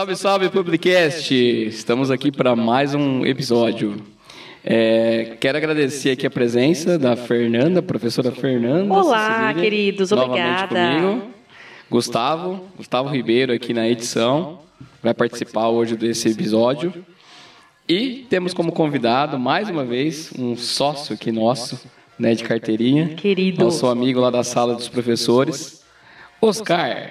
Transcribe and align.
Salve, 0.00 0.16
salve, 0.16 0.48
Publicast! 0.48 1.30
Estamos 1.34 2.10
aqui 2.10 2.32
para 2.32 2.56
mais 2.56 2.94
um 2.94 3.22
episódio. 3.26 4.02
É, 4.64 5.36
quero 5.38 5.58
agradecer 5.58 6.12
aqui 6.12 6.26
a 6.26 6.30
presença 6.30 6.98
da 6.98 7.16
Fernanda, 7.16 7.82
professora 7.82 8.32
Fernanda. 8.32 8.94
Olá, 8.94 9.48
Cecília, 9.48 9.62
queridos, 9.62 10.10
obrigada. 10.10 10.74
comigo. 10.74 11.22
Gustavo, 11.90 12.64
Gustavo 12.78 13.10
Ribeiro 13.10 13.52
aqui 13.52 13.74
na 13.74 13.86
edição, 13.86 14.60
vai 15.02 15.12
participar 15.12 15.68
hoje 15.68 15.94
desse 15.98 16.30
episódio. 16.30 16.94
E 17.86 18.26
temos 18.30 18.54
como 18.54 18.72
convidado, 18.72 19.38
mais 19.38 19.68
uma 19.68 19.84
vez, 19.84 20.32
um 20.38 20.56
sócio 20.56 21.14
aqui 21.14 21.30
nosso, 21.30 21.78
né, 22.18 22.34
de 22.34 22.42
carteirinha. 22.42 23.08
Querido. 23.16 23.62
Nosso 23.62 23.86
amigo 23.86 24.18
lá 24.18 24.30
da 24.30 24.42
sala 24.42 24.74
dos 24.74 24.88
professores, 24.88 25.84
Oscar. 26.40 27.10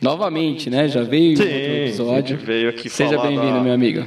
Novamente, 0.00 0.68
né? 0.68 0.88
Já 0.88 1.02
veio 1.02 1.32
em 1.32 1.36
Sim, 1.36 1.42
outro 1.42 1.56
episódio. 1.56 2.14
a 2.14 2.38
gente 2.38 2.44
veio 2.46 2.68
aqui 2.68 2.88
Seja 2.90 3.18
bem-vindo, 3.18 3.52
da- 3.52 3.60
meu 3.60 3.72
amigo. 3.72 4.04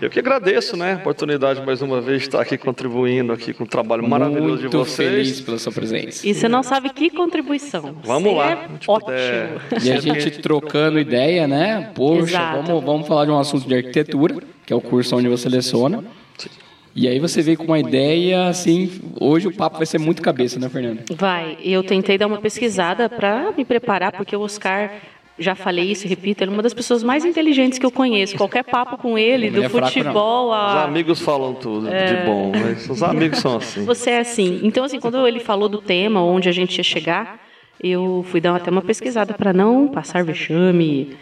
Eu 0.00 0.10
que 0.10 0.18
agradeço, 0.18 0.76
né? 0.76 0.94
A 0.94 0.96
oportunidade 0.96 1.64
mais 1.64 1.80
uma 1.80 2.00
vez 2.00 2.22
de 2.22 2.26
estar 2.28 2.40
aqui 2.40 2.58
contribuindo 2.58 3.32
aqui 3.32 3.52
com 3.52 3.62
o 3.62 3.66
trabalho 3.68 4.02
maravilhoso 4.08 4.56
de 4.56 4.62
Muito 4.62 4.78
vocês. 4.78 5.08
feliz 5.10 5.40
pela 5.42 5.58
sua 5.60 5.70
presença. 5.70 6.26
E 6.26 6.34
você 6.34 6.48
não 6.48 6.62
sabe 6.64 6.90
que 6.90 7.08
contribuição. 7.08 7.94
Vamos 8.02 8.32
Você 8.32 8.36
lá. 8.36 8.50
É 8.50 8.68
ótimo. 8.88 8.98
puder- 9.00 9.60
E 9.84 9.92
a 9.92 10.00
gente 10.00 10.30
trocando 10.40 10.98
ideia, 10.98 11.46
né? 11.46 11.92
Poxa, 11.94 12.24
Exato. 12.32 12.62
vamos, 12.66 12.84
vamos 12.84 13.06
falar 13.06 13.26
de 13.26 13.30
um 13.30 13.38
assunto 13.38 13.68
de 13.68 13.76
arquitetura, 13.76 14.36
que 14.66 14.72
é 14.72 14.76
o 14.76 14.80
curso 14.80 15.14
onde 15.16 15.28
você 15.28 15.44
seleciona. 15.48 16.02
E 16.94 17.08
aí 17.08 17.18
você 17.18 17.40
veio 17.40 17.56
com 17.56 17.64
uma 17.64 17.78
ideia, 17.78 18.48
assim, 18.48 18.90
hoje 19.18 19.48
o 19.48 19.54
papo 19.54 19.78
vai 19.78 19.86
ser 19.86 19.98
muito 19.98 20.20
cabeça, 20.20 20.58
né, 20.58 20.68
Fernanda? 20.68 21.02
Vai, 21.16 21.56
eu 21.64 21.82
tentei 21.82 22.18
dar 22.18 22.26
uma 22.26 22.38
pesquisada 22.38 23.08
para 23.08 23.52
me 23.56 23.64
preparar, 23.64 24.12
porque 24.12 24.36
o 24.36 24.40
Oscar, 24.40 24.92
já 25.38 25.54
falei 25.54 25.90
isso 25.90 26.06
e 26.06 26.08
repito, 26.08 26.44
ele 26.44 26.50
é 26.50 26.54
uma 26.54 26.62
das 26.62 26.74
pessoas 26.74 27.02
mais 27.02 27.24
inteligentes 27.24 27.78
que 27.78 27.86
eu 27.86 27.90
conheço. 27.90 28.36
Qualquer 28.36 28.62
papo 28.62 28.98
com 28.98 29.16
ele, 29.16 29.46
é 29.46 29.50
do 29.50 29.70
fraco, 29.70 29.86
futebol 29.86 30.48
Os 30.48 30.54
a. 30.54 30.84
amigos 30.84 31.20
falam 31.20 31.54
tudo 31.54 31.86
de 31.86 32.26
bom, 32.26 32.52
mas 32.54 32.88
os 32.90 33.02
amigos 33.02 33.38
são 33.38 33.56
assim. 33.56 33.84
Você 33.86 34.10
é 34.10 34.18
assim. 34.18 34.60
Então, 34.62 34.84
assim, 34.84 35.00
quando 35.00 35.26
ele 35.26 35.40
falou 35.40 35.70
do 35.70 35.80
tema, 35.80 36.22
onde 36.22 36.48
a 36.48 36.52
gente 36.52 36.76
ia 36.76 36.84
chegar, 36.84 37.40
eu 37.80 38.24
fui 38.30 38.40
dar 38.40 38.56
até 38.56 38.70
uma 38.70 38.82
pesquisada 38.82 39.34
para 39.34 39.52
não 39.52 39.88
passar 39.88 40.24
vexame. 40.24 41.16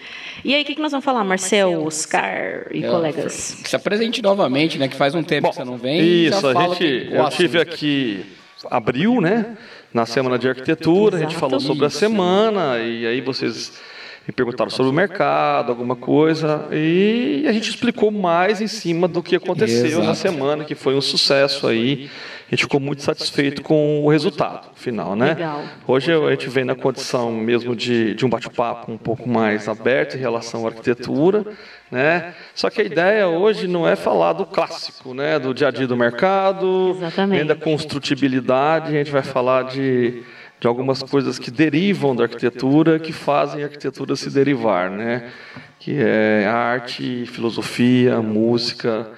E 0.44 0.54
aí, 0.54 0.62
o 0.62 0.64
que, 0.64 0.74
que 0.74 0.80
nós 0.80 0.90
vamos 0.90 1.04
falar, 1.04 1.24
Marcel, 1.24 1.84
Oscar 1.84 2.66
e 2.70 2.82
colegas? 2.82 3.62
Se 3.64 3.76
apresente 3.76 4.22
novamente, 4.22 4.78
né? 4.78 4.88
Que 4.88 4.96
faz 4.96 5.14
um 5.14 5.22
tempo 5.22 5.48
que 5.48 5.54
você 5.54 5.64
não 5.64 5.76
vem. 5.76 6.26
Isso, 6.26 6.46
a 6.46 6.54
gente, 6.54 7.08
eu 7.10 7.28
tive 7.28 7.58
assunto. 7.58 7.74
aqui 7.74 8.24
abril, 8.68 9.20
né? 9.20 9.56
Na 9.92 10.06
semana 10.06 10.38
de 10.38 10.48
arquitetura, 10.48 11.16
a 11.16 11.20
gente 11.20 11.30
Exato. 11.30 11.40
falou 11.40 11.60
sobre 11.60 11.86
a 11.86 11.90
semana 11.90 12.78
e 12.78 13.06
aí 13.06 13.20
vocês 13.20 13.80
me 14.26 14.32
perguntaram 14.32 14.70
sobre 14.70 14.90
o 14.90 14.94
mercado, 14.94 15.70
alguma 15.70 15.96
coisa 15.96 16.68
e 16.70 17.44
a 17.48 17.52
gente 17.52 17.70
explicou 17.70 18.10
mais 18.10 18.60
em 18.60 18.68
cima 18.68 19.08
do 19.08 19.22
que 19.22 19.34
aconteceu 19.34 19.98
na 19.98 20.12
Exato. 20.12 20.18
semana, 20.18 20.64
que 20.64 20.74
foi 20.74 20.94
um 20.94 21.00
sucesso 21.00 21.66
aí. 21.66 22.08
A 22.50 22.56
gente 22.56 22.64
ficou 22.64 22.80
muito 22.80 23.00
satisfeito 23.00 23.62
com 23.62 24.02
o 24.04 24.10
resultado 24.10 24.70
final, 24.74 25.14
né? 25.14 25.34
Legal. 25.34 25.62
Hoje 25.86 26.12
a 26.12 26.30
gente 26.30 26.50
vem 26.50 26.64
na 26.64 26.74
condição 26.74 27.30
mesmo 27.30 27.76
de, 27.76 28.12
de 28.16 28.26
um 28.26 28.28
bate-papo 28.28 28.90
um 28.90 28.98
pouco 28.98 29.28
mais 29.28 29.68
aberto 29.68 30.16
em 30.16 30.18
relação 30.18 30.66
à 30.66 30.70
arquitetura, 30.70 31.46
né? 31.92 32.34
Só 32.52 32.68
que 32.68 32.80
a 32.80 32.84
ideia 32.84 33.28
hoje 33.28 33.68
não 33.68 33.86
é 33.86 33.94
falar 33.94 34.32
do 34.32 34.44
clássico, 34.44 35.14
né? 35.14 35.38
Do 35.38 35.54
dia 35.54 35.68
a 35.68 35.70
dia 35.70 35.86
do 35.86 35.96
mercado, 35.96 36.96
Exatamente. 36.96 37.38
nem 37.38 37.46
da 37.46 37.54
construtibilidade. 37.54 38.88
A 38.88 38.98
gente 38.98 39.12
vai 39.12 39.22
falar 39.22 39.66
de, 39.66 40.24
de 40.58 40.66
algumas 40.66 41.04
coisas 41.04 41.38
que 41.38 41.52
derivam 41.52 42.16
da 42.16 42.24
arquitetura, 42.24 42.98
que 42.98 43.12
fazem 43.12 43.62
a 43.62 43.66
arquitetura 43.66 44.16
se 44.16 44.28
derivar, 44.28 44.90
né? 44.90 45.30
Que 45.78 46.02
é 46.02 46.48
arte, 46.48 47.26
filosofia, 47.26 48.20
música. 48.20 49.08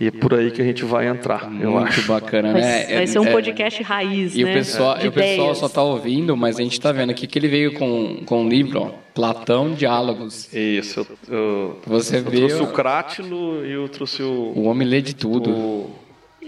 E 0.00 0.08
é 0.08 0.10
por 0.10 0.34
aí 0.34 0.50
que 0.50 0.60
a 0.60 0.64
gente 0.64 0.84
vai 0.84 1.06
entrar, 1.06 1.44
eu 1.60 1.70
Muito 1.70 1.86
acho. 1.86 2.08
bacana, 2.08 2.52
Vai, 2.52 2.60
né? 2.60 2.94
vai 2.96 3.06
ser 3.06 3.20
um 3.20 3.26
É- 3.26 3.30
podcast 3.30 3.80
raiz, 3.84 4.34
E 4.34 4.42
né? 4.42 4.50
o 4.50 4.54
pessoal, 4.54 4.98
e 5.00 5.06
o 5.06 5.12
pessoal 5.12 5.54
só 5.54 5.66
está 5.66 5.82
ouvindo, 5.84 6.36
mas 6.36 6.58
a 6.58 6.62
gente 6.62 6.72
está 6.72 6.90
vendo 6.90 7.10
aqui 7.10 7.28
que 7.28 7.38
ele 7.38 7.46
veio 7.46 7.74
com, 7.74 8.22
com 8.26 8.42
um 8.42 8.48
livro, 8.48 8.80
ó, 8.82 8.90
Platão 9.14 9.72
Diálogos. 9.72 10.52
Isso, 10.52 11.06
eu, 11.28 11.36
eu, 11.36 11.80
Você 11.86 12.16
eu 12.18 12.24
viu? 12.24 12.48
trouxe 12.48 12.62
o 12.64 12.66
Crátilo 12.72 13.64
e 13.64 13.70
eu 13.70 13.88
trouxe 13.88 14.20
o, 14.22 14.52
O 14.56 14.64
homem 14.64 14.86
lê 14.88 15.00
de 15.00 15.14
tudo. 15.14 15.50
o- 15.50 15.90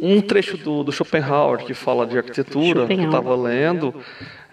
um 0.00 0.20
trecho 0.20 0.56
do, 0.56 0.82
do 0.84 0.92
Schopenhauer 0.92 1.58
que 1.64 1.74
fala 1.74 2.06
de 2.06 2.16
arquitetura, 2.18 2.86
que 2.86 2.92
eu 2.94 3.04
estava 3.04 3.34
lendo. 3.36 3.94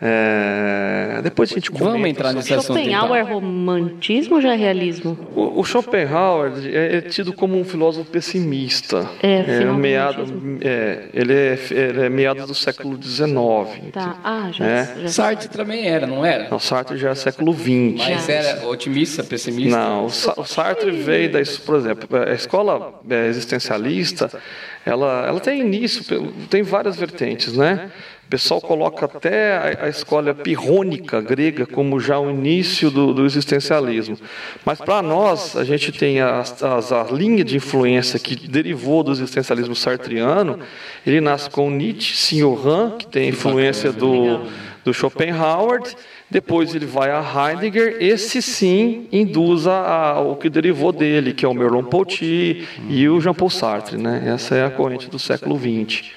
É, 0.05 1.21
depois 1.23 1.49
a 1.51 1.55
gente 1.55 1.71
comenta 1.71 1.91
Vamos 1.93 2.09
entrar 2.09 2.33
nesse 2.33 2.53
assunto 2.53 2.77
Schopenhauer 2.77 3.19
é 3.19 3.21
então. 3.21 3.33
romantismo 3.35 4.35
ou 4.35 4.41
já 4.41 4.53
é 4.53 4.57
realismo? 4.57 5.17
O, 5.33 5.61
o 5.61 5.63
Schopenhauer 5.63 6.51
é, 6.65 6.97
é 6.97 7.01
tido 7.01 7.31
como 7.31 7.57
um 7.57 7.63
filósofo 7.63 8.09
pessimista. 8.09 9.09
É, 9.21 9.43
final 9.43 9.73
do 9.75 9.79
meado, 9.79 10.59
é, 10.61 11.03
ele, 11.13 11.33
é, 11.33 11.57
ele 11.71 12.01
é 12.01 12.09
meado 12.09 12.45
do 12.45 12.53
século 12.53 13.01
XIX. 13.01 13.33
Tá. 13.93 14.17
Ah, 14.23 14.49
já, 14.51 14.65
É. 14.65 14.93
já 15.03 15.07
Sartre 15.07 15.47
também 15.47 15.87
era, 15.87 16.05
não 16.05 16.25
era? 16.25 16.53
O 16.53 16.59
Sartre 16.59 16.97
já 16.97 17.11
é 17.11 17.15
século 17.15 17.53
XX. 17.53 17.95
Mas 17.97 18.27
era 18.27 18.67
otimista, 18.67 19.23
pessimista? 19.23 19.77
Não, 19.77 20.05
o, 20.05 20.09
Sa- 20.09 20.33
o 20.35 20.43
Sartre 20.43 20.91
veio 20.91 21.31
da, 21.31 21.39
por 21.65 21.75
exemplo, 21.77 22.09
a 22.17 22.33
escola 22.33 22.99
é, 23.09 23.27
existencialista, 23.27 24.29
ela, 24.85 25.25
ela 25.27 25.39
tem 25.39 25.61
início, 25.61 26.03
tem 26.49 26.61
várias 26.63 26.95
vertentes, 26.95 27.55
né? 27.55 27.89
O 28.25 28.29
pessoal 28.33 28.59
coloca 28.59 29.05
até 29.05 29.77
a, 29.81 29.85
a 29.85 29.89
escola 29.89 30.33
pirrônica 30.33 31.21
grega 31.21 31.67
como 31.67 31.99
já 31.99 32.19
o 32.19 32.31
início 32.31 32.89
do, 32.89 33.13
do 33.13 33.25
existencialismo. 33.25 34.17
Mas 34.65 34.79
para 34.79 35.01
nós, 35.03 35.55
a 35.55 35.63
gente 35.63 35.91
tem 35.91 36.19
as, 36.19 36.63
as- 36.63 36.91
a 36.91 37.03
linha 37.11 37.43
de 37.43 37.57
influência 37.57 38.17
que 38.19 38.35
derivou 38.47 39.03
do 39.03 39.11
existencialismo 39.11 39.75
sartriano. 39.75 40.59
Ele 41.05 41.21
nasce 41.21 41.47
com 41.49 41.69
Nietzsche, 41.69 42.15
Signoran, 42.17 42.97
que 42.97 43.05
tem 43.05 43.29
influência 43.29 43.91
do, 43.91 44.47
do 44.83 44.93
Schopenhauer. 44.93 45.81
Depois 46.33 46.73
ele 46.73 46.85
vai 46.87 47.11
a 47.11 47.21
Heidegger, 47.23 47.97
esse 47.99 48.41
sim 48.41 49.07
induz 49.11 49.67
a, 49.67 50.19
o 50.19 50.35
que 50.35 50.49
derivou 50.49 50.91
dele, 50.91 51.31
que 51.31 51.45
é 51.45 51.47
o 51.47 51.53
Merleau-Ponty 51.53 52.67
e 52.89 53.07
o 53.07 53.21
Jean-Paul 53.21 53.49
Sartre. 53.51 53.97
Né? 53.97 54.23
Essa 54.25 54.55
é 54.55 54.65
a 54.65 54.69
corrente 54.71 55.09
do 55.09 55.19
século 55.19 55.57
XX. 55.57 56.09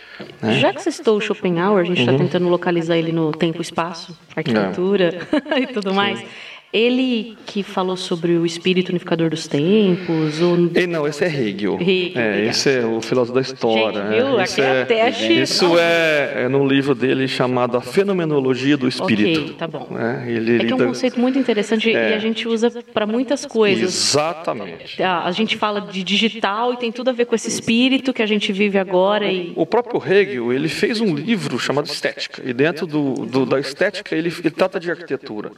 né? 0.43 0.59
Já 0.59 0.73
que 0.73 0.83
você 0.83 0.91
citou 0.91 1.19
o 1.19 1.21
Schopenhauer, 1.21 1.83
a 1.83 1.85
gente 1.87 1.99
Uhum. 2.03 2.07
está 2.15 2.25
tentando 2.25 2.49
localizar 2.49 2.97
ele 2.97 3.13
no 3.13 3.31
tempo 3.31 3.59
e 3.59 3.63
espaço, 3.63 4.17
arquitetura 4.35 5.19
É. 5.55 5.61
e 5.61 5.67
tudo 5.67 5.93
mais. 5.93 6.25
Ele 6.73 7.39
que 7.47 7.63
falou 7.63 7.97
sobre 7.97 8.33
o 8.33 8.45
espírito 8.45 8.91
unificador 8.91 9.31
dos 9.31 9.47
tempos, 9.47 10.41
ou 10.43 10.57
E 10.75 10.87
não, 10.87 11.07
esse 11.07 11.25
é 11.25 11.29
Hegel. 11.29 11.79
Hegel, 11.81 12.21
é, 12.21 12.45
esse 12.47 12.71
é 12.71 12.85
o 12.85 13.01
filósofo 13.01 13.35
da 13.35 13.41
história. 13.41 14.03
Gente, 14.03 14.15
viu? 14.17 14.39
é. 14.41 14.45
Isso 14.45 14.61
é 14.61 14.81
é, 14.81 14.85
teste. 14.85 15.41
isso 15.43 15.79
é, 15.79 16.33
é 16.45 16.49
num 16.49 16.67
livro 16.67 16.95
dele 16.95 17.27
chamado 17.29 17.77
A 17.77 17.81
Fenomenologia 17.81 18.77
do 18.77 18.87
Espírito. 18.89 19.41
Ok, 19.41 19.55
tá 19.55 19.67
bom. 19.67 19.89
É, 19.99 20.31
ele 20.31 20.57
É 20.57 20.65
que 20.67 20.73
é 20.73 20.75
um 20.75 20.87
conceito 20.89 21.19
muito 21.19 21.39
interessante 21.39 21.89
e 21.91 21.97
a 21.97 22.19
gente 22.19 22.47
usa 22.47 22.71
para 22.93 23.07
muitas 23.07 23.47
coisas. 23.47 23.95
Exatamente. 23.95 25.03
A 25.03 25.31
gente 25.31 25.57
fala 25.57 25.81
de 25.81 26.03
digital 26.03 26.75
e 26.75 26.77
tem 26.77 26.93
tudo 26.93 27.09
a 27.11 27.13
ver 27.13 27.25
com 27.27 27.35
esse 27.35 27.49
espírito 27.49 28.13
que 28.13 28.23
a 28.23 28.27
gente 28.27 28.53
vive 28.53 28.77
agora 28.79 29.31
e 29.31 29.53
O 29.57 29.65
próprio 29.65 30.03
Hegel 30.05 30.53
ele 30.53 30.69
fez 30.69 31.01
um 31.01 31.15
livro 31.15 31.59
chamado 31.59 31.87
Estética 31.87 32.43
e 32.45 32.53
dentro 32.53 32.87
do, 32.87 33.15
do- 33.27 33.47
da 33.47 33.59
estética 33.61 34.15
ele, 34.15 34.29
ele 34.41 34.51
trata 34.51 34.79
de 34.81 34.91
arquitetura. 34.91 35.53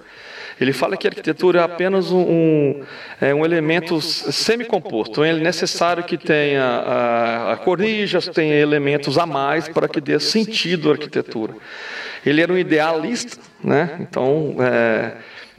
Ele 0.60 0.72
fala 0.72 0.96
que 0.96 1.06
a 1.06 1.10
arquitetura 1.10 1.60
é 1.60 1.62
apenas 1.62 2.10
um, 2.10 2.20
um, 2.20 2.82
é 3.20 3.34
um 3.34 3.44
elemento 3.44 4.00
semicomposto. 4.00 5.22
É 5.22 5.32
necessário 5.32 6.02
que 6.02 6.16
tenha 6.16 6.64
a, 6.64 7.52
a 7.52 7.56
cornijas, 7.56 8.26
tenha 8.28 8.54
elementos 8.54 9.16
a 9.18 9.26
mais 9.26 9.68
para 9.68 9.88
que 9.88 10.00
dê 10.00 10.18
sentido 10.18 10.88
à 10.88 10.92
arquitetura. 10.92 11.54
Ele 12.26 12.42
era 12.42 12.52
um 12.52 12.58
idealista, 12.58 13.38
né? 13.62 13.98
Então 14.00 14.56
é, 14.60 15.12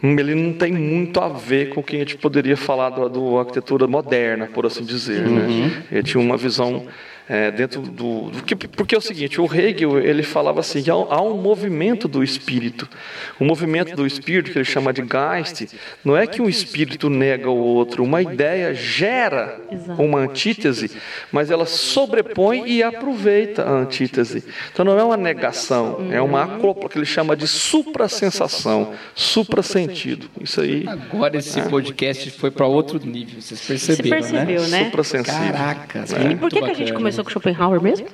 ele 0.04 0.36
não 0.36 0.54
tem 0.54 0.72
muito 0.72 1.20
a 1.20 1.30
ver 1.30 1.70
com 1.70 1.82
o 1.82 1.84
que 1.84 1.96
a 1.96 2.00
gente 2.00 2.18
poderia 2.18 2.58
falar 2.58 2.90
da 2.90 3.04
arquitetura 3.40 3.88
moderna, 3.88 4.48
por 4.48 4.66
assim 4.66 4.84
dizer. 4.84 5.22
Né? 5.22 5.84
Ele 5.92 6.04
tinha 6.04 6.22
uma 6.22 6.38
visão 6.38 6.88
é, 7.30 7.52
dentro 7.52 7.84
do, 7.84 8.32
do 8.32 8.42
que, 8.42 8.56
porque 8.56 8.96
é 8.96 8.98
o 8.98 9.02
seguinte, 9.02 9.40
o 9.40 9.46
Hegel 9.46 10.00
ele 10.00 10.24
falava 10.24 10.62
assim, 10.62 10.82
que 10.82 10.90
há, 10.90 10.96
há 10.96 11.22
um 11.22 11.38
movimento 11.38 12.08
do 12.08 12.24
espírito, 12.24 12.90
o 13.40 13.46
movimento 13.46 13.96
do 13.96 14.08
espírito 14.08 14.52
que 14.52 14.58
ele 14.58 14.66
chama 14.66 14.92
de 14.92 15.04
Geist, 15.04 15.68
não 16.04 16.18
é 16.18 16.26
que 16.26 16.42
um 16.42 16.50
espírito 16.50 17.08
nega 17.08 17.48
o 17.48 17.56
outro, 17.56 18.04
uma 18.04 18.20
ideia 18.20 18.74
gera 18.74 19.62
uma 20.00 20.22
antítese, 20.22 20.90
mas 21.32 21.52
ela 21.52 21.68
sobrepõe 21.68 22.64
e 22.66 22.82
aproveita 22.82 23.64
a 23.64 23.74
antítese. 23.74 24.44
Então 24.74 24.84
não 24.84 24.98
é 24.98 25.04
uma 25.04 25.18
negação, 25.18 26.08
é 26.12 26.20
uma 26.20 26.44
acopla 26.44 26.90
que 26.90 26.98
ele 26.98 27.06
chama 27.06 27.36
de 27.36 27.48
suprasensação, 27.48 28.94
suprassentido. 29.14 30.28
Isso 30.42 30.62
aí, 30.62 30.84
Agora 30.88 31.38
esse 31.38 31.62
podcast 31.62 32.32
foi 32.32 32.50
para 32.50 32.66
outro 32.66 33.00
nível, 33.00 33.40
vocês 33.40 33.62
perceberam, 33.62 34.24
Você 34.24 34.32
percebeu, 34.32 34.68
né? 34.68 34.86
suprassensível. 34.86 35.54
Caracas, 35.54 36.12
E 36.12 36.20
muito 36.20 36.40
por 36.40 36.50
que, 36.50 36.60
que 36.62 36.72
a 36.72 36.74
gente 36.74 36.92
bacana. 36.92 37.19
Começou 37.24 37.24
com 37.24 37.30
Schopenhauer 37.32 37.82
mesmo? 37.82 38.08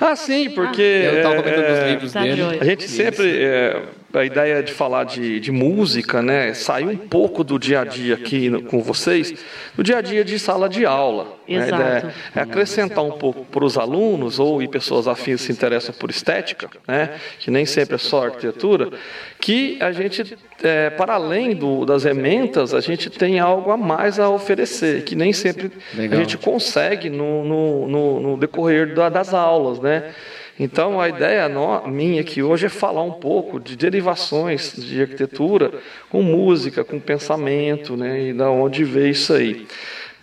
Ah, 0.00 0.14
sim, 0.16 0.50
porque 0.50 0.82
Eu 0.82 1.16
estava 1.16 1.36
comentando 1.36 1.64
é, 1.64 1.72
os 1.84 1.90
livros 1.90 2.12
Tá 2.12 2.22
dele. 2.22 2.42
A 2.60 2.64
gente 2.64 2.88
sempre, 2.88 3.36
é, 3.38 3.82
a 4.14 4.24
ideia 4.24 4.62
de 4.62 4.72
falar 4.72 5.04
de, 5.04 5.38
de 5.38 5.52
música, 5.52 6.22
né, 6.22 6.54
sair 6.54 6.86
um 6.86 6.96
pouco 6.96 7.44
do 7.44 7.58
dia 7.58 7.80
a 7.80 7.84
dia 7.84 8.14
aqui 8.14 8.48
no, 8.48 8.62
com 8.62 8.82
vocês, 8.82 9.34
do 9.76 9.82
dia 9.82 9.98
a 9.98 10.00
dia 10.00 10.24
de 10.24 10.38
sala 10.38 10.68
de 10.68 10.86
aula. 10.86 11.36
Exato. 11.46 11.82
Né, 11.82 12.14
é, 12.34 12.38
é 12.38 12.42
acrescentar 12.42 13.04
um 13.04 13.12
pouco 13.12 13.44
para 13.44 13.64
os 13.64 13.76
alunos 13.76 14.38
ou 14.38 14.62
e 14.62 14.68
pessoas 14.68 15.06
afins 15.06 15.40
que 15.40 15.46
se 15.46 15.52
interessam 15.52 15.94
por 15.94 16.08
estética, 16.08 16.70
né, 16.86 17.18
que 17.38 17.50
nem 17.50 17.66
sempre 17.66 17.96
é 17.96 17.98
só 17.98 18.24
arquitetura, 18.24 18.90
que 19.38 19.76
a 19.80 19.92
gente, 19.92 20.38
é, 20.62 20.88
para 20.90 21.14
além 21.14 21.54
do, 21.54 21.84
das 21.84 22.06
ementas, 22.06 22.72
a 22.72 22.80
gente 22.80 23.10
tem 23.10 23.38
algo 23.38 23.70
a 23.70 23.76
mais 23.76 24.18
a 24.18 24.30
oferecer, 24.30 25.04
que 25.04 25.14
nem 25.14 25.34
sempre 25.34 25.70
Legal. 25.94 26.18
a 26.18 26.22
gente 26.22 26.38
consegue 26.38 27.10
no, 27.10 27.44
no, 27.44 27.88
no, 27.88 28.20
no 28.20 28.36
decorrer 28.38 28.94
da, 28.94 29.10
das 29.10 29.34
aulas, 29.34 29.78
né? 29.80 30.14
Então, 30.58 31.00
a 31.00 31.08
ideia 31.08 31.48
minha 31.86 32.20
aqui 32.20 32.42
hoje 32.42 32.66
é 32.66 32.68
falar 32.68 33.02
um 33.02 33.12
pouco 33.12 33.60
de 33.60 33.76
derivações 33.76 34.72
de 34.76 35.00
arquitetura 35.00 35.72
com 36.10 36.22
música, 36.22 36.84
com 36.84 36.98
pensamento, 36.98 37.96
né, 37.96 38.28
e 38.28 38.32
da 38.32 38.50
onde 38.50 38.82
veio 38.82 39.10
isso 39.10 39.32
aí. 39.32 39.66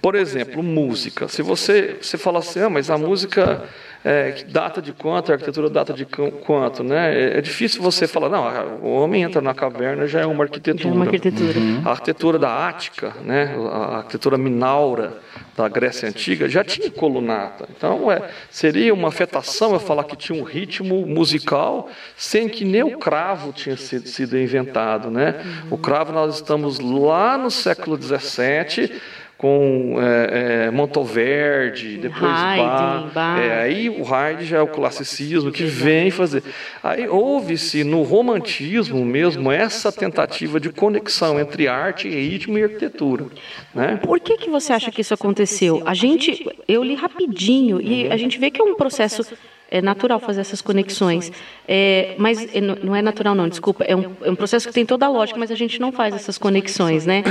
Por 0.01 0.13
exemplo, 0.13 0.61
música. 0.61 1.27
Se 1.27 1.41
você, 1.41 1.97
você 2.01 2.17
fala 2.17 2.39
assim, 2.39 2.59
ah, 2.59 2.69
mas 2.69 2.89
a 2.89 2.97
música 2.97 3.63
é, 4.05 4.43
data 4.47 4.83
de 4.83 4.93
quanto, 4.93 5.31
a 5.31 5.33
arquitetura 5.33 5.67
data 5.67 5.91
de 5.91 6.05
quanto, 6.05 6.83
né? 6.83 7.11
É, 7.11 7.37
é 7.39 7.41
difícil 7.41 7.81
você 7.81 8.07
falar, 8.07 8.29
não, 8.29 8.77
o 8.83 8.93
homem 8.93 9.23
entra 9.23 9.41
na 9.41 9.55
caverna 9.55 10.05
já 10.05 10.21
é 10.21 10.25
uma 10.27 10.43
arquitetura. 10.43 10.93
É 10.93 10.95
uma 10.95 11.05
arquitetura. 11.05 11.59
A 11.83 11.89
arquitetura 11.89 12.37
da 12.37 12.67
Ática, 12.67 13.13
né? 13.23 13.55
A 13.71 13.97
arquitetura 13.97 14.37
Minaura 14.37 15.17
da 15.57 15.67
Grécia 15.67 16.07
Antiga 16.07 16.47
já 16.47 16.63
tinha 16.63 16.91
colunata. 16.91 17.67
Então, 17.75 18.11
é, 18.11 18.29
seria 18.51 18.93
uma 18.93 19.07
afetação 19.07 19.73
eu 19.73 19.79
falar 19.79 20.03
que 20.03 20.15
tinha 20.15 20.39
um 20.39 20.43
ritmo 20.43 21.07
musical 21.07 21.89
sem 22.15 22.47
que 22.47 22.63
nem 22.63 22.83
o 22.83 22.99
cravo 22.99 23.51
tinha 23.53 23.75
sido, 23.75 24.07
sido 24.07 24.37
inventado, 24.37 25.09
né? 25.09 25.63
O 25.71 25.79
cravo 25.79 26.13
nós 26.13 26.35
estamos 26.35 26.77
lá 26.77 27.39
no 27.39 27.49
século 27.49 27.99
XVII 27.99 29.01
com 29.37 29.97
é, 29.99 30.65
é, 30.67 30.71
Montoverde, 30.71 31.97
depois 31.97 32.23
Haydn, 32.23 32.63
Bach. 32.63 33.13
Bach. 33.13 33.39
É, 33.39 33.61
aí 33.63 33.89
o 33.89 34.13
Haydn 34.13 34.43
já 34.43 34.57
é 34.57 34.61
o 34.61 34.67
classicismo 34.67 35.51
que 35.51 35.63
vem 35.63 36.09
fazer. 36.09 36.41
Aí 36.81 37.07
houve-se 37.07 37.83
no 37.83 38.01
romantismo 38.03 39.03
mesmo 39.03 39.51
essa 39.51 39.91
tentativa 39.91 40.59
de 40.59 40.69
conexão 40.69 41.39
entre 41.39 41.67
arte, 41.67 42.07
ritmo 42.09 42.57
e 42.57 42.63
arquitetura. 42.63 43.25
Né? 43.73 43.99
Por 44.01 44.19
que, 44.19 44.37
que 44.37 44.49
você 44.49 44.71
acha 44.71 44.89
que 44.89 45.01
isso 45.01 45.13
aconteceu? 45.13 45.83
A 45.85 45.93
gente, 45.93 46.45
eu 46.67 46.83
li 46.83 46.95
rapidinho 46.95 47.81
e 47.81 48.07
a 48.09 48.17
gente 48.17 48.39
vê 48.39 48.49
que 48.49 48.61
é 48.61 48.63
um 48.63 48.75
processo 48.75 49.25
é 49.75 49.81
natural 49.81 50.19
fazer 50.19 50.41
essas 50.41 50.61
conexões. 50.61 51.31
É, 51.67 52.15
mas 52.17 52.55
é, 52.55 52.61
não 52.61 52.95
é 52.95 53.01
natural, 53.01 53.35
não, 53.35 53.49
desculpa. 53.49 53.83
É 53.83 53.95
um, 53.95 54.15
é 54.21 54.31
um 54.31 54.35
processo 54.35 54.67
que 54.67 54.73
tem 54.73 54.85
toda 54.85 55.05
a 55.05 55.09
lógica, 55.09 55.37
mas 55.37 55.51
a 55.51 55.55
gente 55.55 55.81
não 55.81 55.91
faz 55.91 56.15
essas 56.15 56.37
conexões, 56.37 57.05
né? 57.05 57.23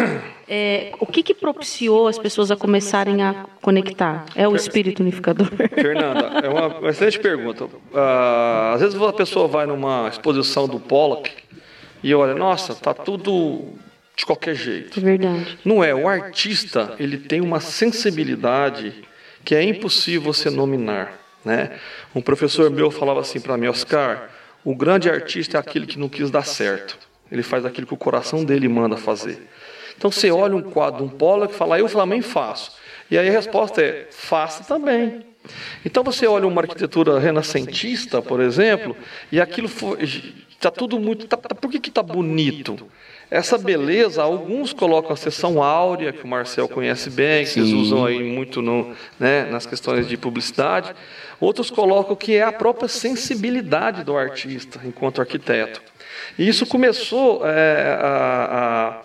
É, 0.47 0.93
o 1.01 1.07
que, 1.07 1.23
que 1.23 1.33
propiciou 1.33 2.07
as 2.07 2.19
pessoas 2.19 2.51
a 2.51 2.57
começarem 2.57 3.23
a 3.23 3.47
conectar? 3.63 4.27
É 4.37 4.47
o 4.47 4.55
espírito 4.55 5.01
unificador? 5.01 5.49
Fernanda, 5.75 6.41
é 6.45 6.49
uma 6.49 6.91
excelente 6.91 7.19
pergunta. 7.19 7.67
Ah, 7.95 8.73
às 8.75 8.83
vezes 8.83 9.01
a 9.01 9.13
pessoa 9.13 9.49
vai 9.49 9.65
numa 9.65 10.07
exposição 10.09 10.69
do 10.69 10.79
Pollock 10.79 11.31
e 12.03 12.15
olha, 12.15 12.35
nossa, 12.35 12.75
tá 12.75 12.93
tudo 12.93 13.73
de 14.15 14.27
qualquer 14.27 14.55
jeito. 14.55 15.01
É 15.01 15.03
verdade. 15.03 15.59
Não 15.65 15.83
é, 15.83 15.95
o 15.95 16.07
artista, 16.07 16.95
ele 16.99 17.17
tem 17.17 17.41
uma 17.41 17.59
sensibilidade 17.59 19.03
que 19.43 19.55
é 19.55 19.63
impossível 19.63 20.33
você 20.33 20.51
nominar, 20.51 21.24
né? 21.45 21.79
Um 22.15 22.21
professor 22.21 22.71
meu 22.71 22.91
falava 22.91 23.21
assim 23.21 23.41
para 23.41 23.57
mim, 23.57 23.69
Oscar, 23.69 24.31
o 24.65 24.75
grande 24.75 25.11
artista 25.11 25.59
é 25.59 25.61
aquele 25.61 25.87
que 25.87 25.99
não 25.99 26.09
quis 26.09 26.31
dar 26.31 26.45
certo. 26.45 26.99
Ele 27.31 27.43
faz 27.43 27.65
aquilo 27.65 27.87
que 27.87 27.95
o 27.95 27.99
coração 27.99 28.45
dele 28.45 28.69
manda 28.69 28.97
fazer. 28.97 29.49
Então 29.97 30.11
você 30.11 30.31
olha 30.31 30.57
um 30.57 30.63
quadro 30.63 30.99
de 30.99 31.05
um 31.05 31.09
Pollock 31.09 31.55
e 31.55 31.57
fala, 31.57 31.79
eu 31.79 31.89
também 31.89 32.23
faço. 32.23 32.73
E 33.11 33.19
aí 33.19 33.29
a 33.29 33.33
resposta 33.33 33.83
é, 33.83 34.07
faça 34.11 34.65
também. 34.65 35.25
Então 35.85 36.03
você 36.03 36.27
olha 36.27 36.47
uma 36.47 36.63
arquitetura 36.63 37.19
renascentista, 37.19 38.23
por 38.23 38.41
exemplo, 38.41 38.97
e 39.31 39.41
aquilo 39.41 39.69
está 40.51 40.71
tudo 40.71 40.99
muito. 40.99 41.27
Tá, 41.27 41.37
tá- 41.37 41.55
por 41.55 41.71
que 41.71 41.89
está 41.89 42.03
bonito? 42.03 42.89
Essa 43.35 43.59
beleza, 43.59 44.23
alguns 44.23 44.73
colocam 44.73 45.13
a 45.13 45.17
seção 45.17 45.61
áurea, 45.61 46.13
que 46.13 46.23
o 46.23 46.29
Marcel 46.29 46.69
conhece 46.69 47.11
bem, 47.11 47.43
que 47.43 47.51
vocês 47.51 47.67
Sim. 47.67 47.81
usam 47.81 48.05
aí 48.05 48.23
muito 48.23 48.63
no, 48.63 48.95
né, 49.19 49.45
nas 49.51 49.67
questões 49.67 50.07
de 50.07 50.17
publicidade. 50.17 50.95
Outros 51.41 51.69
colocam 51.69 52.15
que 52.15 52.37
é 52.37 52.45
a 52.45 52.53
própria 52.53 52.87
sensibilidade 52.87 54.05
do 54.05 54.17
artista 54.17 54.81
enquanto 54.85 55.21
arquiteto. 55.21 55.83
E 56.39 56.47
isso 56.47 56.65
começou 56.65 57.45
é, 57.45 57.99
a- 58.01 59.03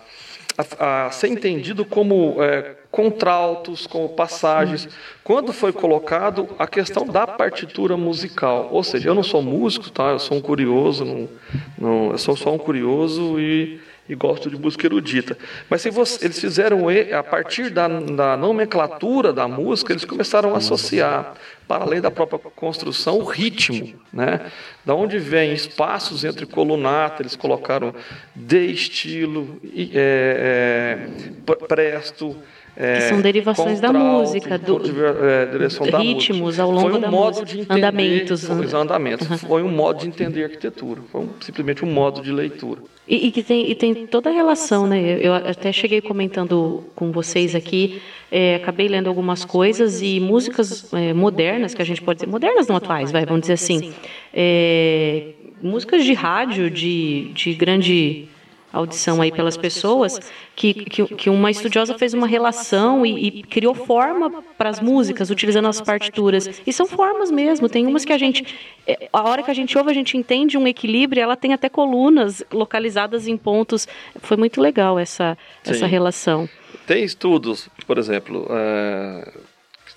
a, 0.56 0.66
a, 0.78 1.06
a 1.06 1.10
ser 1.10 1.26
entendido 1.26 1.84
como 1.84 2.36
é, 2.38 2.76
contraltos, 2.88 3.84
como 3.84 4.10
passagens, 4.10 4.88
quando 5.24 5.52
foi 5.52 5.72
colocado 5.72 6.48
a 6.56 6.68
questão 6.68 7.04
da 7.04 7.26
partitura 7.26 7.96
musical. 7.96 8.68
Ou 8.70 8.84
seja, 8.84 9.08
eu 9.08 9.14
não 9.16 9.24
sou 9.24 9.42
músico, 9.42 9.90
tá? 9.90 10.10
eu 10.10 10.20
sou 10.20 10.36
um 10.38 10.40
curioso, 10.40 11.04
não, 11.04 11.28
não, 11.76 12.10
eu 12.12 12.18
sou 12.18 12.36
só 12.36 12.52
um 12.54 12.58
curioso 12.58 13.40
e, 13.40 13.80
e 14.10 14.14
gosto 14.16 14.50
de 14.50 14.58
música 14.58 14.88
erudita. 14.88 15.38
Mas 15.70 15.82
se 15.82 15.90
você, 15.90 16.24
eles 16.24 16.40
fizeram, 16.40 16.86
a 17.16 17.22
partir 17.22 17.70
da, 17.70 17.86
da 17.86 18.36
nomenclatura 18.36 19.32
da 19.32 19.46
música, 19.46 19.92
eles 19.92 20.04
começaram 20.04 20.52
a 20.52 20.58
associar, 20.58 21.34
para 21.68 21.84
além 21.84 22.00
da 22.00 22.10
própria 22.10 22.40
construção, 22.56 23.20
o 23.20 23.24
ritmo. 23.24 23.94
Né? 24.12 24.50
Da 24.84 24.96
onde 24.96 25.16
vem 25.20 25.52
espaços 25.52 26.24
entre 26.24 26.44
colunata, 26.44 27.22
eles 27.22 27.36
colocaram 27.36 27.94
de 28.34 28.66
estilo, 28.66 29.60
é, 29.94 31.06
é, 31.46 31.54
presto. 31.68 32.36
É, 32.76 32.94
Que 32.96 33.00
são 33.02 33.20
derivações 33.20 33.80
da 33.80 33.92
música, 33.92 34.58
do- 34.58 34.78
condiver- 34.78 35.16
é, 35.22 35.46
da 35.90 35.98
ritmos 35.98 36.38
música. 36.40 36.62
ao 36.62 36.70
longo 36.70 36.96
um 36.96 37.00
da 37.00 37.10
música. 37.10 37.44
de 37.46 37.60
entender, 37.60 37.72
Andamentos, 37.78 38.44
foi- 38.44 38.56
anda- 38.56 38.78
andamentos. 38.78 39.26
Foi 39.42 39.62
um 39.62 39.68
modo 39.70 40.00
de 40.00 40.08
entender 40.08 40.42
a 40.42 40.46
arquitetura. 40.46 41.00
Foi 41.10 41.22
um- 41.22 41.28
simplesmente 41.40 41.84
um 41.84 41.90
modo 41.92 42.22
de 42.22 42.32
leitura. 42.32 42.80
E, 43.08 43.26
e 43.26 43.30
que 43.32 43.42
tem, 43.42 43.68
e 43.70 43.74
tem 43.74 44.06
toda 44.06 44.30
a 44.30 44.32
relação, 44.32 44.86
né? 44.86 45.00
Eu, 45.00 45.18
eu 45.18 45.34
até 45.34 45.72
cheguei 45.72 46.00
comentando 46.00 46.84
com 46.94 47.10
vocês 47.10 47.54
aqui, 47.56 48.00
é, 48.30 48.54
acabei 48.54 48.86
lendo 48.86 49.08
algumas 49.08 49.44
coisas 49.44 50.00
e 50.00 50.20
músicas 50.20 50.92
é, 50.94 51.12
modernas, 51.12 51.74
que 51.74 51.82
a 51.82 51.84
gente 51.84 52.00
pode 52.00 52.20
dizer, 52.20 52.30
modernas 52.30 52.68
não 52.68 52.76
atuais, 52.76 53.10
vai, 53.10 53.26
vamos 53.26 53.40
dizer 53.42 53.54
assim, 53.54 53.92
é, 54.32 55.24
músicas 55.62 56.04
de 56.04 56.12
rádio 56.14 56.70
de, 56.70 57.30
de 57.34 57.52
grande 57.54 58.28
audição 58.72 59.20
aí 59.20 59.32
pelas 59.32 59.56
pessoas, 59.56 60.20
que, 60.54 60.72
que, 60.72 61.06
que 61.14 61.30
uma 61.30 61.50
estudiosa 61.50 61.96
fez 61.98 62.14
uma 62.14 62.26
relação 62.26 63.04
e, 63.04 63.26
e 63.28 63.42
criou 63.42 63.74
forma 63.74 64.42
para 64.56 64.68
as 64.68 64.80
músicas, 64.80 65.30
utilizando 65.30 65.68
as 65.68 65.80
partituras. 65.80 66.62
E 66.66 66.72
são 66.72 66.86
formas 66.86 67.30
mesmo, 67.30 67.68
tem 67.68 67.86
umas 67.86 68.04
que 68.04 68.12
a 68.12 68.18
gente, 68.18 68.44
é, 68.86 69.08
a 69.12 69.22
hora 69.22 69.42
que 69.42 69.50
a 69.50 69.54
gente 69.54 69.76
ouve, 69.76 69.90
a 69.90 69.94
gente 69.94 70.16
entende 70.16 70.56
um 70.56 70.66
equilíbrio, 70.66 71.22
ela 71.22 71.36
tem 71.36 71.52
até 71.52 71.68
colunas 71.68 72.42
localizadas 72.52 73.26
em 73.26 73.36
pontos. 73.36 73.88
Foi 74.20 74.36
muito 74.36 74.60
legal 74.60 74.98
essa, 74.98 75.36
essa 75.64 75.86
relação. 75.86 76.48
Tem 76.86 77.04
estudos, 77.04 77.68
por 77.86 77.98
exemplo, 77.98 78.46
é, 78.50 79.32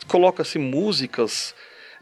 coloca-se 0.07 0.59
músicas 0.59 1.55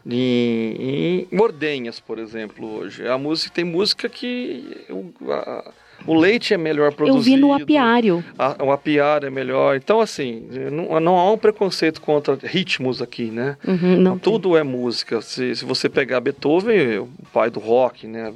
em, 0.06 1.26
em 1.30 1.38
ordenhas, 1.40 2.00
por 2.00 2.18
exemplo, 2.18 2.68
hoje. 2.78 3.06
A 3.06 3.16
música 3.18 3.52
tem 3.54 3.64
música 3.64 4.08
que 4.08 4.76
o, 4.90 5.12
a- 5.32 5.70
o 6.04 6.14
leite 6.18 6.52
é 6.52 6.56
melhor 6.58 6.86
Eu 6.88 6.92
produzido. 6.96 7.36
vi 7.36 7.40
no 7.40 7.52
apiário. 7.54 8.24
A, 8.36 8.64
o 8.64 8.72
apiário 8.72 9.28
é 9.28 9.30
melhor. 9.30 9.76
Então, 9.76 10.00
assim, 10.00 10.48
não, 10.72 10.98
não 10.98 11.16
há 11.16 11.30
um 11.30 11.38
preconceito 11.38 12.00
contra 12.00 12.36
ritmos 12.42 13.00
aqui, 13.00 13.26
né? 13.26 13.56
Uhum, 13.64 13.98
não 13.98 14.18
tem. 14.18 14.32
Tudo 14.32 14.56
é 14.56 14.64
música. 14.64 15.20
Se, 15.22 15.54
se 15.54 15.64
você 15.64 15.88
pegar 15.88 16.18
Beethoven, 16.20 16.98
o 16.98 17.08
pai 17.32 17.50
do 17.50 17.60
rock, 17.60 18.08
né? 18.08 18.32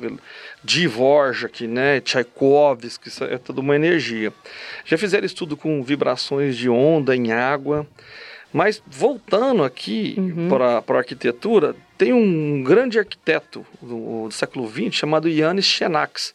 Dvorak, 0.63 1.67
né? 1.67 2.01
Tchaikovsky, 2.01 3.09
isso 3.09 3.25
é 3.25 3.37
tudo 3.39 3.61
uma 3.61 3.75
energia. 3.75 4.33
Já 4.85 4.97
fizeram 4.97 5.27
estudo 5.27 5.57
com 5.57 5.83
vibrações 5.83 6.57
de 6.57 6.69
onda 6.69 7.17
em 7.17 7.33
água. 7.33 7.85
Mas 8.53 8.83
voltando 8.87 9.63
aqui 9.65 10.15
Uhum. 10.17 10.49
para 10.49 10.83
a 10.87 10.99
arquitetura, 10.99 11.75
tem 11.99 12.13
um 12.13 12.63
grande 12.63 12.99
arquiteto 12.99 13.67
do, 13.83 14.29
do 14.29 14.31
século 14.33 14.69
XX 14.69 14.95
chamado 14.95 15.29
Yannis 15.29 15.65
Xenax. 15.67 16.35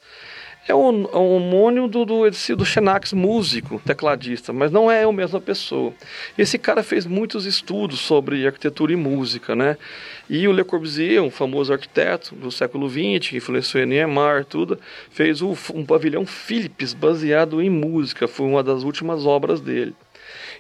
É 0.67 0.75
o, 0.75 1.09
é 1.11 1.17
homônio 1.17 1.87
do, 1.87 2.05
do, 2.05 2.21
do 2.29 2.65
Xenax, 2.65 3.13
músico, 3.13 3.81
tecladista, 3.83 4.53
mas 4.53 4.71
não 4.71 4.91
é 4.91 5.03
a 5.03 5.11
mesma 5.11 5.41
pessoa. 5.41 5.91
Esse 6.37 6.59
cara 6.59 6.83
fez 6.83 7.07
muitos 7.07 7.47
estudos 7.47 7.99
sobre 7.99 8.45
arquitetura 8.45 8.93
e 8.93 8.95
música, 8.95 9.55
né? 9.55 9.75
E 10.29 10.47
o 10.47 10.51
Le 10.51 10.63
Corbusier, 10.63 11.21
um 11.23 11.31
famoso 11.31 11.73
arquiteto 11.73 12.35
do 12.35 12.51
século 12.51 12.87
XX, 12.87 13.29
que 13.29 13.37
influenciou 13.37 13.83
Niemeyer, 13.87 14.45
tudo, 14.45 14.79
fez 15.09 15.41
o- 15.41 15.57
um 15.73 15.83
pavilhão 15.83 16.27
Philips 16.27 16.93
baseado 16.93 17.59
em 17.59 17.69
música, 17.69 18.27
foi 18.27 18.45
uma 18.45 18.61
das 18.61 18.83
últimas 18.83 19.25
obras 19.25 19.59
dele. 19.59 19.95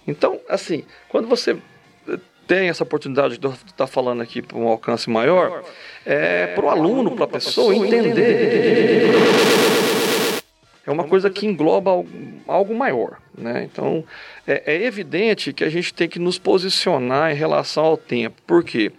Então, 0.07 0.39
assim, 0.49 0.83
quando 1.09 1.27
você 1.27 1.57
eh, 2.07 2.17
tem 2.47 2.69
essa 2.69 2.83
oportunidade 2.83 3.37
de 3.37 3.47
estar 3.47 3.87
falando 3.87 4.21
aqui 4.21 4.41
para 4.41 4.57
um 4.57 4.67
alcance 4.67 5.09
maior, 5.09 5.63
é 6.05 6.47
para 6.47 6.65
o 6.65 6.69
aluno, 6.69 7.11
para 7.11 7.25
a 7.25 7.27
pessoa 7.27 7.75
entender 7.75 9.11
é 10.85 10.91
uma 10.91 11.03
coisa 11.03 11.29
que 11.29 11.45
engloba 11.45 11.91
algo 12.47 12.75
maior. 12.75 13.19
Né? 13.37 13.63
Então, 13.71 14.03
é, 14.47 14.75
é, 14.75 14.83
evidente 14.83 15.53
que 15.53 15.63
a 15.63 15.69
gente 15.69 15.93
tem 15.93 16.07
que 16.07 16.19
nos 16.19 16.37
posicionar 16.37 17.31
em 17.31 17.35
relação 17.35 17.85
ao 17.85 17.97
tempo. 17.97 18.41
Por 18.45 18.63
quê? 18.63 18.91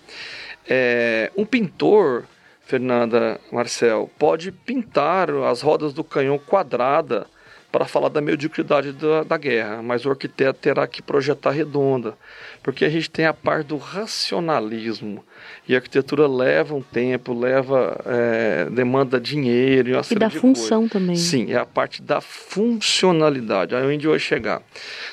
É, 0.68 1.30
um 1.36 1.44
pintor, 1.44 2.24
Fernanda 2.64 3.40
Marcel, 3.50 4.10
pode 4.18 4.52
pintar 4.52 5.28
as 5.30 5.60
rodas 5.60 5.92
do 5.92 6.04
canhão 6.04 6.38
quadrada 6.38 7.26
para 7.72 7.86
falar 7.86 8.10
da 8.10 8.20
mediocridade 8.20 8.92
da, 8.92 9.24
da, 9.24 9.38
guerra, 9.38 9.82
mas 9.82 10.04
o 10.04 10.10
arquiteto 10.10 10.60
terá 10.60 10.86
que 10.86 11.00
projetar 11.00 11.52
redonda, 11.52 12.14
porque 12.62 12.84
a 12.84 12.90
gente 12.90 13.10
tem 13.10 13.24
a 13.24 13.32
parte 13.32 13.68
do 13.68 13.78
racionalismo 13.78 15.24
e 15.66 15.74
a 15.74 15.78
arquitetura 15.78 16.28
leva 16.28 16.74
um 16.74 16.82
tempo, 16.82 17.32
leva 17.32 17.98
é, 18.04 18.68
demanda 18.70 19.18
dinheiro 19.18 19.88
e 19.88 19.92
uma 19.94 20.02
e 20.08 20.14
da 20.14 20.28
função 20.28 20.80
coisa. 20.80 20.92
também. 20.92 21.16
Sim, 21.16 21.50
é 21.50 21.56
a 21.56 21.64
parte 21.64 22.02
da 22.02 22.20
funcionalidade. 22.20 23.74
Aí 23.74 23.82
onde 23.82 24.04
eu 24.04 24.10
vou 24.10 24.18
chegar. 24.18 24.60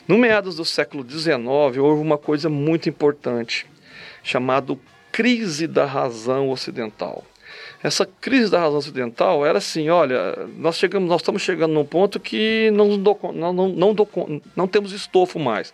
No 0.06 0.18
meados 0.18 0.58
do 0.58 0.66
século 0.66 1.10
XIX 1.10 1.38
houve 1.78 1.80
uma 1.80 2.18
coisa 2.18 2.50
muito 2.50 2.90
importante 2.90 3.66
chamado 4.22 4.78
crise 5.14 5.66
da 5.66 5.86
razão 5.86 6.50
ocidental 6.50 7.24
essa 7.82 8.06
crise 8.06 8.52
da 8.52 8.60
razão 8.60 8.78
ocidental 8.78 9.46
era 9.46 9.58
assim, 9.58 9.90
olha, 9.90 10.36
nós 10.58 10.78
chegamos, 10.78 11.08
nós 11.08 11.22
estamos 11.22 11.42
chegando 11.42 11.74
num 11.74 11.86
ponto 11.86 12.20
que 12.20 12.70
não, 12.72 12.98
não, 12.98 13.54
não, 13.54 13.68
não, 13.70 14.42
não 14.56 14.68
temos 14.68 14.92
estofo 14.92 15.40
mais. 15.40 15.74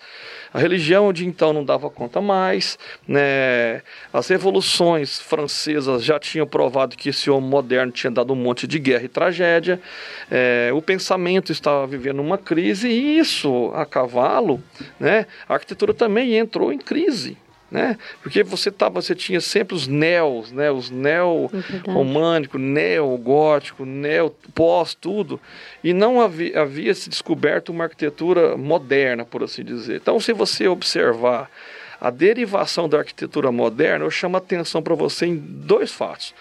A 0.54 0.60
religião 0.60 1.12
de 1.12 1.26
então 1.26 1.52
não 1.52 1.66
dava 1.66 1.90
conta 1.90 2.22
mais, 2.22 2.78
né? 3.08 3.82
as 4.14 4.28
revoluções 4.28 5.20
francesas 5.20 6.04
já 6.04 6.20
tinham 6.20 6.46
provado 6.46 6.96
que 6.96 7.10
esse 7.10 7.30
homem 7.30 7.50
moderno 7.50 7.92
tinha 7.92 8.12
dado 8.12 8.34
um 8.34 8.38
monte 8.38 8.68
de 8.68 8.78
guerra 8.78 9.06
e 9.06 9.10
tragédia, 9.10 9.82
é, 10.30 10.70
o 10.74 10.82
pensamento 10.82 11.52
estava 11.52 11.88
vivendo 11.88 12.20
uma 12.22 12.38
crise 12.38 12.88
e 12.88 13.18
isso, 13.18 13.72
a 13.74 13.86
cavalo, 13.86 14.62
né? 15.00 15.26
a 15.50 15.56
arquitetura 15.56 15.94
também 15.94 16.38
entrou 16.38 16.72
em 16.72 16.78
crise 16.78 17.36
né? 17.76 17.98
Porque 18.24 18.42
você 18.42 18.72
tava, 18.72 19.02
você 19.02 19.14
tinha 19.14 19.42
sempre 19.42 19.76
os 19.76 19.86
neos, 19.86 20.50
né? 20.50 20.72
Os 20.72 20.90
neo 20.90 21.52
românico, 21.86 22.58
neo 22.58 23.18
gótico, 23.18 23.84
neo 23.84 24.34
pós 24.54 24.96
tudo, 24.96 25.42
e 25.84 25.94
não 25.94 26.22
havia, 26.22 26.62
havia 26.62 26.94
se 26.94 27.10
descoberto 27.10 27.70
uma 27.70 27.84
arquitetura 27.84 28.56
moderna, 28.56 29.26
por 29.26 29.44
assim 29.44 29.62
dizer. 29.62 29.98
Então, 29.98 30.22
se 30.22 30.32
você 30.32 30.70
observar 30.70 31.52
a 32.00 32.10
derivação 32.10 32.88
da 32.88 33.00
arquitetura 33.00 33.52
moderna, 33.52 34.06
eu 34.06 34.12
chamo 34.12 34.38
a 34.38 34.40
atenção 34.40 34.82
para 34.82 34.96
você 34.96 35.26
em 35.26 35.36
dois 35.36 35.92
fatos. 35.92 36.34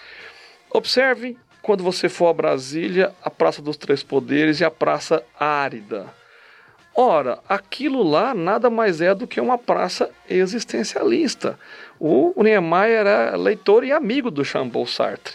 Observe 0.70 1.36
quando 1.60 1.82
você 1.82 2.08
for 2.08 2.28
a 2.28 2.32
Brasília, 2.32 3.12
a 3.20 3.30
Praça 3.30 3.60
dos 3.60 3.76
Três 3.76 4.04
Poderes 4.04 4.60
e 4.60 4.64
a 4.64 4.70
Praça 4.70 5.24
Árida 5.36 6.06
Ora, 6.96 7.40
aquilo 7.48 8.02
lá 8.02 8.34
nada 8.34 8.70
mais 8.70 9.00
é 9.00 9.12
do 9.14 9.26
que 9.26 9.40
uma 9.40 9.58
praça 9.58 10.10
existencialista. 10.30 11.58
O, 11.98 12.32
Niemeyer 12.40 13.00
era 13.00 13.36
leitor 13.36 13.84
e 13.84 13.90
amigo 13.90 14.30
do 14.30 14.44
Jean-Paul 14.44 14.86
Sartre. 14.86 15.34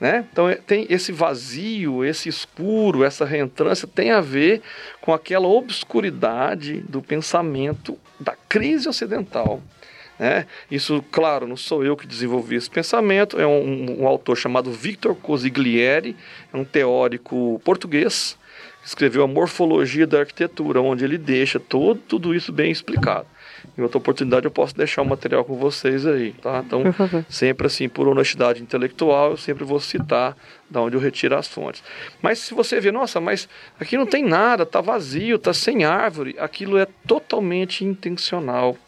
Né? 0.00 0.26
Então 0.30 0.48
é, 0.48 0.56
tem 0.56 0.86
esse 0.90 1.12
vazio, 1.12 2.04
esse 2.04 2.28
escuro, 2.28 3.04
essa 3.04 3.24
reentrância 3.24 3.88
tem 3.88 4.10
a 4.10 4.20
ver 4.20 4.60
com 5.00 5.12
aquela 5.12 5.48
obscuridade 5.48 6.80
do 6.80 7.00
pensamento 7.00 7.98
da 8.20 8.34
crise 8.48 8.88
ocidental. 8.88 9.62
Né? 10.18 10.46
Isso, 10.70 11.02
claro, 11.10 11.46
não 11.46 11.56
sou 11.56 11.84
eu 11.84 11.96
que 11.96 12.06
desenvolvi 12.06 12.56
esse 12.56 12.68
pensamento, 12.68 13.40
é 13.40 13.46
um, 13.46 14.02
um 14.02 14.06
autor 14.06 14.36
chamado 14.36 14.70
Victor 14.70 15.14
Cosiglieri, 15.14 16.16
é 16.52 16.56
um 16.56 16.64
teórico 16.64 17.60
português, 17.64 18.36
escreveu 18.86 19.24
a 19.24 19.26
Morfologia 19.26 20.06
da 20.06 20.20
Arquitetura, 20.20 20.80
onde 20.80 21.04
ele 21.04 21.18
deixa 21.18 21.58
todo, 21.58 22.00
tudo 22.00 22.32
isso 22.32 22.52
bem 22.52 22.70
explicado. 22.70 23.26
Em 23.76 23.82
outra 23.82 23.98
oportunidade 23.98 24.46
eu 24.46 24.50
posso 24.50 24.76
deixar 24.76 25.02
o 25.02 25.04
material 25.04 25.44
com 25.44 25.56
vocês 25.56 26.06
aí, 26.06 26.32
tá? 26.34 26.62
Então, 26.64 26.82
sempre 27.28 27.66
assim, 27.66 27.88
por 27.88 28.06
honestidade 28.06 28.62
intelectual, 28.62 29.32
eu 29.32 29.36
sempre 29.36 29.64
vou 29.64 29.80
citar 29.80 30.36
da 30.70 30.80
onde 30.80 30.96
eu 30.96 31.00
retiro 31.00 31.36
as 31.36 31.48
fontes. 31.48 31.82
Mas 32.22 32.38
se 32.38 32.54
você 32.54 32.80
vê, 32.80 32.92
nossa, 32.92 33.20
mas 33.20 33.48
aqui 33.78 33.96
não 33.96 34.06
tem 34.06 34.22
nada, 34.22 34.64
tá 34.64 34.80
vazio, 34.80 35.36
tá 35.36 35.52
sem 35.52 35.84
árvore, 35.84 36.36
aquilo 36.38 36.78
é 36.78 36.86
totalmente 37.08 37.84
intencional. 37.84 38.78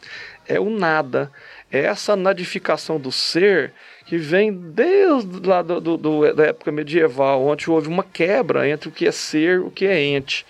É 0.46 0.60
o 0.60 0.70
nada. 0.70 1.30
É 1.70 1.80
essa 1.80 2.16
nadificação 2.16 2.98
do 2.98 3.12
ser 3.12 3.74
que 4.08 4.16
vem 4.16 4.50
desde 4.50 5.46
lá 5.46 5.60
do, 5.60 5.78
do, 5.82 5.96
do, 5.98 6.32
da 6.32 6.46
época 6.46 6.72
medieval, 6.72 7.44
onde 7.46 7.70
houve 7.70 7.88
uma 7.88 8.02
quebra 8.02 8.66
entre 8.66 8.88
o 8.88 8.92
que 8.92 9.06
é 9.06 9.12
ser 9.12 9.56
e 9.56 9.58
o 9.58 9.70
que 9.70 9.84
é 9.84 10.02
ente. 10.02 10.46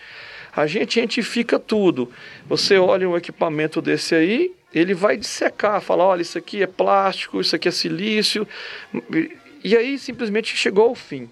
A 0.54 0.64
gente 0.64 1.00
entifica 1.00 1.58
tudo. 1.58 2.08
Você 2.46 2.78
olha 2.78 3.08
um 3.08 3.16
equipamento 3.16 3.82
desse 3.82 4.14
aí, 4.14 4.52
ele 4.72 4.94
vai 4.94 5.16
dissecar, 5.16 5.80
falar, 5.80 6.04
olha, 6.04 6.22
isso 6.22 6.38
aqui 6.38 6.62
é 6.62 6.68
plástico, 6.68 7.40
isso 7.40 7.56
aqui 7.56 7.66
é 7.66 7.72
silício, 7.72 8.46
e 9.64 9.76
aí 9.76 9.98
simplesmente 9.98 10.56
chegou 10.56 10.90
ao 10.90 10.94
fim. 10.94 11.28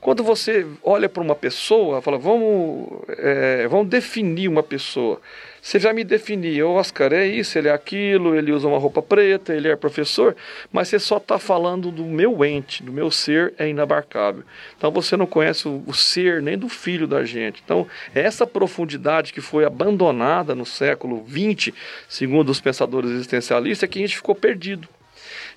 Quando 0.00 0.24
você 0.24 0.66
olha 0.82 1.10
para 1.10 1.22
uma 1.22 1.34
pessoa, 1.34 2.00
fala, 2.00 2.16
vamos, 2.16 3.02
é, 3.18 3.68
vamos 3.68 3.88
definir 3.88 4.48
uma 4.48 4.62
pessoa. 4.62 5.20
Você 5.64 5.78
já 5.78 5.94
me 5.94 6.04
definia, 6.04 6.66
o 6.66 6.74
Oscar 6.74 7.10
é 7.14 7.26
isso, 7.26 7.56
ele 7.56 7.68
é 7.68 7.72
aquilo, 7.72 8.36
ele 8.36 8.52
usa 8.52 8.68
uma 8.68 8.78
roupa 8.78 9.00
preta, 9.00 9.54
ele 9.54 9.66
é 9.66 9.74
professor, 9.74 10.36
mas 10.70 10.88
você 10.88 10.98
só 10.98 11.16
está 11.16 11.38
falando 11.38 11.90
do 11.90 12.04
meu 12.04 12.44
ente, 12.44 12.82
do 12.82 12.92
meu 12.92 13.10
ser 13.10 13.54
é 13.56 13.66
inabarcável. 13.66 14.44
Então 14.76 14.90
você 14.90 15.16
não 15.16 15.24
conhece 15.24 15.66
o, 15.66 15.82
o 15.86 15.94
ser 15.94 16.42
nem 16.42 16.58
do 16.58 16.68
filho 16.68 17.06
da 17.06 17.24
gente. 17.24 17.62
Então, 17.64 17.86
essa 18.14 18.46
profundidade 18.46 19.32
que 19.32 19.40
foi 19.40 19.64
abandonada 19.64 20.54
no 20.54 20.66
século 20.66 21.24
XX, 21.26 21.74
segundo 22.10 22.50
os 22.50 22.60
pensadores 22.60 23.10
existencialistas, 23.10 23.88
é 23.88 23.90
que 23.90 23.98
a 23.98 24.02
gente 24.02 24.16
ficou 24.16 24.34
perdido. 24.34 24.86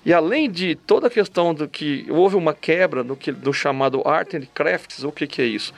E 0.08 0.12
além 0.14 0.50
de 0.50 0.74
toda 0.74 1.08
a 1.08 1.10
questão 1.10 1.52
do 1.52 1.68
que 1.68 2.06
houve 2.08 2.34
uma 2.34 2.54
quebra 2.54 3.04
no, 3.04 3.14
que, 3.14 3.30
do 3.30 3.52
chamado 3.52 4.00
art 4.06 4.32
and 4.32 4.46
crafts, 4.54 5.04
o 5.04 5.12
que, 5.12 5.26
que 5.26 5.42
é 5.42 5.44
isso? 5.44 5.74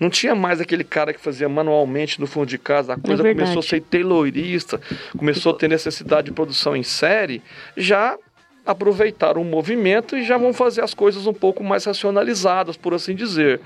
Não 0.00 0.08
tinha 0.08 0.34
mais 0.34 0.58
aquele 0.58 0.82
cara 0.82 1.12
que 1.12 1.20
fazia 1.20 1.50
manualmente 1.50 2.18
no 2.18 2.26
fundo 2.26 2.46
de 2.46 2.56
casa, 2.56 2.94
a 2.94 2.98
coisa 2.98 3.28
é 3.28 3.34
começou 3.34 3.58
a 3.58 3.62
ser 3.62 3.82
taylorista, 3.82 4.80
começou 5.14 5.52
a 5.52 5.58
ter 5.58 5.68
necessidade 5.68 6.28
de 6.28 6.32
produção 6.32 6.74
em 6.74 6.82
série, 6.82 7.42
já 7.76 8.16
aproveitaram 8.64 9.42
o 9.42 9.44
movimento 9.44 10.16
e 10.16 10.24
já 10.24 10.38
vão 10.38 10.54
fazer 10.54 10.80
as 10.80 10.94
coisas 10.94 11.26
um 11.26 11.34
pouco 11.34 11.62
mais 11.62 11.84
racionalizadas, 11.84 12.78
por 12.78 12.94
assim 12.94 13.14
dizer. 13.14 13.60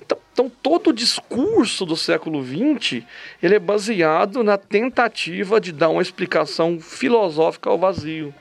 Então, 0.00 0.16
então, 0.32 0.52
todo 0.62 0.90
o 0.90 0.92
discurso 0.92 1.84
do 1.84 1.96
século 1.96 2.40
XX 2.40 3.02
ele 3.42 3.56
é 3.56 3.58
baseado 3.58 4.44
na 4.44 4.56
tentativa 4.56 5.60
de 5.60 5.72
dar 5.72 5.88
uma 5.88 6.02
explicação 6.02 6.78
filosófica 6.78 7.68
ao 7.68 7.76
vazio. 7.76 8.32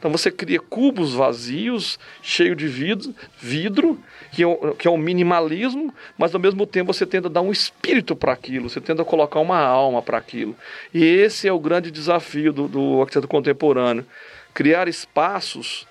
Então 0.00 0.10
você 0.10 0.30
cria 0.30 0.58
cubos 0.58 1.12
vazios, 1.12 1.98
cheios 2.22 2.56
de 2.56 2.66
vidro, 2.66 3.14
vidro 3.38 4.02
que, 4.32 4.42
é 4.42 4.46
o, 4.46 4.74
que 4.74 4.88
é 4.88 4.90
o 4.90 4.96
minimalismo, 4.96 5.94
mas 6.16 6.34
ao 6.34 6.40
mesmo 6.40 6.66
tempo 6.66 6.90
você 6.90 7.04
tenta 7.04 7.28
dar 7.28 7.42
um 7.42 7.52
espírito 7.52 8.16
para 8.16 8.32
aquilo, 8.32 8.70
você 8.70 8.80
tenta 8.80 9.04
colocar 9.04 9.40
uma 9.40 9.58
alma 9.58 10.00
para 10.00 10.16
aquilo. 10.16 10.56
E 10.94 11.04
esse 11.04 11.46
é 11.46 11.52
o 11.52 11.60
grande 11.60 11.90
desafio 11.90 12.50
do, 12.50 12.66
do 12.66 13.00
arquiteto 13.02 13.28
contemporâneo. 13.28 14.06
Criar 14.54 14.88
espaços 14.88 15.86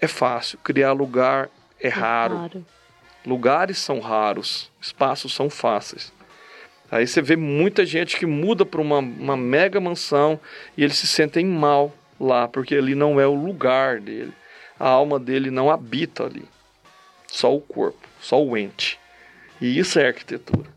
é 0.00 0.08
fácil, 0.08 0.58
criar 0.64 0.92
lugar 0.92 1.50
é, 1.78 1.88
é 1.88 1.90
raro. 1.90 2.36
raro. 2.38 2.66
Lugares 3.26 3.76
são 3.76 4.00
raros, 4.00 4.70
espaços 4.80 5.34
são 5.34 5.50
fáceis. 5.50 6.10
Aí 6.90 7.06
você 7.06 7.20
vê 7.20 7.36
muita 7.36 7.84
gente 7.84 8.16
que 8.16 8.24
muda 8.24 8.64
para 8.64 8.80
uma, 8.80 8.98
uma 8.98 9.36
mega 9.36 9.78
mansão 9.78 10.40
e 10.76 10.82
eles 10.82 10.96
se 10.96 11.06
sentem 11.06 11.44
mal 11.44 11.92
lá, 12.22 12.48
porque 12.48 12.74
ali 12.74 12.94
não 12.94 13.20
é 13.20 13.26
o 13.26 13.34
lugar 13.34 14.00
dele. 14.00 14.32
A 14.78 14.88
alma 14.88 15.18
dele 15.18 15.50
não 15.50 15.70
habita 15.70 16.24
ali. 16.24 16.44
Só 17.26 17.54
o 17.54 17.60
corpo, 17.60 18.08
só 18.20 18.42
o 18.42 18.56
ente. 18.56 18.98
E 19.60 19.78
isso 19.78 19.98
é 19.98 20.06
arquitetura. 20.06 20.70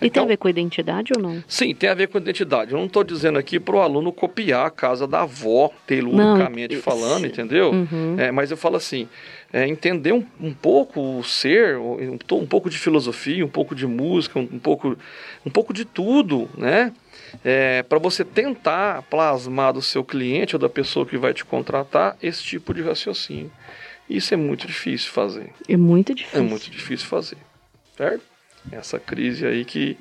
E 0.00 0.06
então, 0.06 0.10
tem 0.10 0.22
a 0.22 0.26
ver 0.26 0.36
com 0.36 0.46
a 0.46 0.50
identidade 0.50 1.12
ou 1.16 1.20
não? 1.20 1.42
Sim, 1.48 1.74
tem 1.74 1.90
a 1.90 1.94
ver 1.94 2.06
com 2.06 2.18
a 2.18 2.20
identidade. 2.20 2.72
Eu 2.72 2.78
não 2.78 2.86
estou 2.86 3.02
dizendo 3.02 3.38
aqui 3.38 3.58
para 3.58 3.74
o 3.74 3.80
aluno 3.80 4.12
copiar 4.12 4.66
a 4.66 4.70
casa 4.70 5.06
da 5.06 5.22
avó, 5.22 5.72
teluricamente 5.86 6.76
falando, 6.76 7.26
entendeu? 7.26 7.72
Uhum. 7.72 8.14
É, 8.16 8.30
mas 8.30 8.50
eu 8.50 8.56
falo 8.56 8.76
assim, 8.76 9.08
é, 9.52 9.66
entender 9.66 10.12
um, 10.12 10.24
um, 10.40 10.54
pouco 10.54 11.18
o 11.18 11.24
ser, 11.24 11.76
um, 11.76 12.16
um, 12.32 12.46
pouco 12.46 12.70
de 12.70 12.78
filosofia, 12.78 13.44
um 13.44 13.48
pouco 13.48 13.74
de 13.74 13.86
música, 13.86 14.38
um, 14.38 14.48
um 14.52 14.58
pouco, 14.58 14.96
um 15.44 15.50
pouco 15.50 15.72
de 15.72 15.84
tudo, 15.84 16.48
né? 16.56 16.92
É, 17.44 17.82
para 17.82 17.98
você 17.98 18.24
tentar 18.24 19.02
plasmar 19.02 19.72
do 19.72 19.82
seu 19.82 20.04
cliente 20.04 20.56
ou 20.56 20.60
da 20.60 20.68
pessoa 20.68 21.06
que 21.06 21.16
vai 21.16 21.32
te 21.32 21.44
contratar 21.44 22.16
esse 22.22 22.42
tipo 22.42 22.72
de 22.74 22.82
raciocínio. 22.82 23.50
Isso 24.08 24.32
é 24.32 24.36
muito 24.36 24.66
difícil 24.66 25.10
fazer. 25.10 25.50
É 25.68 25.76
muito 25.76 26.14
difícil. 26.14 26.38
É 26.38 26.42
muito 26.42 26.70
difícil 26.70 27.06
fazer, 27.06 27.38
certo? 27.96 28.22
Essa 28.72 28.98
crise 28.98 29.46
aí 29.46 29.64
que 29.64 29.96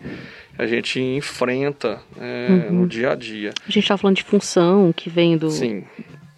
a 0.58 0.66
gente 0.66 1.00
enfrenta 1.00 2.02
é, 2.20 2.48
uhum. 2.50 2.82
no 2.82 2.88
dia 2.88 3.12
a 3.12 3.16
dia. 3.16 3.54
A 3.62 3.72
gente 3.72 3.80
está 3.80 3.98
falando 3.98 4.18
de 4.18 4.24
função 4.24 4.92
que 4.92 5.10
vem 5.10 5.38
do. 5.38 5.50
Sim. 5.50 5.86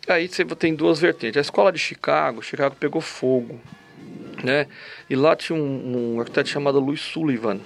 Aí 0.07 0.27
você 0.27 0.43
tem 0.43 0.75
duas 0.75 0.99
vertentes. 0.99 1.37
A 1.37 1.41
escola 1.41 1.71
de 1.71 1.79
Chicago, 1.79 2.41
Chicago 2.41 2.75
pegou 2.79 3.01
fogo. 3.01 3.59
né? 4.43 4.67
E 5.09 5.15
lá 5.15 5.35
tinha 5.35 5.57
um, 5.57 6.15
um 6.15 6.19
arquiteto 6.19 6.49
chamado 6.49 6.79
Louis 6.79 7.01
Sullivan. 7.01 7.59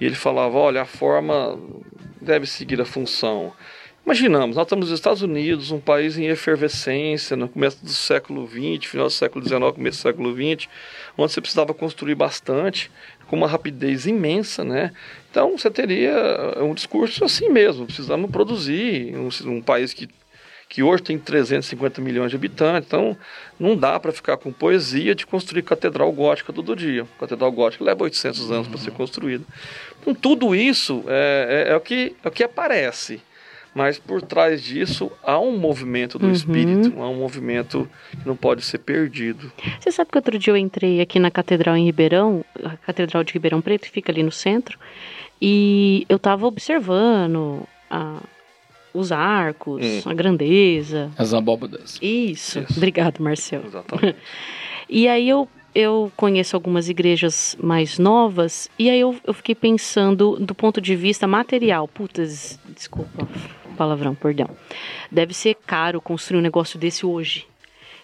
E 0.00 0.04
ele 0.04 0.14
falava, 0.14 0.56
olha, 0.56 0.82
a 0.82 0.86
forma 0.86 1.58
deve 2.22 2.46
seguir 2.46 2.80
a 2.80 2.84
função. 2.84 3.52
Imaginamos, 4.04 4.56
nós 4.56 4.66
estamos 4.66 4.90
nos 4.90 4.98
Estados 4.98 5.22
Unidos, 5.22 5.70
um 5.70 5.78
país 5.78 6.18
em 6.18 6.26
efervescência, 6.26 7.36
no 7.36 7.48
começo 7.48 7.84
do 7.84 7.92
século 7.92 8.48
XX, 8.48 8.90
final 8.90 9.06
do 9.06 9.12
século 9.12 9.46
XIX, 9.46 9.60
começo 9.72 9.98
do 9.98 10.02
século 10.02 10.34
XX, 10.34 10.68
onde 11.16 11.32
você 11.32 11.40
precisava 11.40 11.72
construir 11.72 12.16
bastante, 12.16 12.90
com 13.28 13.36
uma 13.36 13.46
rapidez 13.46 14.04
imensa, 14.06 14.64
né? 14.64 14.92
Então 15.30 15.56
você 15.56 15.70
teria 15.70 16.12
um 16.60 16.74
discurso 16.74 17.24
assim 17.24 17.48
mesmo, 17.48 17.86
precisamos 17.86 18.28
produzir, 18.30 19.14
um, 19.16 19.28
um 19.50 19.62
país 19.62 19.94
que 19.94 20.08
que 20.72 20.82
hoje 20.82 21.02
tem 21.02 21.18
350 21.18 22.00
milhões 22.00 22.30
de 22.30 22.36
habitantes, 22.36 22.86
então 22.86 23.14
não 23.60 23.76
dá 23.76 24.00
para 24.00 24.10
ficar 24.10 24.38
com 24.38 24.50
poesia 24.50 25.14
de 25.14 25.26
construir 25.26 25.60
catedral 25.60 26.10
gótica 26.10 26.50
todo 26.50 26.74
dia. 26.74 27.06
Catedral 27.20 27.52
gótica 27.52 27.84
leva 27.84 28.04
800 28.04 28.50
anos 28.50 28.66
uhum. 28.66 28.72
para 28.72 28.80
ser 28.80 28.90
construída. 28.92 29.44
Então, 30.00 30.14
tudo 30.14 30.54
isso 30.54 31.04
é, 31.06 31.66
é, 31.68 31.72
é, 31.72 31.76
o 31.76 31.80
que, 31.80 32.16
é 32.24 32.28
o 32.28 32.30
que 32.30 32.42
aparece. 32.42 33.20
Mas 33.74 33.98
por 33.98 34.22
trás 34.22 34.62
disso 34.62 35.12
há 35.22 35.38
um 35.38 35.58
movimento 35.58 36.18
do 36.18 36.24
uhum. 36.24 36.32
espírito, 36.32 37.02
há 37.02 37.08
um 37.08 37.16
movimento 37.16 37.86
que 38.10 38.26
não 38.26 38.34
pode 38.34 38.62
ser 38.62 38.78
perdido. 38.78 39.52
Você 39.78 39.92
sabe 39.92 40.10
que 40.10 40.16
outro 40.16 40.38
dia 40.38 40.54
eu 40.54 40.56
entrei 40.56 41.02
aqui 41.02 41.18
na 41.18 41.30
catedral 41.30 41.76
em 41.76 41.84
Ribeirão, 41.84 42.42
a 42.64 42.78
catedral 42.78 43.22
de 43.22 43.34
Ribeirão 43.34 43.60
Preto, 43.60 43.82
que 43.82 43.90
fica 43.90 44.10
ali 44.10 44.22
no 44.22 44.32
centro, 44.32 44.78
e 45.40 46.06
eu 46.08 46.16
estava 46.16 46.46
observando 46.46 47.68
a, 47.90 48.22
os 48.94 49.12
arcos, 49.12 49.84
hum. 49.84 50.10
a 50.10 50.14
grandeza. 50.14 51.10
As 51.16 51.32
abóbadas. 51.32 51.98
Isso. 52.02 52.60
Isso. 52.60 52.76
Obrigado, 52.76 53.20
Marcelo. 53.22 53.66
Exatamente. 53.66 54.16
e 54.88 55.08
aí 55.08 55.28
eu, 55.28 55.48
eu 55.74 56.12
conheço 56.16 56.56
algumas 56.56 56.88
igrejas 56.88 57.56
mais 57.60 57.98
novas 57.98 58.68
e 58.78 58.90
aí 58.90 59.00
eu, 59.00 59.16
eu 59.24 59.34
fiquei 59.34 59.54
pensando 59.54 60.36
do 60.38 60.54
ponto 60.54 60.80
de 60.80 60.94
vista 60.94 61.26
material. 61.26 61.88
Putas, 61.88 62.58
desculpa, 62.74 63.28
palavrão, 63.76 64.14
perdão. 64.14 64.48
Deve 65.10 65.34
ser 65.34 65.56
caro 65.66 66.00
construir 66.00 66.38
um 66.38 66.42
negócio 66.42 66.78
desse 66.78 67.06
hoje. 67.06 67.46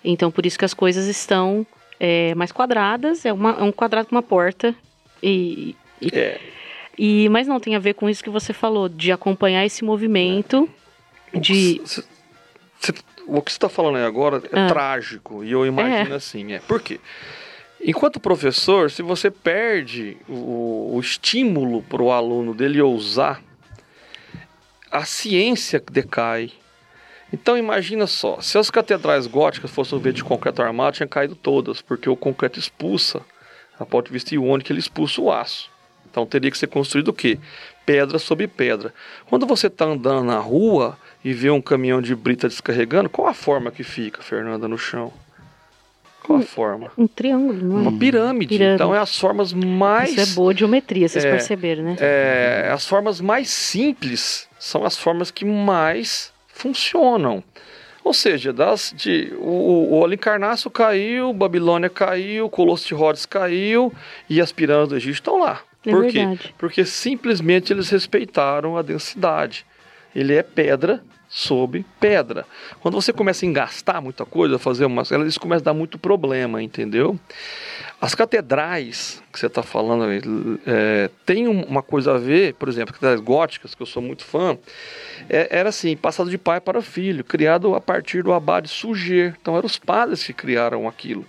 Então, 0.04 0.30
por 0.30 0.46
isso 0.46 0.58
que 0.58 0.64
as 0.64 0.74
coisas 0.74 1.06
estão 1.06 1.66
é, 1.98 2.34
mais 2.34 2.52
quadradas. 2.52 3.26
É, 3.26 3.32
uma, 3.32 3.50
é 3.52 3.62
um 3.62 3.72
quadrado 3.72 4.08
com 4.08 4.14
uma 4.14 4.22
porta 4.22 4.74
e... 5.22 5.74
e 6.00 6.08
é. 6.12 6.40
E, 6.98 7.28
mas 7.28 7.46
não 7.46 7.60
tem 7.60 7.76
a 7.76 7.78
ver 7.78 7.94
com 7.94 8.08
isso 8.08 8.24
que 8.24 8.30
você 8.30 8.52
falou, 8.52 8.88
de 8.88 9.12
acompanhar 9.12 9.64
esse 9.64 9.84
movimento 9.84 10.68
de. 11.32 11.80
Cê, 11.84 12.02
cê, 12.80 12.94
o 13.26 13.42
que 13.42 13.52
você 13.52 13.56
está 13.56 13.68
falando 13.68 13.96
aí 13.96 14.04
agora 14.04 14.42
é 14.50 14.60
ah. 14.60 14.66
trágico. 14.66 15.44
E 15.44 15.52
eu 15.52 15.64
imagino 15.64 16.14
é. 16.14 16.16
assim, 16.16 16.52
é. 16.54 16.58
Por 16.60 16.80
quê? 16.80 16.98
Enquanto 17.80 18.18
professor, 18.18 18.90
se 18.90 19.02
você 19.02 19.30
perde 19.30 20.16
o, 20.28 20.94
o 20.94 21.00
estímulo 21.00 21.82
para 21.82 22.02
o 22.02 22.10
aluno 22.10 22.52
dele 22.52 22.80
ousar, 22.80 23.40
a 24.90 25.04
ciência 25.04 25.80
decai. 25.90 26.50
Então 27.32 27.56
imagina 27.56 28.06
só, 28.06 28.40
se 28.40 28.58
as 28.58 28.70
catedrais 28.70 29.26
góticas 29.26 29.70
fossem 29.70 30.00
feitas 30.00 30.16
de 30.16 30.24
concreto 30.24 30.62
armado, 30.62 30.96
tinham 30.96 31.08
caído 31.08 31.36
todas, 31.36 31.82
porque 31.82 32.08
o 32.08 32.16
concreto 32.16 32.58
expulsa, 32.58 33.20
a 33.78 33.84
ponto 33.84 34.06
de 34.06 34.12
vista 34.12 34.34
iônico, 34.34 34.72
ele 34.72 34.80
expulsa 34.80 35.20
o 35.20 35.30
aço. 35.30 35.70
Então 36.10 36.26
teria 36.26 36.50
que 36.50 36.58
ser 36.58 36.66
construído 36.66 37.08
o 37.08 37.12
quê? 37.12 37.38
Pedra 37.84 38.18
sobre 38.18 38.46
pedra. 38.46 38.92
Quando 39.26 39.46
você 39.46 39.66
está 39.66 39.84
andando 39.84 40.24
na 40.24 40.38
rua 40.38 40.96
e 41.24 41.32
vê 41.32 41.50
um 41.50 41.60
caminhão 41.60 42.00
de 42.02 42.14
brita 42.14 42.48
descarregando, 42.48 43.08
qual 43.08 43.28
a 43.28 43.34
forma 43.34 43.70
que 43.70 43.82
fica, 43.82 44.22
Fernanda, 44.22 44.68
no 44.68 44.78
chão? 44.78 45.12
Qual 46.22 46.40
a 46.40 46.42
forma? 46.42 46.92
Um 46.98 47.06
triângulo, 47.06 47.64
não 47.64 47.78
é? 47.78 47.80
Uma 47.80 47.98
pirâmide. 47.98 48.48
pirâmide. 48.48 48.74
Então 48.74 48.94
é 48.94 48.98
as 48.98 49.16
formas 49.18 49.52
mais. 49.52 50.10
Isso 50.10 50.32
é 50.32 50.34
boa 50.34 50.54
geometria, 50.54 51.08
vocês 51.08 51.24
é, 51.24 51.30
perceberam, 51.30 51.84
né? 51.84 51.96
É, 51.98 52.70
as 52.70 52.86
formas 52.86 53.20
mais 53.20 53.48
simples 53.48 54.46
são 54.58 54.84
as 54.84 54.98
formas 54.98 55.30
que 55.30 55.44
mais 55.44 56.32
funcionam. 56.48 57.42
Ou 58.04 58.14
seja, 58.14 58.52
das, 58.52 58.92
de, 58.96 59.32
o, 59.38 60.02
o 60.02 60.70
caiu, 60.70 61.32
Babilônia 61.32 61.90
caiu, 61.90 62.48
Colosso 62.48 62.86
de 62.86 62.94
Rhodes 62.94 63.26
caiu 63.26 63.92
e 64.28 64.40
as 64.40 64.50
pirâmides 64.50 64.88
do 64.88 64.96
Egito 64.96 65.14
estão 65.14 65.38
lá. 65.40 65.60
É 65.86 65.90
Por 65.90 66.02
verdade. 66.02 66.38
quê? 66.38 66.54
Porque 66.58 66.84
simplesmente 66.84 67.72
eles 67.72 67.88
respeitaram 67.88 68.76
a 68.76 68.82
densidade. 68.82 69.64
Ele 70.14 70.34
é 70.34 70.42
pedra 70.42 71.02
sobre 71.28 71.84
pedra. 72.00 72.46
Quando 72.80 72.94
você 72.94 73.12
começa 73.12 73.44
a 73.44 73.48
engastar 73.48 74.00
muita 74.02 74.24
coisa, 74.24 74.58
fazer 74.58 74.86
umas, 74.86 75.10
isso 75.10 75.38
começa 75.38 75.62
a 75.62 75.66
dar 75.66 75.74
muito 75.74 75.98
problema, 75.98 76.62
entendeu? 76.62 77.18
As 78.00 78.14
catedrais 78.14 79.22
que 79.30 79.38
você 79.38 79.46
está 79.46 79.62
falando 79.62 80.04
é, 80.66 81.10
tem 81.26 81.46
uma 81.46 81.82
coisa 81.82 82.14
a 82.14 82.18
ver, 82.18 82.54
por 82.54 82.68
exemplo, 82.68 82.94
catedrais 82.94 83.20
góticas, 83.20 83.74
que 83.74 83.82
eu 83.82 83.86
sou 83.86 84.02
muito 84.02 84.24
fã, 84.24 84.56
é, 85.28 85.48
era 85.50 85.68
assim, 85.68 85.96
passado 85.96 86.30
de 86.30 86.38
pai 86.38 86.60
para 86.60 86.82
filho, 86.82 87.24
criado 87.24 87.74
a 87.74 87.80
partir 87.80 88.22
do 88.22 88.32
abade 88.32 88.68
Suger. 88.68 89.34
Então 89.40 89.56
eram 89.56 89.66
os 89.66 89.78
padres 89.78 90.24
que 90.24 90.32
criaram 90.32 90.88
aquilo. 90.88 91.24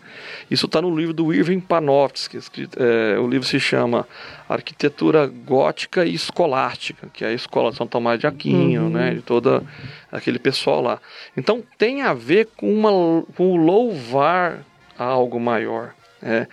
Isso 0.50 0.66
está 0.66 0.82
no 0.82 0.96
livro 0.96 1.14
do 1.14 1.34
Irving 1.34 1.60
Panofsky, 1.60 2.40
é, 2.78 3.18
o 3.20 3.28
livro 3.28 3.48
se 3.48 3.60
chama 3.60 4.08
Arquitetura 4.48 5.28
Gótica 5.28 6.06
e 6.06 6.14
Escolástica, 6.14 7.08
que 7.14 7.24
é 7.24 7.30
a 7.30 7.34
escola 7.34 7.72
de 7.72 7.78
São 7.78 7.88
Tomás 7.88 8.20
de 8.20 8.28
Aquino, 8.28 8.84
uhum. 8.84 8.90
né, 8.90 9.14
de 9.14 9.22
todo 9.22 9.66
aquele 10.12 10.40
pessoal 10.40 10.82
lá. 10.82 11.00
Então 11.38 11.64
tem 11.78 12.02
a 12.02 12.14
ver 12.14 12.50
com, 12.58 12.72
uma, 12.74 13.24
com 13.36 13.52
o 13.52 13.56
louvar 13.56 14.60
a 14.98 15.06
algo 15.06 15.40
maior. 15.40 15.94
É, 16.22 16.48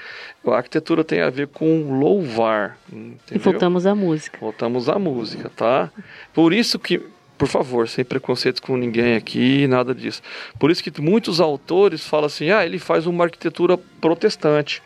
a 0.47 0.57
arquitetura 0.57 1.03
tem 1.03 1.21
a 1.21 1.31
ver 1.31 1.49
com 1.49 1.99
louvar. 1.99 2.79
Entendeu? 2.89 3.19
E 3.33 3.39
voltamos 3.39 3.87
à 3.87 3.95
música. 3.95 4.39
Voltamos 4.41 4.89
à 4.89 4.99
música, 4.99 5.51
tá? 5.55 5.91
Por 6.33 6.53
isso 6.53 6.79
que, 6.79 7.03
por 7.37 7.49
favor, 7.49 7.89
sem 7.89 8.05
preconceitos 8.05 8.61
com 8.61 8.77
ninguém 8.77 9.15
aqui, 9.15 9.67
nada 9.67 9.95
disso. 9.95 10.23
Por 10.59 10.71
isso 10.71 10.83
que 10.83 11.01
muitos 11.01 11.41
autores 11.41 12.07
falam 12.07 12.27
assim: 12.27 12.51
ah, 12.51 12.65
ele 12.65 12.79
faz 12.79 13.07
uma 13.07 13.25
arquitetura 13.25 13.79
protestante. 14.01 14.83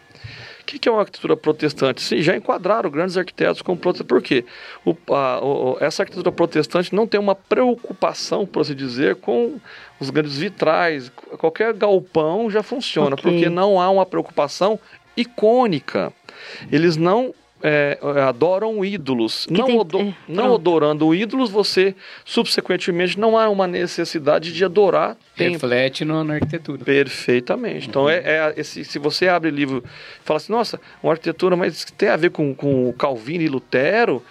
O 0.60 0.64
que 0.64 0.88
é 0.88 0.92
uma 0.92 1.00
arquitetura 1.00 1.36
protestante? 1.36 2.00
Sim, 2.00 2.22
já 2.22 2.36
enquadraram 2.36 2.88
grandes 2.90 3.16
arquitetos 3.16 3.60
como 3.60 3.76
protestantes. 3.76 4.08
Por 4.08 4.22
quê? 4.22 4.44
O, 4.84 4.94
a, 5.12 5.44
o, 5.44 5.76
essa 5.80 6.02
arquitetura 6.02 6.30
protestante 6.30 6.94
não 6.94 7.08
tem 7.08 7.18
uma 7.18 7.34
preocupação, 7.34 8.46
por 8.46 8.60
assim 8.60 8.76
dizer, 8.76 9.16
com 9.16 9.58
os 9.98 10.10
grandes 10.10 10.36
vitrais. 10.36 11.10
Qualquer 11.38 11.72
galpão 11.74 12.48
já 12.48 12.62
funciona, 12.62 13.14
okay. 13.14 13.32
porque 13.32 13.48
não 13.48 13.80
há 13.80 13.90
uma 13.90 14.06
preocupação 14.06 14.78
icônica. 15.16 16.12
Eles 16.70 16.96
não 16.96 17.34
é, 17.62 17.98
adoram 18.26 18.84
ídolos. 18.84 19.46
não, 19.50 19.66
tem, 19.66 19.78
odo, 19.78 20.00
é, 20.00 20.14
não 20.26 20.54
adorando 20.54 21.14
ídolos, 21.14 21.50
você 21.50 21.94
subsequentemente 22.24 23.18
não 23.18 23.36
há 23.36 23.48
uma 23.48 23.66
necessidade 23.66 24.52
de 24.52 24.64
adorar. 24.64 25.16
Reflete 25.34 26.04
no, 26.04 26.24
na 26.24 26.34
arquitetura. 26.34 26.84
Perfeitamente. 26.84 27.88
Então, 27.88 28.08
é, 28.08 28.16
é, 28.16 28.54
esse, 28.56 28.84
se 28.84 28.98
você 28.98 29.28
abre 29.28 29.50
livro 29.50 29.84
e 29.86 30.24
fala 30.24 30.38
assim, 30.38 30.52
nossa, 30.52 30.80
uma 31.02 31.12
arquitetura, 31.12 31.56
mas 31.56 31.84
tem 31.96 32.08
a 32.08 32.16
ver 32.16 32.30
com, 32.30 32.54
com 32.54 32.92
Calvino 32.94 33.44
e 33.44 33.48
Lutero, 33.48 34.22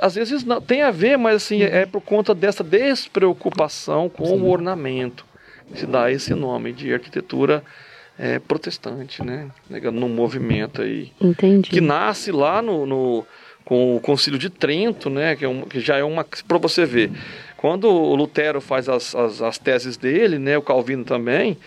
às 0.00 0.14
vezes 0.14 0.44
não 0.44 0.60
tem 0.60 0.82
a 0.82 0.90
ver, 0.90 1.16
mas 1.16 1.36
assim, 1.36 1.62
é 1.62 1.86
por 1.86 2.00
conta 2.00 2.34
dessa 2.34 2.62
despreocupação 2.62 4.08
com 4.08 4.26
Sim. 4.26 4.40
o 4.40 4.48
ornamento. 4.48 5.24
Se 5.74 5.86
dá 5.86 6.10
esse 6.10 6.32
nome 6.32 6.72
de 6.72 6.92
arquitetura 6.92 7.64
é, 8.18 8.38
protestante, 8.38 9.22
né? 9.22 9.50
No 9.92 10.08
movimento 10.08 10.82
aí. 10.82 11.12
Entendi. 11.20 11.70
Que 11.70 11.80
nasce 11.80 12.32
lá 12.32 12.62
no, 12.62 12.86
no 12.86 13.26
com 13.64 13.96
o 13.96 14.00
Concílio 14.00 14.38
de 14.38 14.48
Trento, 14.48 15.10
né? 15.10 15.34
Que, 15.36 15.44
é 15.44 15.48
um, 15.48 15.62
que 15.62 15.80
já 15.80 15.96
é 15.96 16.04
uma. 16.04 16.24
Para 16.46 16.58
você 16.58 16.86
ver. 16.86 17.10
Quando 17.56 17.88
o 17.88 18.14
Lutero 18.14 18.60
faz 18.60 18.88
as, 18.88 19.14
as, 19.14 19.42
as 19.42 19.58
teses 19.58 19.96
dele, 19.96 20.38
né? 20.38 20.56
O 20.56 20.62
Calvino 20.62 21.04
também. 21.04 21.58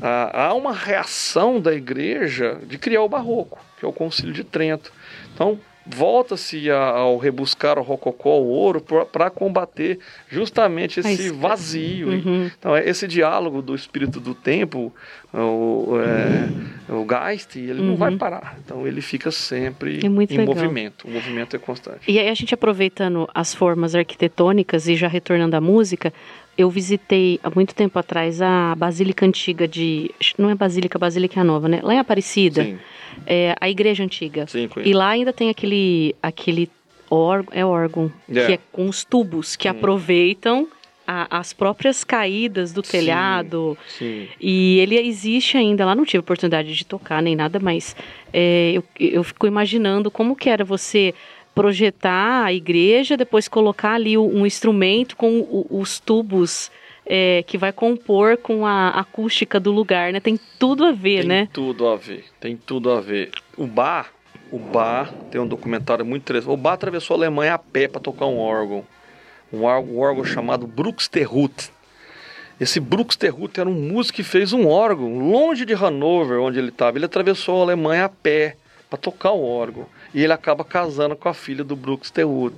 há 0.00 0.52
uma 0.54 0.72
reação 0.72 1.60
da 1.60 1.72
igreja 1.72 2.58
de 2.66 2.76
criar 2.78 3.02
o 3.02 3.08
barroco, 3.08 3.58
que 3.78 3.84
é 3.84 3.88
o 3.88 3.92
Concílio 3.92 4.32
de 4.32 4.44
Trento. 4.44 4.92
Então, 5.34 5.58
volta-se 5.86 6.70
ao 6.70 7.16
rebuscar 7.16 7.78
o 7.78 7.82
rococó, 7.82 8.38
o 8.38 8.46
ouro, 8.46 8.80
para 8.80 9.30
combater 9.30 9.98
justamente 10.28 11.00
esse 11.00 11.30
vazio. 11.30 12.08
Uhum. 12.08 12.50
Então, 12.58 12.74
é 12.74 12.88
esse 12.88 13.06
diálogo 13.06 13.62
do 13.62 13.74
espírito 13.74 14.18
do 14.18 14.34
tempo, 14.34 14.92
o, 15.32 15.96
é, 16.00 16.92
o 16.92 17.06
Geist, 17.06 17.56
ele 17.56 17.80
uhum. 17.80 17.86
não 17.88 17.96
vai 17.96 18.12
uhum. 18.12 18.18
parar. 18.18 18.58
Então, 18.64 18.86
ele 18.86 19.00
fica 19.00 19.30
sempre 19.30 20.00
é 20.02 20.06
em 20.06 20.08
legal. 20.08 20.46
movimento. 20.46 21.06
O 21.06 21.10
movimento 21.10 21.54
é 21.54 21.58
constante. 21.58 22.10
E 22.10 22.18
aí, 22.18 22.28
a 22.28 22.34
gente 22.34 22.52
aproveitando 22.52 23.28
as 23.34 23.54
formas 23.54 23.94
arquitetônicas 23.94 24.88
e 24.88 24.96
já 24.96 25.08
retornando 25.08 25.56
à 25.56 25.60
música, 25.60 26.12
eu 26.56 26.70
visitei 26.70 27.38
há 27.42 27.50
muito 27.50 27.74
tempo 27.74 27.98
atrás 27.98 28.40
a 28.40 28.74
Basílica 28.74 29.26
Antiga 29.26 29.68
de. 29.68 30.10
Não 30.38 30.50
é 30.50 30.54
Basílica, 30.54 30.98
Basílica 30.98 31.44
Nova, 31.44 31.68
né? 31.68 31.80
Lá 31.82 31.94
em 31.94 31.98
Aparecida. 31.98 32.64
Sim 32.64 32.78
é, 33.24 33.54
a 33.60 33.70
igreja 33.70 34.02
antiga. 34.02 34.46
Sim, 34.46 34.68
e 34.84 34.92
lá 34.92 35.10
ainda 35.10 35.32
tem 35.32 35.48
aquele, 35.48 36.14
aquele 36.22 36.68
órgão, 37.08 37.56
é 37.56 37.64
órgão, 37.64 38.12
yeah. 38.28 38.46
que 38.46 38.52
é 38.54 38.58
com 38.72 38.88
os 38.88 39.04
tubos 39.04 39.56
que 39.56 39.68
hum. 39.68 39.70
aproveitam 39.70 40.68
a, 41.06 41.38
as 41.38 41.52
próprias 41.52 42.02
caídas 42.02 42.72
do 42.72 42.84
Sim, 42.84 42.90
telhado. 42.90 43.78
Sim. 43.88 44.28
E 44.40 44.78
ele 44.80 44.98
existe 44.98 45.56
ainda 45.56 45.86
lá, 45.86 45.94
não 45.94 46.04
tive 46.04 46.18
oportunidade 46.18 46.74
de 46.74 46.84
tocar 46.84 47.22
nem 47.22 47.36
nada, 47.36 47.60
mas 47.60 47.94
é, 48.32 48.72
eu, 48.74 48.84
eu 48.98 49.22
fico 49.22 49.46
imaginando 49.46 50.10
como 50.10 50.34
que 50.34 50.50
era 50.50 50.64
você 50.64 51.14
projetar 51.56 52.44
a 52.44 52.52
igreja, 52.52 53.16
depois 53.16 53.48
colocar 53.48 53.94
ali 53.94 54.18
um 54.18 54.44
instrumento 54.44 55.16
com 55.16 55.66
os 55.70 55.98
tubos 55.98 56.70
é, 57.06 57.42
que 57.46 57.56
vai 57.56 57.72
compor 57.72 58.36
com 58.36 58.66
a 58.66 58.90
acústica 58.90 59.58
do 59.58 59.72
lugar, 59.72 60.12
né? 60.12 60.20
Tem 60.20 60.38
tudo 60.58 60.84
a 60.84 60.92
ver, 60.92 61.20
tem 61.20 61.28
né? 61.28 61.38
Tem 61.38 61.46
tudo 61.46 61.88
a 61.88 61.96
ver, 61.96 62.24
tem 62.38 62.56
tudo 62.58 62.90
a 62.90 63.00
ver. 63.00 63.30
O 63.56 63.66
bar, 63.66 64.12
o 64.52 64.58
bar 64.58 65.10
tem 65.30 65.40
um 65.40 65.46
documentário 65.46 66.04
muito 66.04 66.24
interessante. 66.24 66.52
O 66.52 66.58
bar 66.58 66.74
atravessou 66.74 67.14
a 67.14 67.20
Alemanha 67.20 67.54
a 67.54 67.58
pé 67.58 67.88
para 67.88 68.02
tocar 68.02 68.26
um 68.26 68.38
órgão, 68.38 68.84
um 69.50 69.64
órgão 69.64 70.26
chamado 70.26 70.66
Bruxterhut. 70.66 71.70
Esse 72.60 72.80
Bruxterhut 72.80 73.58
era 73.58 73.68
um 73.68 73.72
músico 73.72 74.16
que 74.16 74.22
fez 74.22 74.52
um 74.52 74.68
órgão 74.68 75.18
longe 75.18 75.64
de 75.64 75.72
Hanover, 75.72 76.38
onde 76.38 76.58
ele 76.58 76.68
estava. 76.68 76.98
Ele 76.98 77.06
atravessou 77.06 77.60
a 77.60 77.62
Alemanha 77.62 78.04
a 78.04 78.08
pé 78.10 78.56
para 78.90 78.98
tocar 78.98 79.32
o 79.32 79.42
órgão 79.42 79.86
e 80.16 80.24
ele 80.24 80.32
acaba 80.32 80.64
casando 80.64 81.14
com 81.14 81.28
a 81.28 81.34
filha 81.34 81.62
do 81.62 81.76
Brooks 81.76 82.10
Terwood. 82.10 82.56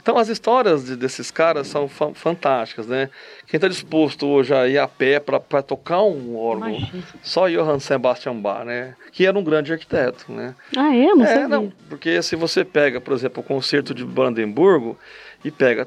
Então 0.00 0.16
as 0.16 0.28
histórias 0.28 0.84
de, 0.84 0.94
desses 0.94 1.32
caras 1.32 1.66
são 1.66 1.88
fa 1.88 2.14
fantásticas, 2.14 2.86
né? 2.86 3.10
Quem 3.46 3.58
está 3.58 3.66
disposto 3.66 4.26
hoje 4.26 4.54
a 4.54 4.68
ir 4.68 4.78
a 4.78 4.86
pé 4.86 5.18
para 5.18 5.62
tocar 5.62 6.02
um 6.02 6.36
órgão, 6.36 6.70
Imagina. 6.70 7.02
só 7.20 7.48
Johann 7.48 7.80
Sebastian 7.80 8.36
Bach, 8.36 8.64
né? 8.64 8.94
Que 9.10 9.26
era 9.26 9.36
um 9.36 9.42
grande 9.42 9.72
arquiteto, 9.72 10.30
né? 10.30 10.54
Ah, 10.76 10.94
é? 10.94 11.14
Não 11.14 11.26
é, 11.26 11.48
não, 11.48 11.72
porque 11.88 12.22
se 12.22 12.36
você 12.36 12.64
pega, 12.64 13.00
por 13.00 13.14
exemplo, 13.14 13.42
o 13.42 13.46
concerto 13.46 13.92
de 13.92 14.04
Brandenburgo 14.04 14.96
e 15.44 15.50
pega 15.50 15.84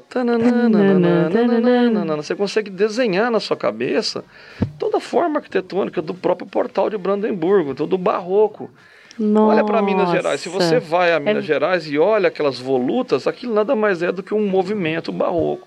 você 2.16 2.34
consegue 2.34 2.70
desenhar 2.70 3.30
na 3.30 3.40
sua 3.40 3.56
cabeça 3.56 4.22
toda 4.78 4.98
a 4.98 5.00
forma 5.00 5.38
arquitetônica 5.38 6.02
do 6.02 6.12
próprio 6.12 6.46
portal 6.46 6.90
de 6.90 6.98
Brandenburgo, 6.98 7.74
todo 7.74 7.94
o 7.94 7.98
barroco. 7.98 8.70
Nossa. 9.18 9.54
Olha 9.54 9.64
para 9.64 9.82
Minas 9.82 10.10
Gerais. 10.10 10.40
Se 10.40 10.48
você 10.48 10.78
vai 10.78 11.12
a 11.12 11.20
Minas 11.20 11.44
é... 11.44 11.46
Gerais 11.46 11.86
e 11.86 11.98
olha 11.98 12.28
aquelas 12.28 12.58
volutas, 12.58 13.26
aquilo 13.26 13.54
nada 13.54 13.74
mais 13.74 14.02
é 14.02 14.12
do 14.12 14.22
que 14.22 14.34
um 14.34 14.46
movimento 14.46 15.12
barroco. 15.12 15.66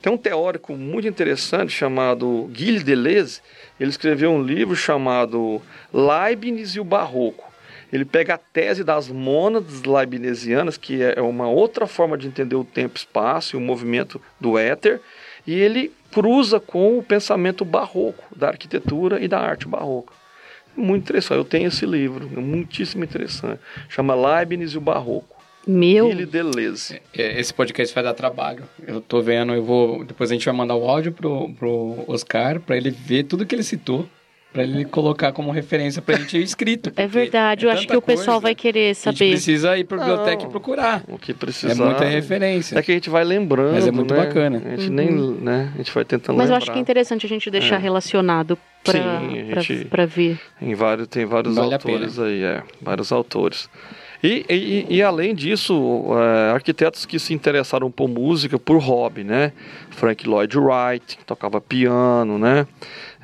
Tem 0.00 0.10
um 0.10 0.16
teórico 0.16 0.74
muito 0.74 1.06
interessante 1.06 1.72
chamado 1.72 2.50
Gilles 2.54 2.82
Deleuze. 2.82 3.42
Ele 3.78 3.90
escreveu 3.90 4.30
um 4.30 4.42
livro 4.42 4.74
chamado 4.74 5.60
Leibniz 5.92 6.70
e 6.70 6.80
o 6.80 6.84
Barroco. 6.84 7.50
Ele 7.92 8.04
pega 8.04 8.34
a 8.34 8.38
tese 8.38 8.84
das 8.84 9.08
mônadas 9.08 9.82
leibnizianas, 9.82 10.78
que 10.78 11.02
é 11.02 11.20
uma 11.20 11.48
outra 11.48 11.86
forma 11.86 12.16
de 12.16 12.28
entender 12.28 12.54
o 12.54 12.64
tempo, 12.64 12.96
espaço 12.96 13.56
e 13.56 13.58
o 13.58 13.60
movimento 13.60 14.20
do 14.40 14.56
éter, 14.56 15.00
e 15.46 15.54
ele 15.54 15.92
cruza 16.12 16.60
com 16.60 16.98
o 16.98 17.02
pensamento 17.02 17.64
barroco 17.64 18.24
da 18.34 18.48
arquitetura 18.48 19.20
e 19.20 19.26
da 19.26 19.40
arte 19.40 19.66
barroca. 19.66 20.19
Muito 20.76 21.02
interessante. 21.02 21.38
Eu 21.38 21.44
tenho 21.44 21.68
esse 21.68 21.84
livro, 21.84 22.30
é 22.36 22.40
muitíssimo 22.40 23.04
interessante. 23.04 23.60
Chama 23.88 24.14
Leibniz 24.14 24.72
e 24.72 24.78
o 24.78 24.80
Barroco. 24.80 25.40
Meu. 25.66 26.10
Gilles 26.10 26.28
Deleuze. 26.28 27.02
É, 27.16 27.38
esse 27.38 27.52
podcast 27.52 27.94
vai 27.94 28.02
dar 28.02 28.14
trabalho. 28.14 28.64
Eu 28.86 29.00
tô 29.00 29.20
vendo, 29.20 29.52
eu 29.52 29.62
vou. 29.62 30.04
Depois 30.04 30.30
a 30.30 30.34
gente 30.34 30.44
vai 30.44 30.54
mandar 30.54 30.74
o 30.74 30.88
áudio 30.88 31.12
pro, 31.12 31.50
pro 31.52 32.04
Oscar 32.06 32.60
para 32.60 32.76
ele 32.76 32.90
ver 32.90 33.24
tudo 33.24 33.44
que 33.44 33.54
ele 33.54 33.62
citou 33.62 34.08
para 34.52 34.64
ele 34.64 34.84
colocar 34.84 35.32
como 35.32 35.50
referência 35.50 36.02
para 36.02 36.16
a 36.16 36.18
gente 36.18 36.42
escrito. 36.42 36.92
É 36.96 37.06
verdade, 37.06 37.64
é 37.64 37.68
eu 37.68 37.72
acho 37.72 37.86
que 37.86 37.96
o 37.96 38.02
pessoal 38.02 38.40
vai 38.40 38.54
querer 38.54 38.94
saber. 38.94 39.14
A 39.14 39.18
gente 39.18 39.30
precisa 39.30 39.78
ir 39.78 39.84
para 39.84 39.96
a 39.96 40.00
biblioteca 40.00 40.44
e 40.44 40.48
procurar. 40.48 41.04
O 41.08 41.18
que 41.18 41.32
precisa. 41.32 41.72
É 41.72 41.74
muita 41.74 42.04
referência. 42.04 42.78
É 42.78 42.82
que 42.82 42.90
a 42.90 42.94
gente 42.94 43.08
vai 43.08 43.24
lembrando. 43.24 43.74
Mas 43.74 43.86
é 43.86 43.90
muito 43.90 44.12
né? 44.12 44.26
bacana. 44.26 44.62
A 44.64 44.70
gente 44.76 44.88
uhum. 44.88 44.94
nem, 44.94 45.10
né? 45.12 45.70
A 45.74 45.78
gente 45.78 45.92
vai 45.92 46.04
tentando 46.04 46.36
Mas 46.36 46.46
lembrar. 46.46 46.54
eu 46.54 46.62
acho 46.62 46.72
que 46.72 46.78
é 46.78 46.80
interessante 46.80 47.26
a 47.26 47.28
gente 47.28 47.50
deixar 47.50 47.76
é. 47.76 47.78
relacionado 47.78 48.58
para 48.82 50.06
ver. 50.06 50.40
Em 50.60 50.74
vários, 50.74 51.06
tem 51.08 51.24
vários 51.24 51.54
vale 51.54 51.74
autores 51.74 52.18
aí, 52.18 52.42
é, 52.42 52.62
vários 52.80 53.12
autores. 53.12 53.68
E, 54.22 54.44
e, 54.50 54.96
e, 54.96 55.02
além 55.02 55.34
disso, 55.34 56.04
é, 56.10 56.50
arquitetos 56.50 57.06
que 57.06 57.18
se 57.18 57.32
interessaram 57.32 57.90
por 57.90 58.06
música 58.06 58.58
por 58.58 58.78
hobby, 58.78 59.24
né? 59.24 59.52
Frank 59.90 60.28
Lloyd 60.28 60.58
Wright, 60.58 61.16
que 61.16 61.24
tocava 61.24 61.58
piano, 61.58 62.38
né? 62.38 62.66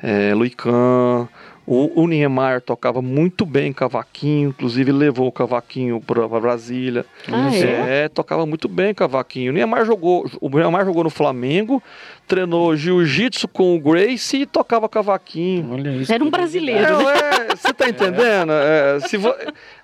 É, 0.01 0.33
Louis 0.33 0.53
Kahn, 0.55 1.27
o, 1.67 2.01
o 2.01 2.07
Niemeyer 2.07 2.61
tocava 2.61 3.01
muito 3.01 3.45
bem 3.45 3.73
cavaquinho, 3.73 4.49
inclusive 4.51 4.89
levou 4.89 5.27
o 5.27 5.31
cavaquinho 5.33 5.99
para 5.99 6.25
Brasília. 6.39 7.05
Ah, 7.29 7.53
é? 7.53 8.05
é? 8.05 8.07
tocava 8.07 8.45
muito 8.45 8.69
bem 8.69 8.93
cavaquinho. 8.93 9.51
O 9.51 9.53
Niemeyer 9.53 9.85
jogou, 9.85 10.25
o 10.39 10.47
Niemeyer 10.47 10.85
jogou 10.85 11.03
no 11.03 11.09
Flamengo, 11.09 11.83
treinou 12.25 12.73
jiu-jitsu 12.73 13.49
com 13.49 13.75
o 13.75 13.79
Grace 13.81 14.37
e 14.37 14.45
tocava 14.45 14.87
cavaquinho. 14.87 15.73
Olha 15.73 15.89
isso. 15.89 16.13
Era 16.13 16.23
um 16.23 16.29
brasileiro. 16.29 16.85
É, 17.09 17.51
é, 17.51 17.55
você 17.57 17.73
tá 17.73 17.89
entendendo? 17.89 18.53
É, 18.53 19.01
se 19.01 19.17
vo, 19.17 19.35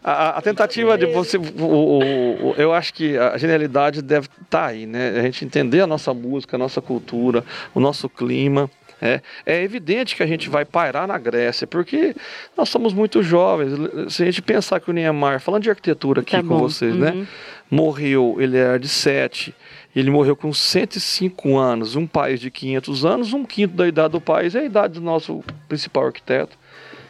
a, 0.02 0.38
a, 0.38 0.42
tentativa 0.42 0.98
de 0.98 1.08
você. 1.08 1.38
O, 1.38 1.66
o, 1.66 2.50
o, 2.52 2.56
eu 2.56 2.72
acho 2.74 2.94
que 2.94 3.18
a 3.18 3.38
genialidade 3.38 4.02
deve 4.02 4.28
estar 4.28 4.46
tá 4.48 4.66
aí, 4.68 4.86
né? 4.86 5.20
A 5.20 5.22
gente 5.24 5.44
entender 5.44 5.82
a 5.82 5.88
nossa 5.88 6.14
música, 6.14 6.56
a 6.56 6.60
nossa 6.60 6.82
cultura, 6.82 7.44
o 7.76 7.82
nosso 7.82 8.08
clima. 8.08 8.72
É, 9.06 9.22
é 9.46 9.62
evidente 9.62 10.16
que 10.16 10.24
a 10.24 10.26
gente 10.26 10.50
vai 10.50 10.64
pairar 10.64 11.06
na 11.06 11.18
Grécia, 11.18 11.68
porque 11.68 12.16
nós 12.56 12.70
somos 12.70 12.94
muito 12.94 13.22
jovens. 13.22 13.74
Se 14.08 14.24
a 14.24 14.26
gente 14.26 14.42
pensar 14.42 14.80
que 14.80 14.90
o 14.90 14.94
Niemeyer, 14.94 15.42
falando 15.42 15.64
de 15.64 15.70
arquitetura 15.70 16.22
aqui 16.22 16.32
tá 16.32 16.42
com 16.42 16.58
vocês, 16.58 16.96
né, 16.96 17.12
uhum. 17.12 17.20
né? 17.20 17.28
Morreu, 17.70 18.38
ele 18.40 18.56
era 18.56 18.80
de 18.80 18.88
7, 18.88 19.54
ele 19.94 20.10
morreu 20.10 20.38
com 20.38 20.54
105 20.54 21.58
anos. 21.58 21.98
Um 21.98 22.08
país 22.08 22.40
de 22.40 22.50
500 22.50 23.04
anos, 23.04 23.34
um 23.34 23.44
quinto 23.44 23.76
da 23.76 23.86
idade 23.86 24.14
do 24.14 24.22
país 24.22 24.56
é 24.56 24.60
a 24.60 24.64
idade 24.64 24.94
do 24.94 25.02
nosso 25.02 25.44
principal 25.68 26.06
arquiteto. 26.06 26.58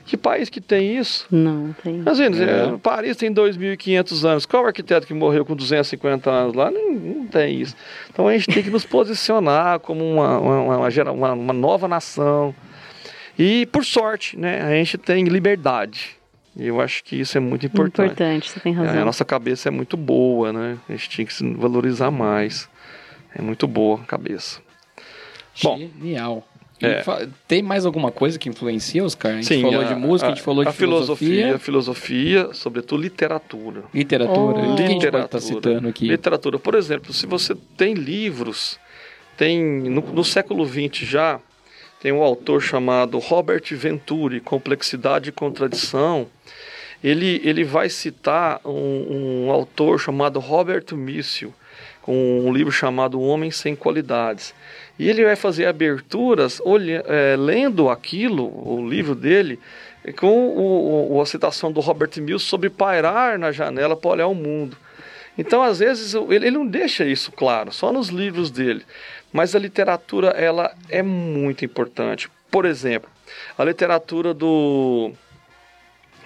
Que 0.05 0.17
país 0.17 0.49
que 0.49 0.59
tem 0.59 0.97
isso? 0.97 1.25
Não, 1.31 1.73
tem. 1.81 2.03
Assim, 2.05 2.23
é. 2.23 2.77
Paris 2.81 3.15
tem 3.15 3.33
2.500 3.33 4.29
anos. 4.29 4.45
Qual 4.45 4.65
arquiteto 4.65 5.07
que 5.07 5.13
morreu 5.13 5.45
com 5.45 5.55
250 5.55 6.29
anos 6.29 6.53
lá? 6.53 6.69
Não, 6.69 6.91
não 6.91 7.27
tem 7.27 7.61
isso. 7.61 7.75
Então 8.09 8.27
a 8.27 8.33
gente 8.33 8.47
tem 8.47 8.61
que 8.61 8.69
nos 8.69 8.85
posicionar 8.85 9.79
como 9.79 10.03
uma, 10.03 10.37
uma, 10.39 10.77
uma, 11.11 11.33
uma 11.33 11.53
nova 11.53 11.87
nação. 11.87 12.53
E, 13.39 13.65
por 13.67 13.83
sorte, 13.85 14.37
né, 14.37 14.61
a 14.61 14.71
gente 14.71 14.97
tem 14.97 15.23
liberdade. 15.23 16.17
E 16.55 16.67
eu 16.67 16.79
acho 16.79 17.03
que 17.03 17.15
isso 17.15 17.37
é 17.37 17.41
muito 17.41 17.65
importante. 17.65 18.07
Importante, 18.07 18.51
você 18.51 18.59
tem 18.59 18.73
razão. 18.73 19.01
A 19.01 19.05
nossa 19.05 19.25
cabeça 19.25 19.69
é 19.69 19.71
muito 19.71 19.97
boa, 19.97 20.53
né? 20.53 20.77
A 20.87 20.91
gente 20.91 21.09
tinha 21.09 21.25
que 21.25 21.33
se 21.33 21.43
valorizar 21.53 22.11
mais. 22.11 22.69
É 23.33 23.41
muito 23.41 23.67
boa 23.67 24.01
a 24.01 24.05
cabeça. 24.05 24.61
Genial. 25.55 26.47
É. 26.85 27.27
Tem 27.47 27.61
mais 27.61 27.85
alguma 27.85 28.11
coisa 28.11 28.37
que 28.37 28.49
influencia, 28.49 29.03
Oscar? 29.03 29.31
A 29.31 29.35
gente 29.35 29.47
Sim, 29.47 29.61
falou 29.61 29.81
a, 29.81 29.83
de 29.85 29.95
música, 29.95 30.27
a, 30.27 30.31
a 30.31 30.35
gente 30.35 30.43
falou 30.43 30.63
de 30.63 30.69
a 30.69 30.73
filosofia. 30.73 31.57
filosofia, 31.57 32.49
sobretudo 32.53 33.01
literatura. 33.01 33.83
Literatura? 33.93 34.57
Oh. 34.57 34.73
A 34.73 34.87
gente 34.87 35.09
pode 35.09 35.25
estar 35.25 35.39
citando 35.39 35.87
aqui? 35.87 36.07
Literatura. 36.07 36.59
Por 36.59 36.75
exemplo, 36.75 37.13
se 37.13 37.25
você 37.25 37.55
tem 37.77 37.93
livros, 37.93 38.79
tem 39.37 39.61
no, 39.61 40.01
no 40.01 40.23
século 40.23 40.65
XX 40.65 41.07
já, 41.07 41.39
tem 42.01 42.11
um 42.11 42.21
autor 42.21 42.61
chamado 42.61 43.17
Robert 43.17 43.63
Venturi, 43.71 44.41
Complexidade 44.41 45.29
e 45.29 45.31
Contradição. 45.31 46.27
Ele, 47.01 47.41
ele 47.45 47.63
vai 47.63 47.89
citar 47.89 48.59
um, 48.65 49.45
um 49.45 49.51
autor 49.51 49.97
chamado 49.99 50.39
Robert 50.39 50.85
Missio, 50.93 51.53
com 52.01 52.41
um 52.41 52.51
livro 52.51 52.73
chamado 52.73 53.17
O 53.17 53.25
Homem 53.25 53.51
Sem 53.51 53.73
Qualidades. 53.73 54.53
E 54.97 55.09
ele 55.09 55.23
vai 55.23 55.35
fazer 55.35 55.65
aberturas 55.65 56.61
olha, 56.63 57.03
é, 57.07 57.35
lendo 57.35 57.89
aquilo, 57.89 58.45
o 58.45 58.87
livro 58.87 59.15
dele, 59.15 59.59
com 60.17 60.49
o, 60.49 61.15
o, 61.15 61.21
a 61.21 61.25
citação 61.25 61.71
do 61.71 61.79
Robert 61.79 62.11
Mills 62.17 62.45
sobre 62.45 62.69
pairar 62.69 63.39
na 63.39 63.51
janela 63.51 63.95
para 63.95 64.11
olhar 64.11 64.27
o 64.27 64.35
mundo. 64.35 64.77
Então, 65.37 65.63
às 65.63 65.79
vezes, 65.79 66.13
ele, 66.13 66.35
ele 66.47 66.51
não 66.51 66.67
deixa 66.67 67.05
isso 67.05 67.31
claro, 67.31 67.71
só 67.71 67.91
nos 67.91 68.09
livros 68.09 68.51
dele. 68.51 68.83
Mas 69.31 69.55
a 69.55 69.59
literatura, 69.59 70.29
ela 70.29 70.75
é 70.89 71.01
muito 71.01 71.65
importante. 71.65 72.29
Por 72.51 72.65
exemplo, 72.65 73.09
a 73.57 73.63
literatura 73.63 74.31
do, 74.31 75.11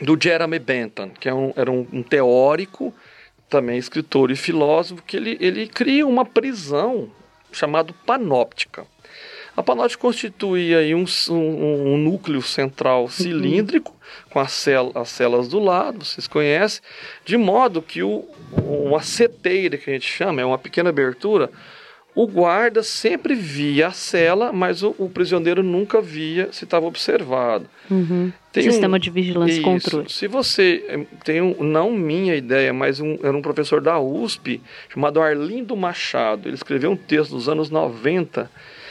do 0.01 0.17
Jeremy 0.21 0.60
Bentham, 0.60 1.10
que 1.10 1.30
é 1.30 1.34
um, 1.34 1.53
era 1.56 1.71
um, 1.71 1.88
um 1.93 2.03
teórico, 2.03 2.93
também 3.49 3.77
escritor 3.77 4.30
e 4.30 4.36
filósofo, 4.36 5.01
que 5.03 5.15
ele, 5.15 5.38
ele 5.39 5.67
cria 5.67 6.06
uma 6.06 6.25
prisão 6.25 7.10
chamado 7.52 7.94
panóptica. 8.06 8.86
A 9.56 9.64
panóptica 9.64 10.02
constitui 10.02 10.76
aí 10.76 10.94
um, 10.94 11.06
um, 11.30 11.94
um 11.94 11.98
núcleo 11.98 12.42
central 12.44 13.04
uhum. 13.04 13.10
cilíndrico, 13.10 13.96
com 14.30 14.40
as, 14.40 14.52
cel 14.52 14.92
as 14.94 15.10
celas 15.10 15.48
do 15.48 15.60
lado, 15.60 16.06
vocês 16.06 16.28
conhecem, 16.28 16.82
de 17.26 17.38
modo 17.38 17.82
que 17.82 18.04
o, 18.04 18.24
uma 18.52 19.02
seteira, 19.02 19.78
que 19.78 19.90
a 19.90 19.94
gente 19.94 20.08
chama, 20.08 20.42
é 20.42 20.46
uma 20.46 20.60
pequena 20.60 20.90
abertura, 20.90 21.50
o 22.17 22.25
guarda 22.25 22.82
sempre 22.82 23.36
via 23.36 23.89
a 23.89 23.91
cela, 23.91 24.51
mas 24.51 24.82
o, 24.82 24.95
o 24.97 25.08
prisioneiro 25.08 25.62
nunca 25.62 26.01
via 26.01 26.51
se 26.51 26.63
estava 26.63 26.88
observado. 26.88 27.69
Uhum. 27.91 28.34
Sistema 28.51 28.97
um, 28.97 28.99
de 28.99 29.12
vigilância 29.12 29.60
e 29.60 29.62
controle. 29.62 30.10
Se 30.12 30.27
você 30.27 30.84
eh, 30.88 31.06
tem 31.23 31.43
um, 31.43 31.63
não 31.63 31.91
minha 31.91 32.36
ideia, 32.36 32.73
mas 32.73 32.99
um, 32.99 33.19
era 33.21 33.38
um 33.38 33.41
professor 33.43 33.82
da 33.82 33.99
USP 33.99 34.60
chamado 34.89 35.21
Arlindo 35.21 35.77
Machado. 35.77 36.49
Ele 36.49 36.56
escreveu 36.56 36.89
um 36.89 36.95
texto 36.95 37.36
nos 37.36 37.47
anos 37.47 37.69
90 37.69 38.49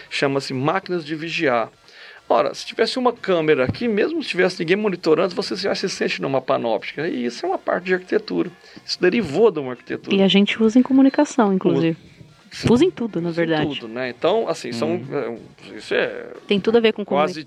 chama-se 0.09 0.55
máquinas 0.55 1.05
de 1.05 1.17
vigiar. 1.17 1.69
Ora, 2.29 2.55
se 2.55 2.65
tivesse 2.65 2.97
uma 2.97 3.13
câmera 3.13 3.65
aqui, 3.65 3.89
mesmo 3.89 4.23
se 4.23 4.29
tivesse 4.29 4.61
ninguém 4.61 4.77
monitorando, 4.77 5.35
você 5.35 5.57
já 5.57 5.75
se 5.75 5.89
sente 5.89 6.23
numa 6.23 6.41
panóptica. 6.41 7.09
E 7.09 7.25
isso 7.25 7.45
é 7.45 7.49
uma 7.49 7.59
parte 7.59 7.87
de 7.87 7.95
arquitetura. 7.95 8.53
Isso 8.85 9.01
derivou 9.01 9.51
de 9.51 9.59
uma 9.59 9.73
arquitetura. 9.73 10.15
E 10.15 10.23
a 10.23 10.29
gente 10.29 10.63
usa 10.63 10.79
em 10.79 10.83
comunicação, 10.83 11.53
inclusive. 11.53 11.97
Usa, 11.99 12.16
usa 12.69 12.85
em 12.85 12.91
tudo, 12.91 13.21
na 13.21 13.31
verdade. 13.31 13.81
tudo, 13.81 13.89
né? 13.89 14.09
Então, 14.11 14.49
assim, 14.49 14.73
são. 14.73 14.95
Hum. 14.95 15.39
Isso 15.75 15.95
é. 15.95 16.27
Tem 16.47 16.61
tudo 16.61 16.79
a 16.79 16.81
ver 16.81 16.93
com 16.93 17.05
quase 17.05 17.47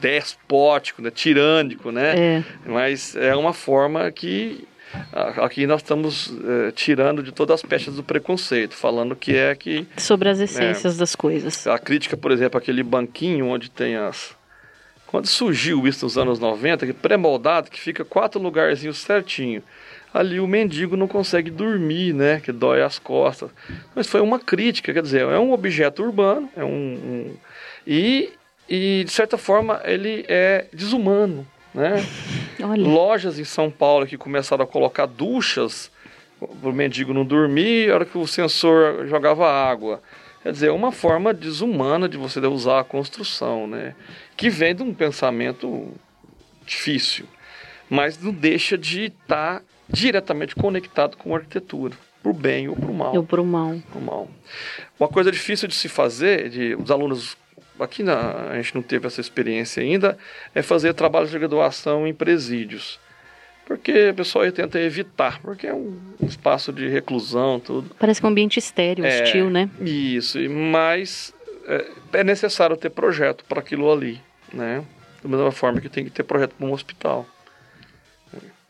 despótico, 0.00 1.00
né? 1.00 1.10
tirânico, 1.10 1.90
né? 1.90 2.14
É. 2.16 2.44
Mas 2.66 3.16
é 3.16 3.34
uma 3.34 3.52
forma 3.52 4.10
que 4.10 4.66
Aqui 5.36 5.66
nós 5.66 5.80
estamos 5.80 6.32
é, 6.44 6.70
tirando 6.70 7.22
de 7.22 7.32
todas 7.32 7.54
as 7.54 7.62
peças 7.62 7.96
do 7.96 8.02
preconceito, 8.02 8.74
falando 8.74 9.16
que 9.16 9.34
é 9.36 9.54
que. 9.54 9.86
Sobre 9.96 10.28
as 10.28 10.38
essências 10.38 10.96
é, 10.96 10.98
das 10.98 11.16
coisas. 11.16 11.66
A 11.66 11.78
crítica, 11.78 12.16
por 12.16 12.30
exemplo, 12.30 12.58
aquele 12.58 12.82
banquinho 12.82 13.48
onde 13.48 13.70
tem 13.70 13.96
as. 13.96 14.36
Quando 15.06 15.26
surgiu 15.26 15.86
isso 15.86 16.04
nos 16.04 16.18
anos 16.18 16.38
90, 16.38 16.86
que 16.86 16.92
pré-moldado, 16.92 17.70
que 17.70 17.80
fica 17.80 18.04
quatro 18.04 18.40
lugarzinhos 18.40 18.98
certinho. 18.98 19.62
Ali 20.14 20.38
o 20.38 20.46
mendigo 20.46 20.96
não 20.96 21.08
consegue 21.08 21.50
dormir, 21.50 22.14
né? 22.14 22.38
Que 22.38 22.52
dói 22.52 22.82
as 22.82 23.00
costas. 23.00 23.50
Mas 23.96 24.06
foi 24.06 24.20
uma 24.20 24.38
crítica, 24.38 24.92
quer 24.94 25.02
dizer, 25.02 25.22
é 25.22 25.38
um 25.40 25.52
objeto 25.52 26.04
urbano, 26.04 26.48
é 26.56 26.64
um, 26.64 26.68
um 26.68 27.36
e, 27.84 28.32
e 28.68 29.02
de 29.04 29.10
certa 29.10 29.36
forma 29.36 29.82
ele 29.84 30.24
é 30.28 30.66
desumano, 30.72 31.44
né? 31.74 31.96
Olha. 32.62 32.80
Lojas 32.80 33.40
em 33.40 33.44
São 33.44 33.68
Paulo 33.68 34.06
que 34.06 34.16
começaram 34.16 34.62
a 34.62 34.68
colocar 34.68 35.06
duchas 35.06 35.90
para 36.38 36.70
o 36.70 36.72
mendigo 36.72 37.12
não 37.12 37.24
dormir, 37.24 37.90
a 37.90 37.94
hora 37.94 38.04
que 38.04 38.16
o 38.16 38.26
sensor 38.26 39.08
jogava 39.08 39.50
água. 39.50 40.00
Quer 40.44 40.52
dizer, 40.52 40.68
é 40.68 40.72
uma 40.72 40.92
forma 40.92 41.34
desumana 41.34 42.08
de 42.08 42.16
você 42.16 42.38
usar 42.38 42.80
a 42.80 42.84
construção, 42.84 43.66
né? 43.66 43.96
Que 44.36 44.48
vem 44.48 44.76
de 44.76 44.82
um 44.82 44.94
pensamento 44.94 45.92
difícil, 46.64 47.26
mas 47.90 48.20
não 48.22 48.32
deixa 48.32 48.78
de 48.78 49.06
estar 49.06 49.60
tá 49.60 49.62
diretamente 49.88 50.54
conectado 50.54 51.16
com 51.16 51.34
a 51.34 51.38
arquitetura, 51.38 51.94
para 52.22 52.30
o 52.30 52.34
bem 52.34 52.68
ou 52.68 52.76
para 52.76 52.90
o 52.90 52.94
mal. 52.94 53.16
Ou 53.16 53.24
para 53.24 53.40
o 53.40 53.46
mal. 53.46 53.76
mal. 54.00 54.28
Uma 54.98 55.08
coisa 55.08 55.30
difícil 55.30 55.68
de 55.68 55.74
se 55.74 55.88
fazer, 55.88 56.48
de 56.48 56.74
os 56.74 56.90
alunos 56.90 57.36
aqui 57.78 58.02
na, 58.02 58.50
a 58.50 58.56
gente 58.56 58.74
não 58.74 58.82
teve 58.82 59.06
essa 59.06 59.20
experiência 59.20 59.82
ainda, 59.82 60.16
é 60.54 60.62
fazer 60.62 60.94
trabalhos 60.94 61.30
de 61.30 61.38
graduação 61.38 62.06
em 62.06 62.14
presídios. 62.14 63.00
Porque 63.66 64.10
o 64.10 64.14
pessoal 64.14 64.50
tenta 64.52 64.78
evitar, 64.78 65.40
porque 65.40 65.66
é 65.66 65.74
um, 65.74 65.98
um 66.20 66.26
espaço 66.26 66.72
de 66.72 66.86
reclusão, 66.86 67.58
tudo. 67.58 67.94
Parece 67.98 68.20
que 68.20 68.26
é 68.26 68.28
um 68.28 68.30
ambiente 68.30 68.58
estéreo, 68.58 69.04
é, 69.04 69.22
hostil, 69.22 69.48
né? 69.48 69.70
Isso, 69.80 70.38
mas 70.50 71.34
é, 71.66 72.20
é 72.20 72.24
necessário 72.24 72.76
ter 72.76 72.90
projeto 72.90 73.42
para 73.48 73.60
aquilo 73.60 73.90
ali, 73.90 74.20
né? 74.52 74.84
Da 75.22 75.28
mesma 75.28 75.50
forma 75.50 75.80
que 75.80 75.88
tem 75.88 76.04
que 76.04 76.10
ter 76.10 76.22
projeto 76.24 76.54
para 76.54 76.66
um 76.66 76.72
hospital. 76.72 77.26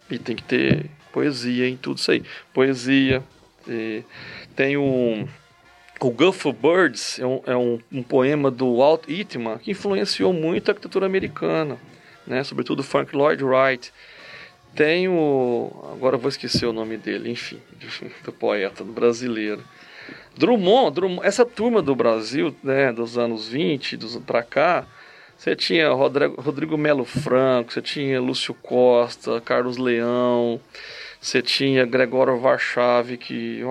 E 0.09 0.19
tem 0.19 0.37
que 0.37 0.45
ter 0.45 0.89
poesia 1.15 1.69
em 1.69 1.77
tudo 1.77 1.99
isso 1.99 2.11
aí. 2.11 2.25
Poesia, 2.53 3.23
tem 4.57 4.77
um 4.77 5.29
o 6.01 6.11
Gulf 6.11 6.45
of 6.45 6.59
Birds 6.61 7.19
é 7.21 7.25
um, 7.25 7.41
é 7.47 7.57
um, 7.57 7.81
um 7.91 8.03
poema 8.03 8.51
do 8.51 8.77
Walt 8.77 9.07
Whitman 9.09 9.59
que 9.59 9.71
influenciou 9.71 10.33
muito 10.33 10.69
a 10.69 10.73
arquitetura 10.73 11.07
americana, 11.07 11.79
né? 12.27 12.43
sobretudo 12.43 12.83
Frank 12.83 13.15
Lloyd 13.17 13.43
Wright. 13.45 13.93
Tem 14.75 15.09
o. 15.09 15.71
Agora 15.93 16.17
vou 16.17 16.29
esquecer 16.29 16.67
o 16.67 16.73
nome 16.73 16.97
dele, 16.97 17.31
enfim, 17.31 17.61
do 18.25 18.33
poeta 18.33 18.83
brasileiro. 18.83 19.63
Drummond, 20.37 20.95
Drummond, 20.97 21.25
essa 21.25 21.47
turma 21.47 21.81
do 21.81 21.95
Brasil, 21.95 22.55
né, 22.61 22.93
dos 22.93 23.17
anos 23.17 23.47
20 23.49 23.97
dos, 23.97 24.17
pra 24.17 24.43
cá, 24.43 24.85
você 25.39 25.55
tinha 25.55 25.89
Rodrigo, 25.91 26.41
Rodrigo 26.41 26.77
Melo 26.77 27.05
Franco, 27.05 27.73
você 27.73 27.81
tinha 27.81 28.21
Lúcio 28.21 28.53
Costa, 28.53 29.41
Carlos 29.41 29.77
Leão, 29.77 30.61
você 31.25 31.41
tinha 31.41 31.87
Gregório 31.87 32.39
Varchave, 32.39 33.17
que 33.17 33.63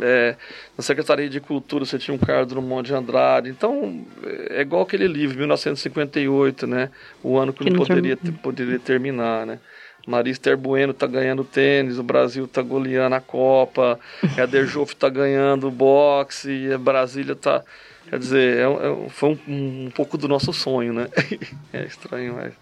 é, 0.00 0.34
na 0.76 0.82
Secretaria 0.82 1.28
de 1.28 1.38
Cultura 1.38 1.84
você 1.84 1.96
tinha 1.96 2.12
um 2.12 2.18
Carlos 2.18 2.48
Drummond 2.48 2.88
de 2.88 2.92
Andrade. 2.92 3.50
Então, 3.50 4.04
é 4.50 4.62
igual 4.62 4.82
aquele 4.82 5.06
livro, 5.06 5.38
1958, 5.38 6.66
né? 6.66 6.90
O 7.22 7.38
ano 7.38 7.52
que, 7.52 7.62
que 7.62 7.70
não 7.70 7.78
poderia, 7.78 8.16
ter, 8.16 8.32
poderia 8.32 8.78
terminar, 8.80 9.46
né? 9.46 9.60
Marister 10.04 10.56
Bueno 10.56 10.92
tá 10.92 11.06
ganhando 11.06 11.44
tênis, 11.44 12.00
o 12.00 12.02
Brasil 12.02 12.48
tá 12.48 12.60
goleando 12.60 13.14
a 13.14 13.20
Copa, 13.20 14.00
Eder 14.36 14.66
Joff 14.66 14.96
tá 14.96 15.08
ganhando 15.08 15.70
boxe, 15.70 16.72
a 16.72 16.78
Brasília 16.78 17.36
tá... 17.36 17.62
Quer 18.10 18.18
dizer, 18.18 18.58
é, 18.58 18.62
é, 18.62 19.08
foi 19.08 19.38
um, 19.46 19.86
um, 19.86 19.90
pouco 19.94 20.18
do 20.18 20.26
nosso 20.26 20.52
sonho, 20.52 20.92
né? 20.92 21.06
É 21.72 21.84
estranho, 21.84 22.34
mas 22.34 22.52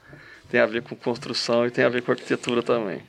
tem 0.50 0.60
a 0.60 0.66
ver 0.66 0.82
com 0.82 0.94
construção 0.94 1.66
e 1.66 1.70
tem 1.70 1.86
a 1.86 1.88
ver 1.88 2.02
com 2.02 2.12
arquitetura 2.12 2.62
também. 2.62 3.00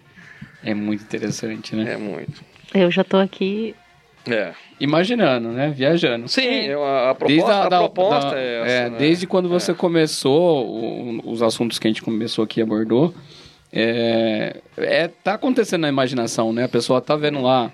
É 0.63 0.73
muito 0.73 1.03
interessante, 1.03 1.75
né? 1.75 1.93
É 1.93 1.97
muito. 1.97 2.43
Eu 2.73 2.89
já 2.91 3.03
tô 3.03 3.17
aqui 3.17 3.75
é. 4.27 4.53
Imaginando, 4.79 5.49
né? 5.49 5.69
Viajando. 5.75 6.27
Sim, 6.27 6.67
é. 6.67 6.73
a, 6.73 7.09
a, 7.11 7.15
proposta, 7.15 7.51
a, 7.51 7.65
a 7.65 7.69
proposta 7.89 8.31
da, 8.31 8.39
é 8.39 8.61
essa. 8.61 8.71
É, 8.71 8.89
né? 8.89 8.97
Desde 8.97 9.25
quando 9.25 9.49
você 9.49 9.71
é. 9.71 9.75
começou, 9.75 10.67
o, 10.67 11.31
os 11.31 11.41
assuntos 11.41 11.79
que 11.79 11.87
a 11.87 11.89
gente 11.89 12.01
começou 12.01 12.43
aqui 12.43 12.61
abordou, 12.61 13.13
é, 13.73 14.61
é, 14.77 15.07
tá 15.07 15.33
acontecendo 15.35 15.81
na 15.81 15.89
imaginação, 15.89 16.53
né? 16.53 16.65
A 16.65 16.69
pessoa 16.69 17.01
tá 17.01 17.15
vendo 17.15 17.41
lá 17.41 17.71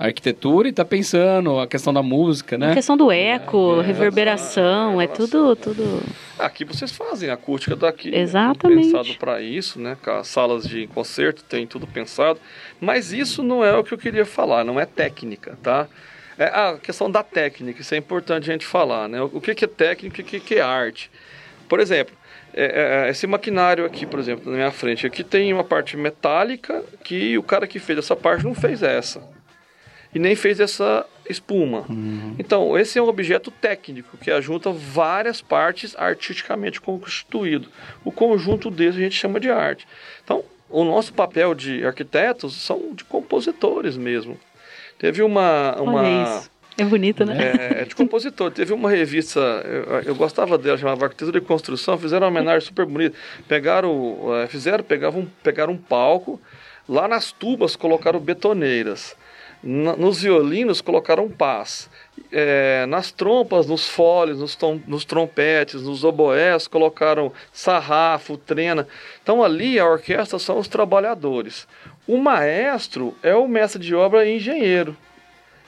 a 0.00 0.06
arquitetura 0.06 0.66
e 0.66 0.72
tá 0.72 0.82
pensando 0.82 1.60
a 1.60 1.66
questão 1.66 1.92
da 1.92 2.02
música, 2.02 2.56
né? 2.56 2.70
A 2.70 2.74
questão 2.74 2.96
do 2.96 3.12
eco, 3.12 3.80
é, 3.80 3.82
reverberação, 3.84 4.98
é, 4.98 5.06
tudo, 5.06 5.54
tudo. 5.54 6.02
Aqui 6.38 6.64
vocês 6.64 6.90
fazem 6.90 7.28
a 7.28 7.34
acústica 7.34 7.76
daqui. 7.76 8.10
Exatamente. 8.14 8.86
Né? 8.86 8.98
Pensado 8.98 9.18
para 9.18 9.42
isso, 9.42 9.78
né? 9.78 9.98
As 10.06 10.26
salas 10.26 10.66
de 10.66 10.86
concerto 10.86 11.44
tem 11.44 11.66
tudo 11.66 11.86
pensado. 11.86 12.40
Mas 12.80 13.12
isso 13.12 13.42
não 13.42 13.62
é 13.62 13.76
o 13.76 13.84
que 13.84 13.92
eu 13.92 13.98
queria 13.98 14.24
falar, 14.24 14.64
não 14.64 14.80
é 14.80 14.86
técnica, 14.86 15.58
tá? 15.62 15.86
É 16.38 16.46
a 16.46 16.78
questão 16.82 17.10
da 17.10 17.22
técnica, 17.22 17.82
isso 17.82 17.94
é 17.94 17.98
importante 17.98 18.48
a 18.48 18.54
gente 18.54 18.64
falar, 18.64 19.06
né? 19.06 19.20
O 19.20 19.38
que, 19.38 19.54
que 19.54 19.66
é 19.66 19.68
técnica 19.68 20.22
e 20.22 20.24
o 20.24 20.26
que, 20.26 20.40
que 20.40 20.54
é 20.54 20.62
arte. 20.62 21.10
Por 21.68 21.78
exemplo, 21.78 22.16
é, 22.54 22.64
é, 22.64 23.06
é, 23.06 23.10
esse 23.10 23.26
maquinário 23.26 23.84
aqui, 23.84 24.06
por 24.06 24.18
exemplo, 24.18 24.50
na 24.50 24.56
minha 24.56 24.70
frente, 24.70 25.06
aqui 25.06 25.22
tem 25.22 25.52
uma 25.52 25.62
parte 25.62 25.94
metálica 25.94 26.82
que 27.04 27.36
o 27.36 27.42
cara 27.42 27.66
que 27.66 27.78
fez 27.78 27.98
essa 27.98 28.16
parte 28.16 28.44
não 28.44 28.54
fez 28.54 28.82
essa. 28.82 29.22
E 30.14 30.18
nem 30.18 30.34
fez 30.34 30.60
essa 30.60 31.06
espuma. 31.28 31.84
Uhum. 31.88 32.34
Então, 32.38 32.76
esse 32.78 32.98
é 32.98 33.02
um 33.02 33.08
objeto 33.08 33.50
técnico 33.50 34.16
que 34.18 34.30
ajunta 34.30 34.72
várias 34.72 35.40
partes 35.40 35.94
artisticamente 35.96 36.80
constituído. 36.80 37.68
O 38.04 38.10
conjunto 38.10 38.70
deles 38.70 38.96
a 38.96 39.00
gente 39.00 39.14
chama 39.14 39.38
de 39.38 39.50
arte. 39.50 39.86
Então, 40.24 40.44
o 40.68 40.84
nosso 40.84 41.12
papel 41.12 41.54
de 41.54 41.84
arquitetos 41.84 42.54
são 42.54 42.94
de 42.94 43.04
compositores 43.04 43.96
mesmo. 43.96 44.38
Teve 44.98 45.22
uma. 45.22 45.76
uma 45.80 46.02
Olha 46.02 46.38
isso. 46.38 46.50
É 46.78 46.84
bonito, 46.84 47.26
né? 47.26 47.36
É, 47.38 47.82
é, 47.82 47.84
de 47.84 47.94
compositor. 47.94 48.50
Teve 48.50 48.72
uma 48.72 48.90
revista, 48.90 49.38
eu, 49.40 50.00
eu, 50.00 50.14
gostava 50.14 50.56
dela, 50.56 50.78
chamava 50.78 51.04
Arquitetura 51.04 51.38
de 51.38 51.46
Construção, 51.46 51.98
fizeram 51.98 52.26
uma 52.26 52.30
homenagem 52.30 52.66
super 52.66 52.86
bonita. 52.86 53.16
Pegaram, 53.46 54.34
é, 54.36 54.46
fizeram, 54.46 54.82
pegavam, 54.82 55.28
pegaram 55.42 55.74
um 55.74 55.76
palco, 55.76 56.40
lá 56.88 57.06
nas 57.06 57.32
tubas 57.32 57.76
colocaram 57.76 58.18
betoneiras. 58.18 59.14
Nos 59.62 60.22
violinos 60.22 60.80
colocaram 60.80 61.28
pás 61.28 61.90
é, 62.32 62.86
nas 62.86 63.10
trompas, 63.10 63.66
nos 63.66 63.88
foles, 63.88 64.38
nos, 64.38 64.54
tom, 64.54 64.80
nos 64.86 65.04
trompetes, 65.04 65.82
nos 65.82 66.04
oboés, 66.04 66.66
colocaram 66.66 67.32
sarrafo, 67.52 68.36
trena. 68.36 68.86
Então 69.22 69.42
ali 69.42 69.78
a 69.78 69.86
orquestra 69.86 70.38
são 70.38 70.58
os 70.58 70.68
trabalhadores. 70.68 71.66
O 72.06 72.16
maestro 72.16 73.14
é 73.22 73.34
o 73.34 73.48
mestre 73.48 73.82
de 73.82 73.94
obra 73.94 74.26
e 74.26 74.36
engenheiro. 74.36 74.96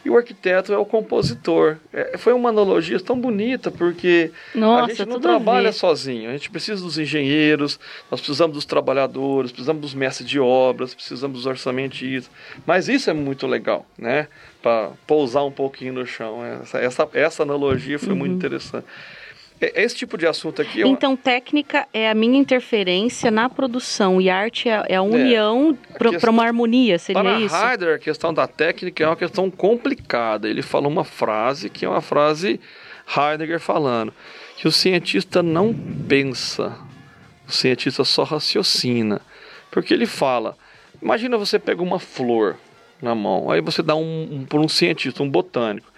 E 0.05 0.11
o 0.11 0.17
arquiteto 0.17 0.73
é 0.73 0.79
o 0.79 0.85
compositor. 0.85 1.77
É, 1.93 2.19
foi 2.19 2.33
uma 2.33 2.49
analogia 2.49 2.99
tão 2.99 3.19
bonita, 3.19 3.71
porque 3.71 4.33
Nossa, 4.55 4.85
a 4.85 4.95
gente 4.95 5.09
não 5.09 5.21
trabalha 5.21 5.73
sozinho. 5.73 6.29
A 6.29 6.33
gente 6.33 6.51
precisa 6.51 6.83
dos 6.83 6.99
engenheiros, 6.99 7.79
nós 8.11 8.21
precisamos 8.21 8.55
dos 8.55 8.65
trabalhadores, 8.65 9.53
precisamos 9.53 9.81
dos 9.81 9.95
mestres 9.95 10.29
de 10.29 10.41
obras, 10.41 10.95
precisamos 10.95 11.39
dos 11.39 11.47
orçamentistas. 11.47 12.31
Mas 12.67 12.89
isso 12.89 13.11
é 13.11 13.13
muito 13.13 13.47
legal, 13.47 13.87
né? 13.97 14.27
Para 14.61 14.91
pousar 15.07 15.45
um 15.45 15.53
pouquinho 15.53 15.93
no 15.93 16.07
chão. 16.07 16.45
Essa, 16.45 16.79
essa, 16.79 17.09
essa 17.13 17.43
analogia 17.45 17.99
foi 17.99 18.11
uhum. 18.11 18.19
muito 18.19 18.35
interessante. 18.35 18.87
É, 19.63 19.85
esse 19.85 19.95
tipo 19.95 20.19
de 20.19 20.27
assunto 20.27 20.61
aqui. 20.61 20.81
Eu... 20.81 20.89
Então, 20.89 21.17
técnica 21.17 21.87
é 21.95 22.11
a 22.11 22.15
minha 22.15 22.37
interferência 22.37 23.31
na 23.31 23.49
produção 23.49 24.21
e 24.21 24.29
arte 24.29 24.69
é, 24.69 24.83
é 24.89 24.97
a 24.97 25.03
união 25.03 25.79
é, 25.95 26.19
para 26.19 26.31
uma 26.31 26.43
harmonia, 26.43 26.99
seria 26.99 27.23
para 27.23 27.39
isso? 27.39 27.55
Para 27.55 27.71
Heidegger, 27.71 27.95
a 27.95 27.99
questão 28.01 28.35
da 28.35 28.49
técnica 28.49 29.05
é 29.05 29.07
uma 29.07 29.17
questão 29.17 29.49
complicada. 29.49 30.49
Ele 30.49 30.63
falou 30.63 30.91
uma 30.91 31.05
frase 31.05 31.71
que 31.71 31.85
é 31.85 31.89
uma 31.89 32.01
frase 32.01 32.59
Heidegger 33.17 33.61
falando: 33.61 34.13
que 34.57 34.67
o 34.67 34.73
cientista 34.73 35.45
não 35.45 35.73
pensa, 36.09 36.77
o 37.47 37.53
cientista 37.53 38.03
só 38.03 38.25
raciocina. 38.25 39.21
Porque 39.71 39.95
ele 39.95 40.07
fala: 40.07 40.57
imagina 41.01 41.39
você 41.39 41.61
pega 41.61 41.81
uma 41.81 42.01
flor 42.01 42.57
na 43.01 43.15
mão, 43.15 43.49
aí 43.49 43.61
você 43.61 43.81
dá 43.81 43.95
um, 43.95 44.29
um 44.33 44.45
por 44.45 44.61
um 44.61 44.69
cientista, 44.69 45.23
um 45.23 45.31
botânico. 45.31 45.92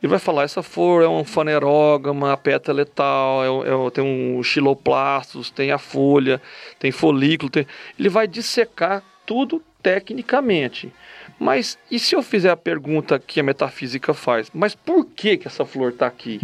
Ele 0.00 0.10
vai 0.10 0.18
falar, 0.20 0.44
essa 0.44 0.62
flor 0.62 1.02
é 1.02 1.08
um 1.08 1.24
fanerógama, 1.24 2.32
a 2.32 2.34
é 2.34 2.50
é, 2.52 3.86
é, 3.86 3.90
tem 3.90 4.04
um 4.04 4.40
xiloplastos, 4.42 5.50
tem 5.50 5.72
a 5.72 5.78
folha, 5.78 6.40
tem 6.78 6.92
folículo, 6.92 7.50
tem... 7.50 7.66
ele 7.98 8.08
vai 8.08 8.28
dissecar 8.28 9.02
tudo 9.26 9.60
tecnicamente. 9.82 10.92
Mas 11.38 11.78
e 11.90 11.98
se 11.98 12.14
eu 12.14 12.22
fizer 12.22 12.50
a 12.50 12.56
pergunta 12.56 13.18
que 13.18 13.40
a 13.40 13.42
metafísica 13.42 14.14
faz? 14.14 14.50
Mas 14.52 14.74
por 14.74 15.04
que, 15.04 15.36
que 15.36 15.48
essa 15.48 15.64
flor 15.64 15.92
está 15.92 16.06
aqui? 16.06 16.40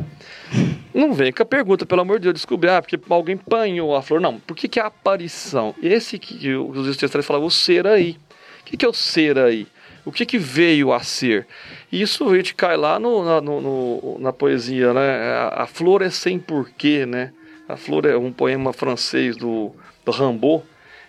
Não 0.92 1.12
vem 1.12 1.32
com 1.32 1.42
a 1.42 1.46
pergunta, 1.46 1.84
pelo 1.84 2.02
amor 2.02 2.18
de 2.18 2.24
Deus, 2.24 2.34
descobrir, 2.34 2.70
ah, 2.70 2.80
porque 2.80 2.98
alguém 3.08 3.36
panhou 3.36 3.96
a 3.96 4.02
flor. 4.02 4.20
Não, 4.20 4.38
por 4.38 4.56
que, 4.56 4.68
que 4.68 4.78
é 4.78 4.82
a 4.82 4.86
aparição? 4.86 5.74
Esse 5.82 6.18
que 6.18 6.54
os 6.54 6.86
estudantes 6.86 7.26
falam, 7.26 7.44
o 7.44 7.50
ser 7.50 7.86
aí. 7.86 8.16
O 8.60 8.64
que, 8.64 8.76
que 8.76 8.84
é 8.84 8.88
o 8.88 8.94
ser 8.94 9.38
aí? 9.38 9.66
O 10.04 10.12
que, 10.12 10.26
que 10.26 10.38
veio 10.38 10.92
a 10.92 11.00
ser? 11.00 11.46
Isso 11.90 12.28
a 12.28 12.36
gente 12.36 12.54
cai 12.54 12.76
lá 12.76 12.98
no, 12.98 13.24
na, 13.24 13.40
no, 13.40 13.60
no, 13.60 14.18
na 14.18 14.32
poesia, 14.32 14.92
né? 14.92 15.32
A, 15.32 15.62
a, 15.62 15.66
flor 15.66 16.02
é 16.02 16.10
sem 16.10 16.38
porquê, 16.38 17.06
né? 17.06 17.32
A 17.68 17.76
flor 17.76 18.04
é 18.04 18.16
um 18.16 18.32
poema 18.32 18.72
francês 18.72 19.36
do, 19.36 19.74
do 20.04 20.12
Rimbaud, 20.12 20.64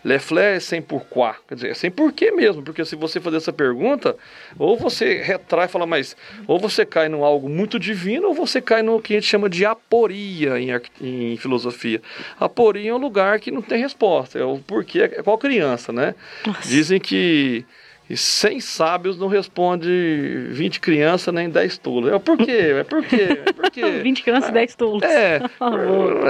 Le 0.06 0.20
fleur 0.20 0.56
é 0.56 0.60
sem 0.60 0.84
pourquoi, 0.84 1.34
quer 1.48 1.56
dizer, 1.56 1.72
é 1.72 1.74
sem 1.74 1.90
porquê 1.90 2.30
mesmo, 2.30 2.62
porque 2.62 2.86
se 2.86 2.96
você 2.96 3.20
fazer 3.20 3.38
essa 3.38 3.52
pergunta, 3.52 4.16
ou 4.56 4.78
você 4.78 5.16
retrai 5.16 5.66
e 5.66 5.68
fala, 5.68 5.88
mas 5.88 6.16
ou 6.46 6.60
você 6.60 6.86
cai 6.86 7.10
num 7.10 7.26
algo 7.26 7.50
muito 7.50 7.80
divino, 7.80 8.28
ou 8.28 8.34
você 8.36 8.62
cai 8.62 8.84
no 8.84 9.02
que 9.02 9.14
a 9.14 9.16
gente 9.16 9.28
chama 9.28 9.50
de 9.50 9.66
aporia 9.66 10.60
em, 10.60 10.70
em 11.02 11.36
filosofia. 11.38 12.04
Aporia 12.40 12.92
é 12.92 12.94
um 12.94 13.00
lugar 13.00 13.40
que 13.40 13.50
não 13.50 13.64
tem 13.64 13.82
resposta, 13.82 14.38
é 14.38 14.44
o 14.44 14.60
porquê, 14.60 15.02
é 15.02 15.24
qual 15.24 15.40
criança, 15.40 15.92
né? 15.92 16.14
Nossa. 16.46 16.70
Dizem 16.70 17.00
que 17.00 17.66
e 18.10 18.16
100 18.16 18.60
sábios 18.60 19.18
não 19.18 19.28
responde 19.28 20.48
20 20.52 20.80
crianças 20.80 21.34
nem 21.34 21.50
10 21.50 21.78
tolos. 21.80 22.12
É 22.12 22.20
por 22.20 22.38
quê? 22.38 22.52
É 22.52 22.84
por 22.84 23.04
quê? 23.04 23.42
É 23.46 23.52
por 23.52 23.72
quê? 23.72 23.82
20 24.04 24.24
crianças 24.24 24.50
e 24.50 24.54
10 24.54 24.76
tolos. 24.76 25.04
É. 25.16 25.42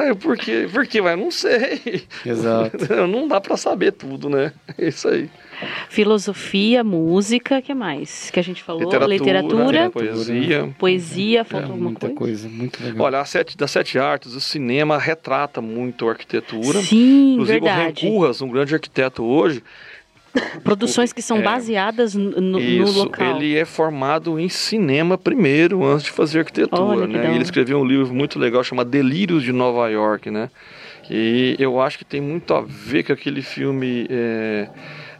é 0.09 0.13
por 0.13 0.37
quê? 0.37 0.67
Por 0.71 0.85
quê? 0.85 1.01
Mas 1.01 1.17
não 1.17 1.31
sei. 1.31 2.03
Exato. 2.25 2.77
Não 3.07 3.27
dá 3.27 3.41
para 3.41 3.57
saber 3.57 3.91
tudo, 3.91 4.29
né? 4.29 4.53
É 4.77 4.87
isso 4.87 5.07
aí. 5.07 5.29
Filosofia, 5.89 6.83
música, 6.83 7.61
que 7.61 7.73
mais? 7.73 8.29
Que 8.29 8.39
a 8.39 8.43
gente 8.43 8.61
falou? 8.61 8.83
Literatura, 8.83 9.13
Literatura 9.13 9.89
poesia. 9.89 10.75
Poesia, 10.77 11.45
falta 11.45 11.67
é, 11.67 11.69
alguma 11.69 11.89
muita 11.89 12.09
coisa? 12.09 12.47
coisa, 12.47 12.49
muito 12.49 12.83
legal. 12.83 13.05
Olha, 13.05 13.25
sete, 13.25 13.57
das 13.57 13.71
sete 13.71 13.97
artes, 13.97 14.33
o 14.33 14.41
cinema 14.41 14.97
retrata 14.97 15.61
muito 15.61 16.07
a 16.07 16.11
arquitetura. 16.11 16.81
Sim, 16.81 17.33
Inclusive, 17.33 17.59
verdade. 17.59 18.07
o 18.07 18.25
Ren 18.25 18.31
um 18.41 18.49
grande 18.49 18.73
arquiteto 18.73 19.23
hoje, 19.23 19.63
Produções 20.63 21.13
que 21.13 21.21
são 21.21 21.37
É. 21.37 21.41
baseadas 21.41 22.15
no, 22.15 22.41
no 22.41 22.59
Isso, 22.59 22.97
local. 23.03 23.37
ele 23.37 23.55
é 23.55 23.65
formado 23.65 24.39
em 24.39 24.49
cinema 24.49 25.17
primeiro, 25.17 25.83
antes 25.85 26.05
de 26.05 26.11
fazer 26.11 26.39
arquitetura, 26.39 27.07
né? 27.07 27.33
Ele 27.33 27.43
escreveu 27.43 27.79
um 27.79 27.85
livro 27.85 28.13
muito 28.13 28.37
legal 28.39 28.63
chamado 28.63 28.89
Delírios 28.89 29.43
de 29.43 29.51
Nova 29.51 29.87
York, 29.89 30.29
né? 30.31 30.49
E 31.09 31.55
eu 31.59 31.79
acho 31.79 31.97
que 31.99 32.05
tem 32.05 32.19
muito 32.19 32.53
a 32.53 32.61
ver 32.61 33.03
com 33.03 33.13
aquele 33.13 33.41
filme 33.43 34.07
é, 34.09 34.67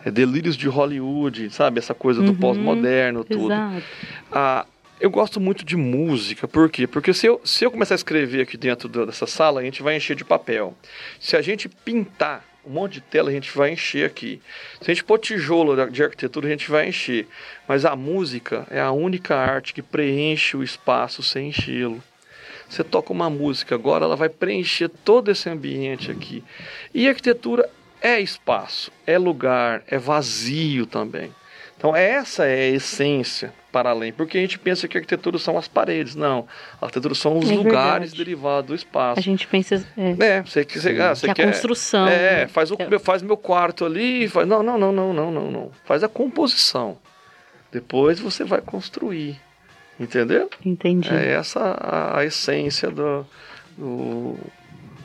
é 0.06 0.10
Delírios 0.12 0.58
de 0.58 0.68
Hollywood, 0.68 1.50
sabe? 1.52 1.78
Essa 1.80 1.94
coisa 1.94 2.22
do 2.24 2.32
Uhum, 2.32 2.38
pós-moderno, 2.38 3.24
tudo. 3.24 3.54
Exato. 3.54 3.84
Ah, 4.32 4.66
eu 5.00 5.12
gosto 5.12 5.40
muito 5.40 5.64
de 5.64 5.76
música, 5.76 6.48
por 6.48 6.70
quê? 6.72 6.88
Porque 6.88 7.14
se 7.14 7.28
eu, 7.28 7.40
se 7.44 7.64
eu 7.66 7.70
começar 7.70 7.94
a 7.94 7.98
escrever 7.98 8.42
aqui 8.42 8.58
dentro 8.58 8.88
dessa 9.06 9.28
sala, 9.28 9.60
a 9.60 9.64
gente 9.64 9.84
vai 9.84 9.96
encher 9.96 10.16
de 10.16 10.24
papel. 10.26 10.74
Se 11.20 11.36
a 11.38 11.42
gente 11.42 11.70
pintar 11.70 12.44
um 12.66 12.72
monte 12.72 12.94
de 12.94 13.02
tela, 13.02 13.30
a 13.30 13.34
gente 13.34 13.56
vai 13.56 13.72
encher 13.72 14.06
aqui. 14.06 14.42
Se 14.82 14.90
a 14.90 14.94
gente 14.94 15.04
pôr 15.04 15.20
tijolo 15.20 15.90
de 15.90 16.04
arquitetura, 16.04 16.48
a 16.48 16.52
gente 16.52 16.70
vai 16.70 16.88
encher. 16.88 17.28
Mas 17.68 17.86
a 17.86 17.96
música 17.96 18.66
é 18.70 18.80
a 18.80 18.92
única 18.92 19.36
arte 19.36 19.74
que 19.74 19.82
preenche 19.82 20.58
o 20.58 20.64
espaço 20.64 21.22
sem 21.22 21.50
enchê-lo. 21.50 22.02
Você 22.68 22.84
toca 22.84 23.14
uma 23.14 23.30
música 23.30 23.76
agora, 23.76 24.06
ela 24.06 24.16
vai 24.16 24.30
preencher 24.30 24.90
todo 24.90 25.30
esse 25.30 25.50
ambiente 25.50 26.10
aqui. 26.10 26.44
E 26.94 27.08
arquitetura 27.08 27.70
é 28.02 28.20
espaço, 28.20 28.92
é 29.06 29.18
lugar, 29.18 29.84
é 29.88 29.98
vazio 29.98 30.86
também. 30.86 31.32
Então 31.78 31.96
essa 31.96 32.46
é 32.46 32.64
a 32.64 32.76
essência 32.76 33.54
para 33.76 33.90
além, 33.90 34.14
porque 34.14 34.38
a 34.38 34.42
gente 34.42 34.58
pensa 34.58 34.88
que 34.88 34.96
a 34.98 35.00
arquitetura 35.02 35.38
são 35.38 35.58
as 35.58 35.68
paredes, 35.68 36.16
não. 36.16 36.48
A 36.82 36.86
arquitetura 36.86 37.14
são 37.14 37.38
os 37.38 37.52
É 37.52 37.54
lugares 37.54 38.12
verdade. 38.12 38.18
derivados 38.18 38.68
do 38.70 38.74
espaço. 38.74 39.20
A 39.20 39.22
gente 39.22 39.46
pensa. 39.46 39.86
é, 39.98 40.12
É, 40.38 40.42
você, 40.42 40.64
você, 40.64 41.02
ah, 41.02 41.14
você 41.14 41.26
que 41.26 41.32
a 41.32 41.36
quer. 41.36 41.48
construção. 41.48 42.08
É, 42.08 42.42
né? 42.44 42.48
faz, 42.48 42.72
o, 42.72 42.78
É. 42.80 42.98
faz 43.00 43.22
meu 43.22 43.36
quarto 43.36 43.84
ali, 43.84 44.30
faz. 44.30 44.48
Não, 44.48 44.64
não, 44.64 44.78
não, 44.78 44.94
não, 44.94 45.14
não, 45.14 45.30
não, 45.30 45.52
não. 45.52 45.72
Faz 45.84 46.06
a 46.06 46.08
composição. 46.08 46.98
Depois 47.70 48.18
você 48.18 48.46
vai 48.46 48.62
construir. 48.62 49.38
Entendeu? 50.00 50.50
Entendi. 50.66 51.10
É 51.14 51.34
essa 51.34 51.60
a, 51.60 52.20
a 52.20 52.26
essência 52.26 52.90
do, 52.90 53.26
do, 53.78 54.38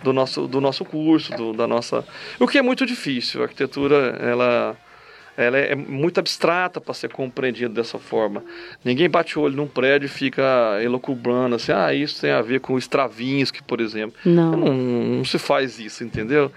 do 0.04 0.12
nosso, 0.12 0.46
do 0.46 0.61
nosso 0.61 0.85
curso, 0.85 1.33
do, 1.35 1.52
da 1.52 1.66
nossa. 1.66 2.04
O 2.38 2.46
que 2.46 2.56
é 2.56 2.62
muito 2.62 2.87
difícil. 2.87 3.40
A 3.40 3.44
arquitetura, 3.46 4.16
ela. 4.20 4.76
Ela 5.42 5.59
é 5.59 5.74
muito 5.74 6.18
abstrata 6.18 6.81
para 6.81 6.94
ser 6.94 7.11
compreendida 7.11 7.72
dessa 7.72 7.98
forma. 7.98 8.42
Ninguém 8.85 9.09
bate 9.09 9.38
o 9.38 9.42
olho 9.42 9.57
num 9.57 9.66
prédio 9.66 10.07
e 10.07 10.09
fica 10.09 10.79
elocubrando 10.83 11.57
assim, 11.57 11.72
ah, 11.72 11.92
isso 11.94 12.20
tem 12.20 12.31
a 12.31 12.42
ver 12.42 12.61
com 12.61 12.76
Stravinsky, 12.79 13.62
por 13.62 13.81
exemplo. 13.81 14.18
Não. 14.24 14.53
Não, 14.53 14.74
não 14.74 15.24
se 15.24 15.38
faz 15.38 15.79
isso, 15.79 16.05
entendeu? 16.05 16.53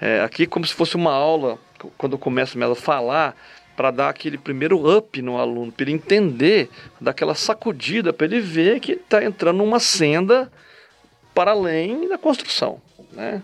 É, 0.00 0.20
aqui 0.20 0.42
é 0.44 0.46
como 0.46 0.66
se 0.66 0.74
fosse 0.74 0.96
uma 0.96 1.12
aula, 1.12 1.58
quando 1.96 2.12
eu 2.12 2.18
começo 2.18 2.58
mesmo 2.58 2.72
a 2.72 2.76
falar, 2.76 3.36
para 3.76 3.90
dar 3.90 4.08
aquele 4.08 4.38
primeiro 4.38 4.96
up 4.96 5.20
no 5.20 5.38
aluno, 5.38 5.70
para 5.70 5.84
ele 5.84 5.92
entender, 5.92 6.70
daquela 7.00 7.34
sacudida, 7.34 8.12
para 8.12 8.26
ele 8.26 8.40
ver 8.40 8.80
que 8.80 8.92
está 8.92 9.22
entrando 9.22 9.58
numa 9.58 9.78
senda 9.78 10.50
para 11.34 11.50
além 11.50 12.08
da 12.08 12.16
construção, 12.16 12.80
né? 13.12 13.42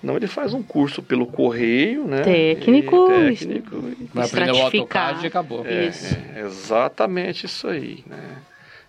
Senão 0.00 0.16
ele 0.16 0.26
faz 0.26 0.52
um 0.52 0.62
curso 0.62 1.02
pelo 1.02 1.26
correio, 1.26 2.04
né? 2.06 2.22
Técnico, 2.22 3.08
E, 3.12 3.36
técnico. 3.36 3.82
Vai 4.12 4.26
aprender 4.26 4.52
o. 4.52 4.62
AutoCAD 4.62 5.24
e 5.24 5.26
acabou. 5.26 5.64
é, 5.66 5.86
Isso. 5.86 6.16
é 6.34 6.40
exatamente 6.40 7.46
isso 7.46 7.68
aí, 7.68 8.04
né? 8.06 8.36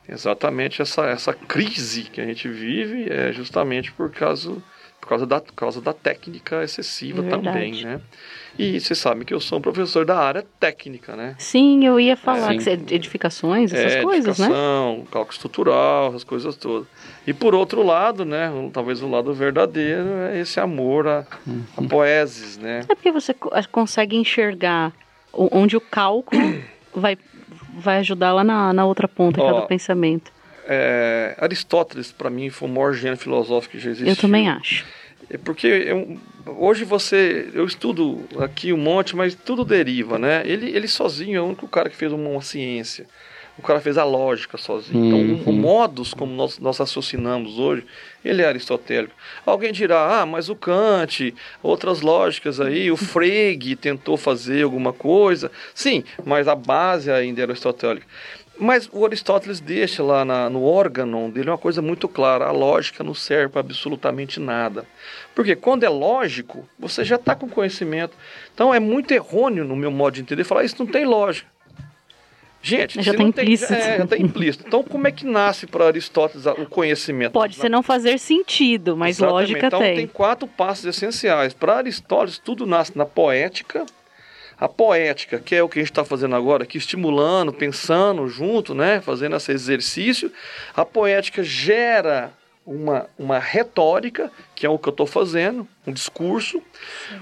Exatamente 0.07 0.81
essa, 0.81 1.05
essa 1.07 1.33
crise 1.33 2.03
que 2.03 2.21
a 2.21 2.25
gente 2.25 2.47
vive 2.47 3.09
é 3.11 3.31
justamente 3.31 3.91
por 3.91 4.11
causa, 4.11 4.55
por 5.05 5.09
causa, 5.09 5.25
da, 5.27 5.39
por 5.39 5.53
causa 5.53 5.81
da 5.81 5.93
técnica 5.93 6.63
excessiva 6.63 7.23
É 7.23 7.29
também, 7.29 7.83
né? 7.83 8.01
E 8.57 8.79
você 8.79 8.95
sabe 8.95 9.23
que 9.23 9.33
eu 9.33 9.39
sou 9.39 9.59
um 9.59 9.61
professor 9.61 10.03
da 10.03 10.17
área 10.17 10.43
técnica, 10.59 11.15
né? 11.15 11.35
Sim, 11.37 11.85
eu 11.85 11.99
ia 11.99 12.17
falar 12.17 12.53
Sim. 12.53 12.57
que 12.57 12.95
edificações, 12.95 13.71
essas 13.71 13.93
é, 13.93 14.01
coisas, 14.01 14.39
né? 14.39 14.45
edificação, 14.45 15.07
cálculo 15.11 15.33
estrutural, 15.33 16.09
essas 16.09 16.23
coisas 16.23 16.55
todas. 16.55 16.87
E 17.27 17.33
por 17.33 17.53
outro 17.53 17.83
lado, 17.83 18.25
né, 18.25 18.49
talvez 18.73 19.03
o 19.03 19.07
lado 19.07 19.31
verdadeiro 19.31 20.07
é 20.31 20.39
esse 20.39 20.59
amor 20.59 21.07
a, 21.07 21.25
a 21.77 21.81
poeses, 21.87 22.57
né? 22.57 22.81
É 22.89 22.95
porque 22.95 23.11
você 23.11 23.33
co- 23.33 23.51
consegue 23.71 24.15
enxergar 24.15 24.91
onde 25.31 25.77
o 25.77 25.81
cálculo 25.81 26.63
vai, 26.95 27.15
vai 27.75 27.99
ajudar 27.99 28.33
lá 28.33 28.43
na, 28.43 28.73
na 28.73 28.85
outra 28.85 29.07
ponta, 29.07 29.39
que 29.39 29.47
é 29.47 29.53
Ó, 29.53 29.61
do 29.61 29.67
pensamento. 29.67 30.33
É, 30.67 31.35
Aristóteles, 31.37 32.11
para 32.11 32.29
mim, 32.29 32.49
foi 32.49 32.67
o 32.67 32.71
maior 32.71 32.93
gênio 32.93 33.17
filosófico 33.17 33.73
que 33.73 33.79
já 33.79 33.91
existiu. 33.91 34.11
Eu 34.11 34.15
também 34.15 34.49
acho. 34.49 34.83
É 35.29 35.37
porque 35.37 35.67
eu- 35.67 36.17
hoje 36.45 36.83
você. 36.85 37.49
Eu 37.53 37.65
estudo 37.65 38.23
aqui 38.39 38.71
um 38.71 38.77
monte, 38.77 39.15
mas 39.15 39.33
tudo 39.35 39.65
deriva, 39.65 40.17
né? 40.19 40.43
Ele, 40.45 40.69
ele 40.69 40.87
sozinho 40.87 41.37
é 41.37 41.41
o 41.41 41.45
único 41.45 41.67
cara 41.67 41.89
que 41.89 41.95
fez 41.95 42.11
uma, 42.11 42.29
uma 42.29 42.41
ciência. 42.41 43.05
O 43.57 43.61
cara 43.61 43.79
fez 43.79 43.97
a 43.97 44.03
lógica 44.03 44.57
sozinho. 44.57 45.05
Então, 45.05 45.17
o- 45.17 45.23
o 45.45 45.49
Uhum. 45.49 45.53
modus 45.61 46.13
como 46.13 46.33
nós, 46.33 46.59
nós 46.59 46.77
raciocinamos 46.77 47.57
hoje, 47.57 47.85
ele 48.23 48.41
é 48.41 48.45
aristotélico. 48.47 49.13
Alguém 49.45 49.71
dirá, 49.71 50.21
ah, 50.21 50.25
mas 50.25 50.49
o 50.49 50.55
Kant, 50.55 51.33
outras 51.63 52.01
lógicas 52.01 52.59
aí, 52.59 52.91
o 52.91 52.97
Frege 52.97 53.75
tentou 53.77 54.17
fazer 54.17 54.63
alguma 54.63 54.91
coisa. 54.91 55.49
Sim, 55.73 56.03
mas 56.25 56.49
a 56.49 56.55
base 56.55 57.09
ainda 57.09 57.41
era 57.43 57.53
aristotélica. 57.53 58.05
Mas 58.57 58.89
o 58.91 59.05
Aristóteles 59.05 59.59
deixa 59.59 60.01
lá 60.01 60.23
na- 60.23 60.49
no 60.49 60.63
órgão 60.63 61.29
dele 61.29 61.49
uma 61.49 61.57
coisa 61.57 61.81
muito 61.81 62.07
clara: 62.07 62.45
a 62.45 62.51
lógica 62.51 63.03
não 63.03 63.13
serve 63.13 63.49
para 63.49 63.59
absolutamente 63.61 64.39
nada. 64.39 64.85
Porque 65.33 65.55
quando 65.55 65.83
é 65.83 65.89
lógico, 65.89 66.67
você 66.79 67.03
já 67.03 67.15
está 67.17 67.35
com 67.35 67.49
conhecimento. 67.49 68.15
Então 68.53 68.73
é 68.73 68.79
muito 68.79 69.11
errôneo, 69.11 69.65
no 69.65 69.75
meu 69.75 69.91
modo 69.91 70.13
de 70.15 70.21
entender, 70.21 70.43
falar 70.45 70.63
isso 70.63 70.75
não 70.79 70.87
tem 70.87 71.05
lógica. 71.05 71.47
Gente, 72.61 72.95
Já 72.99 73.11
se 73.11 73.17
tá 73.17 73.23
não 73.23 73.31
tem, 73.31 73.43
implícito. 73.45 73.73
é, 73.73 73.97
já 73.99 74.03
está 74.05 74.17
implícito. 74.17 74.63
Então, 74.65 74.81
como 74.81 75.05
é 75.07 75.11
que 75.11 75.23
nasce 75.23 75.67
para 75.67 75.85
Aristóteles 75.85 76.47
o 76.47 76.65
conhecimento? 76.65 77.33
Pode 77.33 77.57
ser 77.57 77.69
não 77.69 77.83
fazer 77.83 78.17
sentido, 78.17 78.97
mas 78.97 79.17
Exatamente. 79.17 79.33
lógica 79.51 79.67
então, 79.67 79.79
tem. 79.79 79.95
tem 79.97 80.07
quatro 80.07 80.47
passos 80.47 80.85
essenciais. 80.85 81.53
Para 81.53 81.75
Aristóteles, 81.75 82.39
tudo 82.39 82.65
nasce 82.65 82.97
na 82.97 83.05
poética. 83.05 83.85
A 84.57 84.69
poética, 84.69 85.39
que 85.39 85.55
é 85.55 85.61
o 85.61 85.67
que 85.67 85.79
a 85.79 85.81
gente 85.81 85.91
está 85.91 86.05
fazendo 86.05 86.35
agora, 86.35 86.63
aqui 86.63 86.77
estimulando, 86.77 87.51
pensando 87.51 88.27
junto, 88.27 88.73
né, 88.73 89.01
fazendo 89.01 89.35
esse 89.35 89.51
exercício. 89.51 90.31
A 90.73 90.85
poética 90.85 91.43
gera 91.43 92.31
uma, 92.65 93.07
uma 93.19 93.37
retórica, 93.37 94.31
que 94.55 94.65
é 94.65 94.69
o 94.69 94.79
que 94.79 94.87
eu 94.87 94.91
estou 94.91 95.05
fazendo, 95.05 95.67
um 95.85 95.91
discurso. 95.91 96.61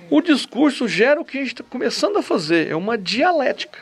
O 0.10 0.22
discurso 0.22 0.88
gera 0.88 1.20
o 1.20 1.26
que 1.26 1.38
a 1.38 1.42
gente 1.42 1.54
está 1.54 1.64
começando 1.64 2.18
a 2.18 2.22
fazer, 2.22 2.70
é 2.70 2.76
uma 2.76 2.98
dialética. 2.98 3.80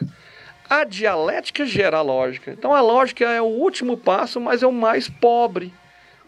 a 0.70 0.86
dialética 0.86 1.66
gera 1.66 1.98
a 1.98 2.02
lógica. 2.02 2.52
Então 2.52 2.74
a 2.74 2.80
lógica 2.80 3.26
é 3.26 3.42
o 3.42 3.46
último 3.46 3.98
passo, 3.98 4.40
mas 4.40 4.64
é 4.64 4.68
o 4.68 4.72
mais 4.72 5.10
pobre. 5.10 5.74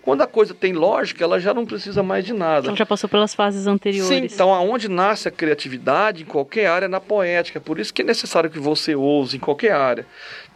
Quando 0.03 0.21
a 0.21 0.27
coisa 0.27 0.53
tem 0.53 0.73
lógica, 0.73 1.23
ela 1.23 1.39
já 1.39 1.53
não 1.53 1.65
precisa 1.65 2.03
mais 2.03 2.25
de 2.25 2.33
nada. 2.33 2.65
Então 2.65 2.75
já 2.75 2.85
passou 2.85 3.09
pelas 3.09 3.33
fases 3.33 3.67
anteriores. 3.67 4.09
Sim, 4.09 4.25
então 4.25 4.53
aonde 4.53 4.89
nasce 4.89 5.29
a 5.29 5.31
criatividade 5.31 6.23
em 6.23 6.25
qualquer 6.25 6.67
área 6.67 6.85
é 6.85 6.89
na 6.89 6.99
poética. 6.99 7.61
Por 7.61 7.79
isso 7.79 7.93
que 7.93 8.01
é 8.01 8.05
necessário 8.05 8.49
que 8.49 8.59
você 8.59 8.93
ouse 8.93 9.37
em 9.37 9.39
qualquer 9.39 9.71
área. 9.71 10.05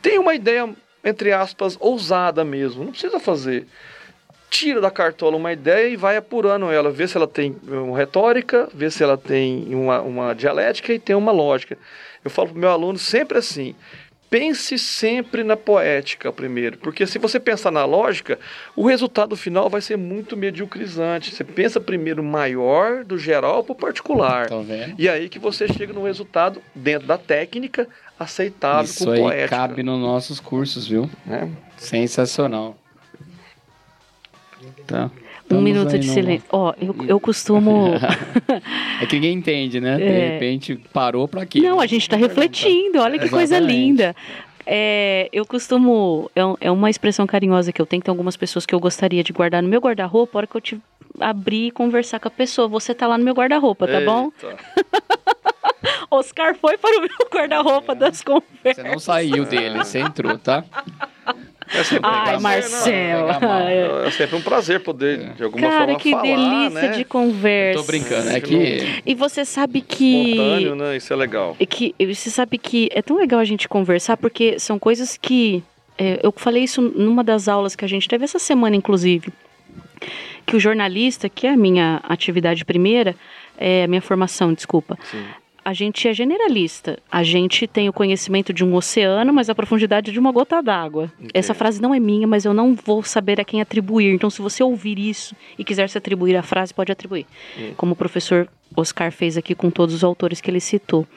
Tem 0.02 0.20
uma 0.20 0.36
ideia, 0.36 0.70
entre 1.02 1.32
aspas, 1.32 1.78
ousada 1.80 2.44
mesmo. 2.44 2.84
Não 2.84 2.92
precisa 2.92 3.22
fazer. 3.22 3.66
Tira 4.50 4.82
da 4.82 4.92
cartola 4.92 5.38
uma 5.38 5.54
ideia 5.54 5.88
e 5.88 5.96
vai 5.96 6.18
apurando 6.18 6.70
ela. 6.70 6.92
Vê 6.92 7.08
se 7.08 7.16
ela 7.16 7.28
tem 7.28 7.56
uma 7.66 7.98
retórica, 7.98 8.68
vê 8.74 8.92
se 8.92 9.02
ela 9.02 9.18
tem 9.18 9.74
uma, 9.74 10.02
uma 10.02 10.34
dialética 10.34 10.92
e 10.92 11.00
tem 11.00 11.16
uma 11.16 11.32
lógica. 11.32 11.78
Eu 12.24 12.30
falo 12.30 12.50
para 12.50 12.58
o 12.58 12.60
meu 12.60 12.70
aluno 12.70 12.98
sempre 12.98 13.38
assim: 13.38 13.76
pense 14.30 14.78
sempre 14.78 15.44
na 15.44 15.56
poética 15.56 16.32
primeiro, 16.32 16.78
porque 16.78 17.06
se 17.08 17.18
você 17.18 17.40
pensar 17.40 17.72
na 17.72 17.86
lógica, 17.86 18.40
o 18.76 18.88
resultado 18.88 19.36
final 19.36 19.70
vai 19.70 19.82
ser 19.82 19.98
muito 19.98 20.36
mediocrizante. 20.36 21.34
Você 21.34 21.44
pensa 21.44 21.80
primeiro 21.80 22.24
maior, 22.24 23.04
do 23.04 23.18
geral 23.18 23.64
para 23.64 23.74
o 23.74 23.76
particular. 23.76 24.48
E 24.98 25.08
aí 25.08 25.30
que 25.30 25.40
você 25.40 25.68
chega 25.68 25.94
no 25.94 26.04
resultado 26.04 26.62
dentro 26.76 27.08
da 27.08 27.18
técnica 27.18 27.88
aceitável 28.20 28.84
Isso 28.84 29.06
com 29.06 29.12
aí 29.12 29.20
poética. 29.20 29.56
cabe 29.56 29.84
nos 29.84 30.00
nossos 30.00 30.40
cursos, 30.40 30.88
viu? 30.88 31.10
É. 31.30 31.48
Sensacional. 31.78 32.78
Tá. 34.86 35.12
Um 35.50 35.62
minuto 35.62 35.98
de 35.98 36.08
silêncio. 36.08 36.48
Ó, 36.52 36.74
eu, 36.82 36.96
eu 37.08 37.20
costumo. 37.20 37.92
É 39.02 39.06
que 39.06 39.16
ninguém 39.16 39.34
entende, 39.38 39.80
né? 39.80 39.96
De 39.98 40.04
É. 40.04 40.30
repente 40.32 40.76
parou 40.92 41.28
pra 41.28 41.46
quê? 41.46 41.60
Não, 41.62 41.80
a 41.80 41.86
gente 41.86 42.02
está 42.02 42.18
refletindo. 42.18 43.00
Olha 43.00 43.20
que 43.20 43.30
coisa 43.30 43.56
Exatamente. 43.58 43.76
linda. 43.80 44.16
É, 44.66 45.30
eu 45.32 45.46
costumo. 45.46 46.30
É, 46.36 46.42
é 46.68 46.72
uma 46.72 46.90
expressão 46.90 47.26
carinhosa 47.28 47.72
que 47.72 47.82
eu 47.82 47.86
tenho. 47.86 48.02
Tem 48.02 48.12
algumas 48.12 48.36
pessoas 48.36 48.66
que 48.66 48.74
eu 48.76 48.80
gostaria 48.80 49.24
de 49.24 49.32
guardar 49.32 49.62
no 49.62 49.70
meu 49.70 49.80
guarda-roupa. 49.80 50.38
A 50.38 50.40
hora 50.40 50.48
que 50.48 50.58
eu 50.58 50.62
te 50.62 50.82
abrir 51.20 51.68
e 51.68 51.72
conversar 51.72 52.20
com 52.20 52.28
a 52.28 52.32
pessoa. 52.32 52.68
Você 52.68 52.94
tá 52.96 53.06
lá 53.08 53.18
no 53.18 53.24
meu 53.24 53.34
guarda-roupa, 53.36 53.88
tá 53.88 54.02
bom? 54.02 54.32
Eita. 54.44 54.58
Oscar 56.10 56.56
foi 56.56 56.78
para 56.78 56.98
o 56.98 57.02
meu 57.02 57.30
guarda-roupa 57.34 57.94
das 57.94 58.18
Você 58.18 58.24
conversas. 58.24 58.84
não 58.84 59.00
saiu 59.00 59.46
dele, 59.46 59.78
você 59.78 60.00
entrou, 60.00 60.38
tá? 60.38 60.64
É 61.74 61.84
sempre 61.84 62.10
um 62.10 62.14
Ai, 62.14 62.24
prazer, 62.24 62.42
Marcel. 62.42 63.26
Pegar 63.26 63.40
mal. 63.42 63.60
né? 63.60 64.08
É 64.08 64.12
sempre 64.12 64.36
um 64.36 64.42
prazer 64.42 64.80
poder, 64.80 65.34
de 65.34 65.44
alguma 65.44 65.68
Cara, 65.68 65.86
forma, 65.86 66.00
que 66.00 66.12
falar, 66.12 66.22
delícia 66.24 66.82
né? 66.82 66.88
de 66.90 67.06
conversa. 67.06 67.80
Tô 67.80 67.86
brincando, 67.86 68.30
é 68.30 68.40
que 68.40 69.02
E 69.06 69.14
você 69.16 69.44
sabe 69.44 69.82
que. 69.82 70.32
Espontâneo, 70.32 70.76
né? 70.76 70.98
Isso 70.98 71.12
é 71.12 71.16
legal. 71.16 71.56
É 71.60 71.66
que 71.66 71.94
você 72.00 72.30
sabe 72.30 72.58
que 72.58 72.90
é 72.94 73.02
tão 73.02 73.18
legal 73.18 73.40
a 73.40 73.46
gente 73.46 73.68
conversar 73.68 74.18
porque 74.18 74.60
são 74.60 74.80
coisas 74.80 75.18
que 75.18 75.64
é, 75.98 76.20
eu 76.24 76.32
falei 76.36 76.64
isso 76.64 76.82
numa 76.82 77.24
das 77.24 77.48
aulas 77.48 77.76
que 77.76 77.84
a 77.84 77.88
gente 77.88 78.08
teve 78.08 78.24
essa 78.24 78.40
semana 78.40 78.76
inclusive 78.76 79.32
que 80.46 80.56
o 80.56 80.60
jornalista 80.60 81.28
que 81.28 81.48
é 81.48 81.52
a 81.52 81.58
minha 81.58 82.00
atividade 82.04 82.64
primeira 82.64 83.16
é 83.58 83.84
a 83.84 83.88
minha 83.88 84.02
formação 84.02 84.54
desculpa 84.54 84.98
Sim. 85.10 85.24
A 85.68 85.74
gente 85.74 86.08
é 86.08 86.14
generalista. 86.14 86.98
A 87.12 87.24
gente 87.24 87.68
tem 87.68 87.90
o 87.90 87.94
conhecimento 87.94 88.54
de 88.54 88.64
um 88.64 88.74
oceano, 88.74 89.34
mas 89.34 89.50
a 89.50 89.56
profundidade 89.56 90.14
de 90.14 90.18
uma 90.18 90.32
gota 90.32 90.64
d'água. 90.64 91.12
Essa 91.34 91.54
frase 91.54 91.82
não 91.82 91.94
é 91.94 92.00
minha, 92.00 92.26
mas 92.26 92.46
eu 92.46 92.54
não 92.54 92.74
vou 92.74 93.04
saber 93.04 93.42
a 93.42 93.44
quem 93.44 93.60
atribuir. 93.60 94.14
Então, 94.14 94.30
se 94.30 94.42
você 94.42 94.64
ouvir 94.64 94.98
isso 94.98 95.36
e 95.60 95.66
quiser 95.66 95.90
se 95.90 95.98
atribuir 95.98 96.38
a 96.38 96.42
frase, 96.42 96.74
pode 96.74 96.90
atribuir. 96.90 97.26
Como 97.76 97.92
o 97.92 97.96
professor 97.98 98.48
Oscar 98.76 99.12
fez 99.12 99.38
aqui 99.38 99.56
com 99.56 99.70
todos 99.72 99.94
os 99.96 100.04
autores 100.04 100.40
que 100.42 100.50
ele 100.52 100.60
citou. 100.60 101.08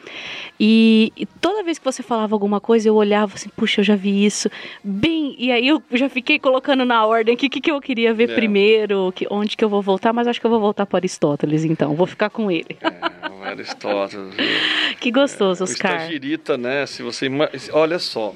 E, 0.58 1.12
e 1.16 1.26
toda 1.26 1.62
vez 1.62 1.78
que 1.78 1.84
você 1.84 2.02
falava 2.02 2.34
alguma 2.34 2.60
coisa, 2.60 2.88
eu 2.88 2.94
olhava 2.94 3.34
assim, 3.34 3.48
puxa, 3.56 3.80
eu 3.80 3.84
já 3.84 3.96
vi 3.96 4.24
isso. 4.24 4.50
Bem, 4.82 5.34
e 5.38 5.50
aí 5.52 5.68
eu 5.68 5.82
já 5.92 6.08
fiquei 6.08 6.38
colocando 6.38 6.84
na 6.84 7.04
ordem 7.04 7.34
aqui 7.34 7.46
o 7.46 7.50
que, 7.50 7.60
que 7.60 7.70
eu 7.70 7.80
queria 7.80 8.14
ver 8.14 8.30
É. 8.30 8.34
primeiro, 8.34 9.12
que, 9.14 9.26
onde 9.30 9.56
que 9.56 9.64
eu 9.64 9.68
vou 9.68 9.82
voltar, 9.82 10.12
mas 10.12 10.26
acho 10.26 10.40
que 10.40 10.46
eu 10.46 10.50
vou 10.50 10.60
voltar 10.60 10.86
para 10.86 10.98
Aristóteles, 10.98 11.64
então. 11.64 11.94
Vou 11.94 12.06
ficar 12.06 12.30
com 12.30 12.50
ele. 12.50 12.76
É, 12.80 13.48
Aristóteles. 13.48 14.34
Que 15.00 15.10
gostoso, 15.10 15.62
O 15.62 15.64
Oscar. 15.64 15.96
estagirita, 15.96 16.58
né? 16.58 16.84
Se 16.86 17.02
você 17.02 17.26
olha 17.72 17.98
só, 17.98 18.34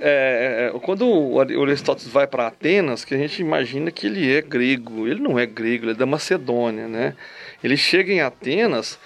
é, 0.00 0.70
é, 0.74 0.78
quando 0.80 1.06
o 1.08 1.40
Ari- 1.40 1.56
o 1.56 1.62
Aristóteles 1.62 2.10
vai 2.12 2.26
para 2.26 2.46
Atenas, 2.48 3.04
que 3.04 3.14
a 3.14 3.18
gente 3.18 3.40
imagina 3.40 3.90
que 3.90 4.06
ele 4.06 4.32
é 4.32 4.40
grego, 4.42 5.06
ele 5.06 5.20
não 5.20 5.38
é 5.38 5.46
grego, 5.46 5.84
ele 5.84 5.92
é 5.92 5.94
da 5.94 6.06
Macedônia, 6.06 6.88
né? 6.88 7.14
Ele 7.62 7.76
chega 7.76 8.12
em 8.12 8.20
Atenas 8.20 8.98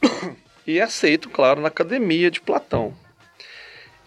e 0.66 0.78
é 0.78 0.82
aceito, 0.82 1.28
claro, 1.28 1.60
na 1.60 1.68
academia 1.68 2.30
de 2.30 2.40
Platão. 2.40 2.94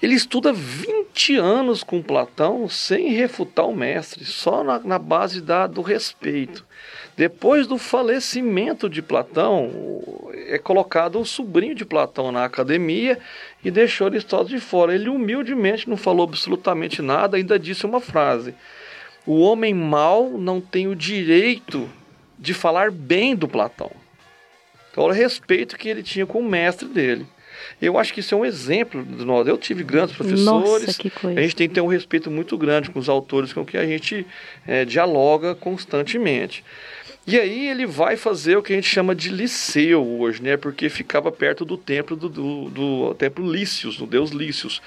Ele 0.01 0.13
estuda 0.13 0.51
20 0.51 1.37
anos 1.37 1.83
com 1.83 2.01
Platão 2.01 2.67
sem 2.67 3.09
refutar 3.09 3.65
o 3.65 3.75
mestre, 3.75 4.25
só 4.25 4.63
na, 4.63 4.79
na 4.79 4.99
base 4.99 5.41
da, 5.41 5.67
do 5.67 5.81
respeito. 5.81 6.65
Depois 7.15 7.65
do 7.65 7.77
falecimento 7.77 8.89
de 8.89 9.01
Platão, 9.01 9.71
é 10.47 10.57
colocado 10.57 11.19
o 11.19 11.25
sobrinho 11.25 11.73
de 11.73 11.85
Platão 11.85 12.31
na 12.31 12.43
academia 12.43 13.17
e 13.63 13.71
deixou 13.71 14.07
Aristóteles 14.07 14.61
de 14.61 14.67
fora. 14.67 14.93
Ele 14.93 15.07
humildemente 15.07 15.89
não 15.89 15.95
falou 15.95 16.25
absolutamente 16.25 17.01
nada, 17.01 17.37
ainda 17.37 17.57
disse 17.57 17.85
uma 17.85 18.01
frase: 18.01 18.53
O 19.25 19.39
homem 19.39 19.73
mau 19.73 20.37
não 20.37 20.59
tem 20.59 20.87
o 20.87 20.95
direito 20.95 21.89
de 22.37 22.53
falar 22.53 22.91
bem 22.91 23.35
do 23.35 23.47
Platão. 23.47 23.91
Então, 24.91 25.03
olha 25.03 25.13
o 25.13 25.15
respeito 25.15 25.77
que 25.77 25.89
ele 25.89 26.01
tinha 26.01 26.25
com 26.25 26.39
o 26.39 26.43
mestre 26.43 26.87
dele. 26.87 27.25
Eu 27.81 27.97
acho 27.97 28.13
que 28.13 28.19
isso 28.19 28.33
é 28.33 28.37
um 28.37 28.45
exemplo 28.45 29.03
de 29.03 29.25
nós. 29.25 29.47
Eu 29.47 29.57
tive 29.57 29.83
grandes 29.83 30.15
professores. 30.15 30.43
Nossa, 30.45 30.93
que 30.93 31.09
coisa. 31.09 31.39
A 31.39 31.43
gente 31.43 31.55
tem 31.55 31.67
que 31.67 31.75
ter 31.75 31.81
um 31.81 31.87
respeito 31.87 32.29
muito 32.31 32.57
grande 32.57 32.89
com 32.89 32.99
os 32.99 33.09
autores 33.09 33.53
com 33.53 33.65
que 33.65 33.77
a 33.77 33.85
gente 33.85 34.25
eh, 34.67 34.85
dialoga 34.85 35.55
constantemente. 35.55 36.63
E 37.27 37.39
aí 37.39 37.67
ele 37.69 37.87
vai 37.87 38.15
fazer 38.15 38.55
o 38.55 38.61
que 38.61 38.71
a 38.71 38.75
gente 38.75 38.87
chama 38.87 39.15
de 39.15 39.29
liceu 39.29 40.05
hoje, 40.19 40.43
né? 40.43 40.57
Porque 40.57 40.89
ficava 40.89 41.31
perto 41.31 41.65
do 41.65 41.75
templo 41.75 42.15
do, 42.15 42.29
do, 42.29 42.69
do 42.69 43.15
templo 43.15 43.51
Lícios, 43.51 43.97
do 43.97 44.05
deus 44.05 44.29
Lícios. 44.29 44.79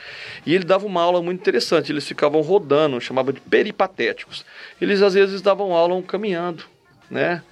E 0.46 0.54
ele 0.54 0.64
dava 0.64 0.86
uma 0.86 1.02
aula 1.02 1.20
muito 1.20 1.40
interessante. 1.40 1.90
Eles 1.90 2.06
ficavam 2.06 2.40
rodando, 2.40 3.00
chamava 3.00 3.32
de 3.32 3.40
peripatéticos. 3.40 4.44
Eles 4.80 5.02
às 5.02 5.14
vezes 5.14 5.42
davam 5.42 5.72
aula 5.72 6.00
caminhando, 6.02 6.62
né? 7.10 7.42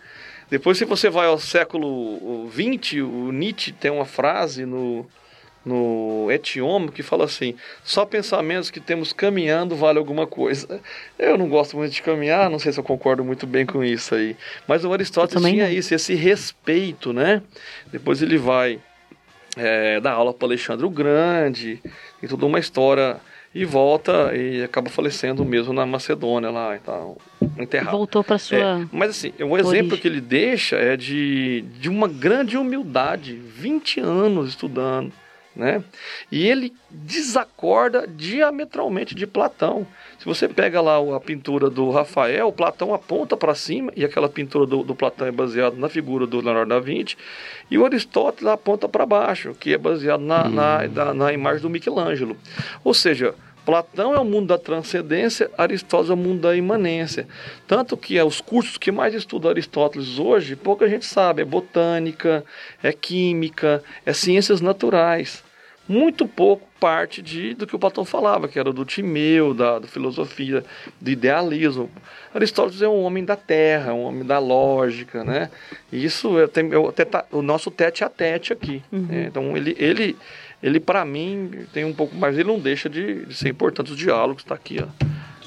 Depois, 0.48 0.78
se 0.78 0.84
você 0.84 1.11
vai 1.11 1.26
ao 1.26 1.38
século 1.38 2.48
XX, 2.50 3.02
o 3.02 3.32
Nietzsche 3.32 3.72
tem 3.72 3.90
uma 3.90 4.04
frase 4.04 4.64
no, 4.64 5.04
no 5.64 6.30
Etiômo 6.30 6.92
que 6.92 7.02
fala 7.02 7.24
assim: 7.24 7.57
só 7.82 8.07
pensamentos 8.07 8.70
que 8.70 8.78
temos 8.78 9.12
caminhando 9.12 9.74
vale 9.74 9.98
alguma 9.98 10.26
coisa. 10.26 10.80
Eu 11.18 11.36
não 11.36 11.48
gosto 11.48 11.76
muito 11.76 11.92
de 11.92 12.00
caminhar, 12.00 12.48
não 12.48 12.61
sei 12.61 12.72
se 12.72 12.78
eu 12.78 12.84
concordo 12.84 13.24
muito 13.24 13.44
bem 13.46 13.66
com 13.66 13.82
isso 13.82 14.14
aí. 14.14 14.36
Mas 14.68 14.84
o 14.84 14.92
Aristóteles 14.92 15.44
tinha 15.44 15.64
não. 15.64 15.72
isso, 15.72 15.92
esse 15.92 16.14
respeito, 16.14 17.12
né? 17.12 17.42
Depois 17.90 18.22
ele 18.22 18.38
vai 18.38 18.78
é, 19.57 20.00
dar 20.00 20.12
aula 20.12 20.32
para 20.32 20.46
Alexandre 20.46 20.86
o 20.86 20.90
Grande, 20.90 21.82
e 22.22 22.28
toda 22.28 22.46
uma 22.46 22.61
história. 22.61 23.16
E 23.54 23.64
volta 23.64 24.36
e 24.36 24.62
acaba 24.62 24.90
falecendo 24.90 25.42
mesmo 25.42 25.72
na 25.72 25.86
Macedônia 25.86 26.50
lá, 26.50 26.76
e 26.76 26.78
tal, 26.78 27.16
enterrado. 27.59 27.90
Voltou 27.96 28.22
para 28.24 28.38
sua. 28.38 28.57
É, 28.59 28.86
mas 28.92 29.11
assim, 29.11 29.32
um 29.40 29.57
exemplo 29.57 29.76
origem. 29.92 29.98
que 29.98 30.09
ele 30.09 30.20
deixa 30.20 30.76
é 30.76 30.96
de, 30.96 31.62
de 31.80 31.88
uma 31.88 32.09
grande 32.09 32.57
humildade, 32.57 33.34
20 33.34 34.00
anos 34.00 34.48
estudando, 34.50 35.12
né? 35.54 35.82
E 36.30 36.46
ele 36.46 36.72
desacorda 36.90 38.07
diametralmente 38.07 39.14
de 39.14 39.26
Platão. 39.26 39.86
Se 40.18 40.24
você 40.26 40.48
pega 40.48 40.80
lá 40.80 41.00
o- 41.00 41.14
a 41.14 41.20
pintura 41.20 41.70
do 41.70 41.90
Rafael, 41.90 42.52
Platão 42.52 42.92
aponta 42.92 43.36
para 43.36 43.54
cima, 43.54 43.90
e 43.96 44.04
aquela 44.04 44.28
pintura 44.28 44.66
do, 44.66 44.82
do 44.82 44.94
Platão 44.94 45.26
é 45.26 45.32
baseada 45.32 45.76
na 45.76 45.88
figura 45.88 46.26
do 46.26 46.40
Leonardo 46.40 46.68
da 46.70 46.80
Vinci, 46.80 47.16
e 47.70 47.78
o 47.78 47.84
Aristóteles 47.84 48.46
aponta 48.52 48.88
para 48.88 49.07
baixo, 49.07 49.54
que 49.59 49.72
é 49.72 49.78
baseado 49.78 50.20
na, 50.20 50.48
na, 50.48 50.88
na, 50.88 51.14
na 51.14 51.32
imagem 51.32 51.62
do 51.62 51.70
Michelangelo. 51.70 52.36
Ou 52.84 52.92
seja, 52.92 53.34
Platão 53.67 54.14
é 54.14 54.21
o 54.21 54.25
mundo 54.25 54.47
da 54.47 54.57
transcendência, 54.57 55.51
Aristóteles 55.59 56.11
é 56.11 56.14
o 56.14 56.17
mundo 56.17 56.43
da 56.43 56.55
imanência. 56.55 57.27
Tanto 57.67 57.97
que 57.97 58.17
é 58.17 58.25
os 58.25 58.41
cursos 58.41 58.79
que 58.79 58.93
mais 58.93 59.12
estudam 59.12 59.51
Aristóteles 59.51 60.21
hoje, 60.21 60.55
pouca 60.55 60.89
gente 60.89 61.05
sabe, 61.05 61.43
é 61.43 61.45
botânica, 61.45 62.45
é 62.81 62.93
química, 62.93 63.83
é 64.07 64.12
ciências 64.12 64.61
naturais. 64.61 65.43
Muito 65.89 66.29
pouco 66.29 66.67
parte 66.81 67.23
de, 67.23 67.55
do 67.55 67.67
que 67.67 67.75
o 67.75 67.79
Platão 67.79 68.05
falava, 68.05 68.49
que 68.49 68.59
era 68.59 68.73
do 68.73 68.85
Timeu, 68.85 69.55
da, 69.55 69.79
da 69.79 69.89
filosofia, 69.89 70.64
do 71.01 71.11
idealismo. 71.11 71.91
Aristóteles 72.35 72.83
é 72.83 72.89
um 72.89 73.03
homem 73.03 73.25
da 73.25 73.37
terra, 73.37 73.95
um 73.95 74.05
homem 74.05 74.25
da 74.25 74.39
lógica, 74.39 75.25
né? 75.25 75.51
E 75.91 76.05
isso 76.05 76.37
é, 76.39 76.47
o, 77.33 77.43
nosso 77.43 77.71
tete 77.71 78.05
a 78.05 78.09
tete 78.09 78.53
aqui. 78.53 78.83
né? 78.91 79.27
Então 79.29 79.57
ele, 79.57 79.77
ele, 79.79 80.17
ele 80.62 80.80
para 80.80 81.04
mim 81.04 81.50
tem 81.72 81.84
um 81.84 81.92
pouco 81.92 82.14
mais, 82.16 82.36
ele 82.36 82.48
não 82.48 82.59
deixa 82.59 82.88
de, 82.88 83.26
de 83.26 83.34
ser 83.34 83.50
importante 83.50 83.92
os 83.92 83.98
diálogos, 83.98 84.42
está 84.42 84.54
aqui, 84.54 84.78
ó. 84.82 84.86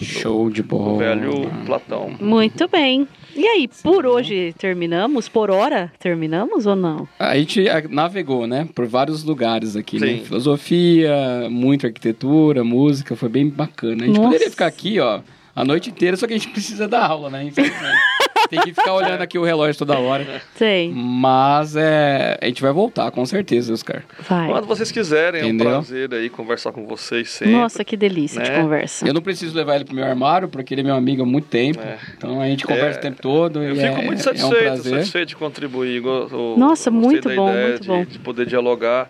Show 0.02 0.50
de 0.50 0.64
bola. 0.64 0.94
O 0.94 0.98
velho 0.98 1.52
Platão. 1.66 2.16
Muito 2.22 2.68
bem. 2.70 3.06
E 3.36 3.46
aí, 3.46 3.70
por 3.84 4.06
hoje 4.06 4.56
terminamos? 4.58 5.28
Por 5.28 5.52
hora 5.52 5.92
terminamos 6.00 6.66
ou 6.66 6.76
não? 6.76 7.08
A 7.20 7.36
gente 7.38 7.66
navegou, 7.90 8.48
né, 8.48 8.68
por 8.74 8.88
vários 8.88 9.24
lugares 9.24 9.76
aqui, 9.76 10.00
né? 10.00 10.08
Sim. 10.08 10.26
Filosofia, 10.26 11.48
muita 11.50 11.88
arquitetura, 11.88 12.64
música, 12.64 13.16
foi 13.16 13.30
bem 13.30 13.50
bacana. 13.50 14.04
A 14.04 14.08
gente 14.08 14.18
Nossa. 14.18 14.30
poderia 14.30 14.50
ficar 14.50 14.68
aqui, 14.68 15.00
ó, 15.00 15.20
a 15.56 15.66
noite 15.66 15.90
inteira, 15.90 16.16
só 16.16 16.26
que 16.26 16.34
a 16.34 16.38
gente 16.38 16.50
precisa 16.50 16.88
dar 16.88 17.06
aula, 17.06 17.30
né? 17.30 17.52
Tem 18.50 18.60
que 18.62 18.74
ficar 18.74 18.94
olhando 18.94 19.22
aqui 19.24 19.38
o 19.38 19.44
relógio 19.44 19.78
toda 19.78 19.98
hora. 20.00 20.42
Sei. 20.56 20.92
Mas 20.94 21.76
é, 21.76 22.38
a 22.42 22.46
gente 22.46 22.62
vai 22.62 22.72
voltar, 22.72 23.12
com 23.12 23.26
certeza, 23.26 23.72
Oscar. 23.74 24.04
Vai. 24.28 24.50
Quando 24.50 24.66
vocês 24.66 24.92
quiserem, 24.92 25.42
é 25.42 25.46
um 25.46 25.48
Entendeu? 25.50 25.68
prazer 25.70 26.14
aí 26.14 26.30
conversar 26.30 26.72
com 26.72 26.86
vocês 26.86 27.30
sempre. 27.30 27.54
Nossa, 27.54 27.84
que 27.84 27.96
delícia 27.96 28.42
de 28.42 28.50
né? 28.50 28.62
conversa. 28.62 29.08
Eu 29.08 29.14
não 29.14 29.22
preciso 29.22 29.56
levar 29.56 29.76
ele 29.76 29.86
pro 29.86 29.96
meu 29.96 30.06
armário, 30.06 30.48
porque 30.48 30.74
ele 30.74 30.82
é 30.82 30.84
meu 30.84 30.96
amigo 30.96 31.22
há 31.24 31.26
muito 31.26 31.48
tempo. 31.48 31.80
É. 31.82 31.98
Então 32.18 32.42
a 32.42 32.46
gente 32.46 32.66
conversa 32.66 32.98
É, 32.98 33.00
o 33.00 33.02
tempo 33.02 33.22
todo. 33.22 33.62
Eu 33.64 33.74
e 33.74 33.76
fico 33.76 33.88
é, 34.00 34.06
muito 34.06 34.12
É 34.20 34.22
um 34.22 34.24
satisfeito, 34.24 34.64
prazer. 34.64 34.94
satisfeito 34.98 35.28
de 35.30 35.36
contribuir. 35.36 36.02
go- 36.02 36.28
o- 36.32 36.58
Nossa, 36.58 36.90
muito 36.90 37.30
bom, 37.36 37.52
muito 37.54 37.82
de, 37.82 37.88
bom. 37.88 38.04
de 38.04 38.20
poder 38.20 38.46
dialogar. 38.46 39.10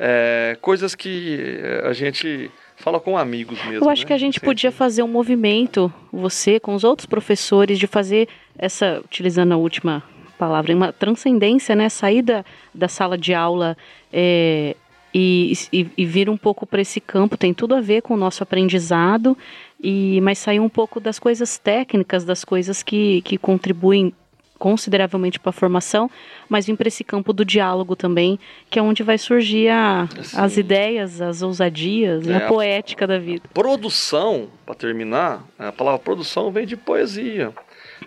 É, 0.00 0.56
coisas 0.60 0.94
que 0.94 1.60
é, 1.62 1.88
a 1.88 1.92
gente 1.92 2.50
fala 2.88 3.00
com 3.00 3.18
amigos 3.18 3.58
mesmo. 3.64 3.84
Eu 3.84 3.90
acho 3.90 4.02
né? 4.02 4.06
que 4.06 4.12
a 4.12 4.18
gente 4.18 4.34
Sempre. 4.34 4.46
podia 4.46 4.72
fazer 4.72 5.02
um 5.02 5.08
movimento, 5.08 5.92
você 6.12 6.58
com 6.58 6.74
os 6.74 6.84
outros 6.84 7.06
professores, 7.06 7.78
de 7.78 7.86
fazer 7.86 8.28
essa, 8.58 9.00
utilizando 9.04 9.52
a 9.52 9.56
última 9.56 10.02
palavra, 10.38 10.74
uma 10.74 10.92
transcendência, 10.92 11.74
né? 11.74 11.88
Sair 11.88 12.22
da, 12.22 12.44
da 12.74 12.88
sala 12.88 13.18
de 13.18 13.34
aula 13.34 13.76
é, 14.12 14.74
e, 15.12 15.52
e, 15.72 15.86
e 15.96 16.04
vir 16.06 16.30
um 16.30 16.36
pouco 16.36 16.66
para 16.66 16.80
esse 16.80 17.00
campo. 17.00 17.36
Tem 17.36 17.52
tudo 17.52 17.74
a 17.74 17.80
ver 17.80 18.02
com 18.02 18.14
o 18.14 18.16
nosso 18.16 18.42
aprendizado, 18.42 19.36
e 19.82 20.20
mas 20.22 20.38
sair 20.38 20.60
um 20.60 20.68
pouco 20.68 21.00
das 21.00 21.18
coisas 21.18 21.58
técnicas, 21.58 22.24
das 22.24 22.44
coisas 22.44 22.82
que, 22.82 23.20
que 23.22 23.36
contribuem 23.36 24.14
consideravelmente 24.58 25.38
para 25.38 25.50
a 25.50 25.52
formação, 25.52 26.10
mas 26.48 26.66
vir 26.66 26.76
para 26.76 26.88
esse 26.88 27.04
campo 27.04 27.32
do 27.32 27.44
diálogo 27.44 27.94
também, 27.94 28.38
que 28.68 28.78
é 28.78 28.82
onde 28.82 29.02
vai 29.02 29.16
surgir 29.16 29.68
a- 29.68 30.08
as 30.36 30.52
Sim. 30.52 30.60
ideias, 30.60 31.20
as 31.20 31.42
ousadias, 31.42 32.26
e 32.26 32.32
É, 32.32 32.36
a 32.36 32.48
poética 32.48 33.06
da 33.06 33.18
vida. 33.18 33.42
Produção, 33.54 34.48
para 34.66 34.74
terminar, 34.74 35.44
a 35.58 35.70
palavra 35.70 36.00
produção 36.00 36.50
vem 36.50 36.66
de 36.66 36.76
poesia. 36.76 37.52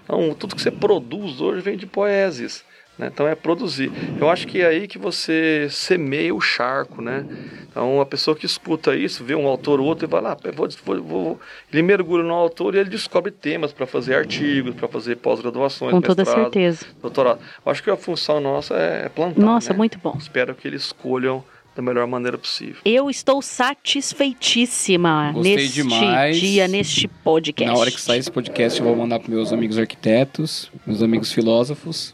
Então, 0.04 0.34
tudo 0.34 0.56
que 0.56 0.62
você 0.62 0.72
produz 0.72 1.40
hoje 1.40 1.62
vem 1.62 1.78
de 1.78 1.86
poesias. 1.86 2.64
Né? 2.98 3.10
Então, 3.12 3.28
é 3.28 3.34
produzir. 3.36 3.92
Eu 4.20 4.30
acho 4.30 4.48
que 4.48 4.62
é 4.62 4.66
aí 4.68 4.88
que 4.88 4.98
você 4.98 5.68
semeia 5.70 6.34
o 6.36 6.42
charco, 6.42 7.02
né? 7.02 7.26
Então, 7.70 8.02
a 8.02 8.06
pessoa 8.06 8.36
que 8.36 8.46
escuta 8.46 8.96
isso, 8.96 9.24
vê 9.24 9.34
um 9.34 9.48
autor 9.48 9.80
ou 9.80 9.86
outro 9.88 10.06
e 10.06 10.10
vai 10.10 10.22
lá, 10.22 10.38
vou, 10.54 10.68
vou- 10.86 11.02
vou- 11.04 11.40
ele 11.72 11.82
mergulha 11.82 12.24
no 12.24 12.34
autor 12.34 12.76
e 12.76 12.80
ele 12.80 12.90
descobre 12.90 13.32
temas 13.32 13.72
para 13.72 13.86
fazer 13.88 14.14
artigos, 14.16 14.76
para 14.76 14.88
fazer 14.88 15.16
pós-graduações, 15.16 15.92
Com 15.92 16.02
toda 16.02 16.26
certeza. 16.26 16.86
doutorado. 17.02 17.40
Eu 17.66 17.72
acho 17.72 17.82
que 17.82 17.90
a 17.90 17.96
função 17.98 18.40
nossa 18.42 18.76
é 18.76 19.08
plantar. 19.10 19.42
Nossa, 19.42 19.72
né? 19.72 19.78
muito 19.78 19.98
bom. 20.00 20.16
Espero 20.20 20.54
que 20.54 20.68
eles 20.68 20.84
escolham 20.84 21.44
da 21.74 21.82
melhor 21.82 22.06
maneira 22.06 22.38
possível. 22.38 22.82
Eu 22.84 23.10
estou 23.10 23.42
satisfeitíssima 23.42 25.32
Gostei 25.34 25.56
neste 25.56 25.74
demais. 25.84 26.38
dia, 26.40 26.68
neste 26.68 27.08
podcast. 27.08 27.74
Na 27.74 27.80
hora 27.80 27.90
que 27.90 28.00
sair 28.02 28.20
esse 28.20 28.32
podcast, 28.32 28.80
eu 28.80 28.86
vou 28.86 28.96
mandar 28.96 29.20
para 29.20 29.30
meus 29.32 29.54
amigos 29.54 29.78
arquitetos, 29.78 30.70
meus 30.86 31.02
amigos 31.02 31.32
filósofos. 31.32 32.14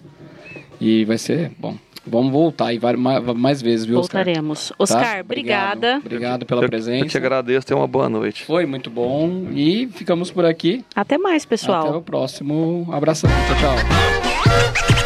E 0.80 1.06
vai 1.06 1.18
ser 1.18 1.52
bom. 1.58 1.76
Vamos 2.10 2.32
voltar 2.32 2.74
e 2.74 2.80
vai 2.80 2.96
mais, 2.96 3.22
mais 3.36 3.62
vezes, 3.62 3.86
viu, 3.86 4.00
Oscar? 4.00 4.24
Voltaremos. 4.24 4.70
Tá? 4.70 4.76
Oscar, 4.80 5.20
Obrigado. 5.20 5.78
obrigada. 5.78 5.98
Obrigado 5.98 6.46
pela 6.46 6.64
Eu- 6.64 6.70
presença. 6.70 7.06
Eu 7.06 7.10
te 7.10 7.18
agradeço, 7.18 7.68
tenha 7.68 7.78
uma 7.78 7.88
boa 7.88 8.08
noite. 8.08 8.46
Foi 8.46 8.66
muito 8.66 8.90
bom. 8.90 9.48
E 9.54 9.88
ficamos 9.88 10.32
por 10.32 10.46
aqui. 10.46 10.86
Até 10.96 11.18
mais, 11.18 11.44
pessoal. 11.46 11.88
Até 11.90 11.98
o 11.98 12.02
próximo. 12.02 12.88
Abração. 12.94 13.30
Tchau, 13.30 13.58
tchau. 13.60 14.97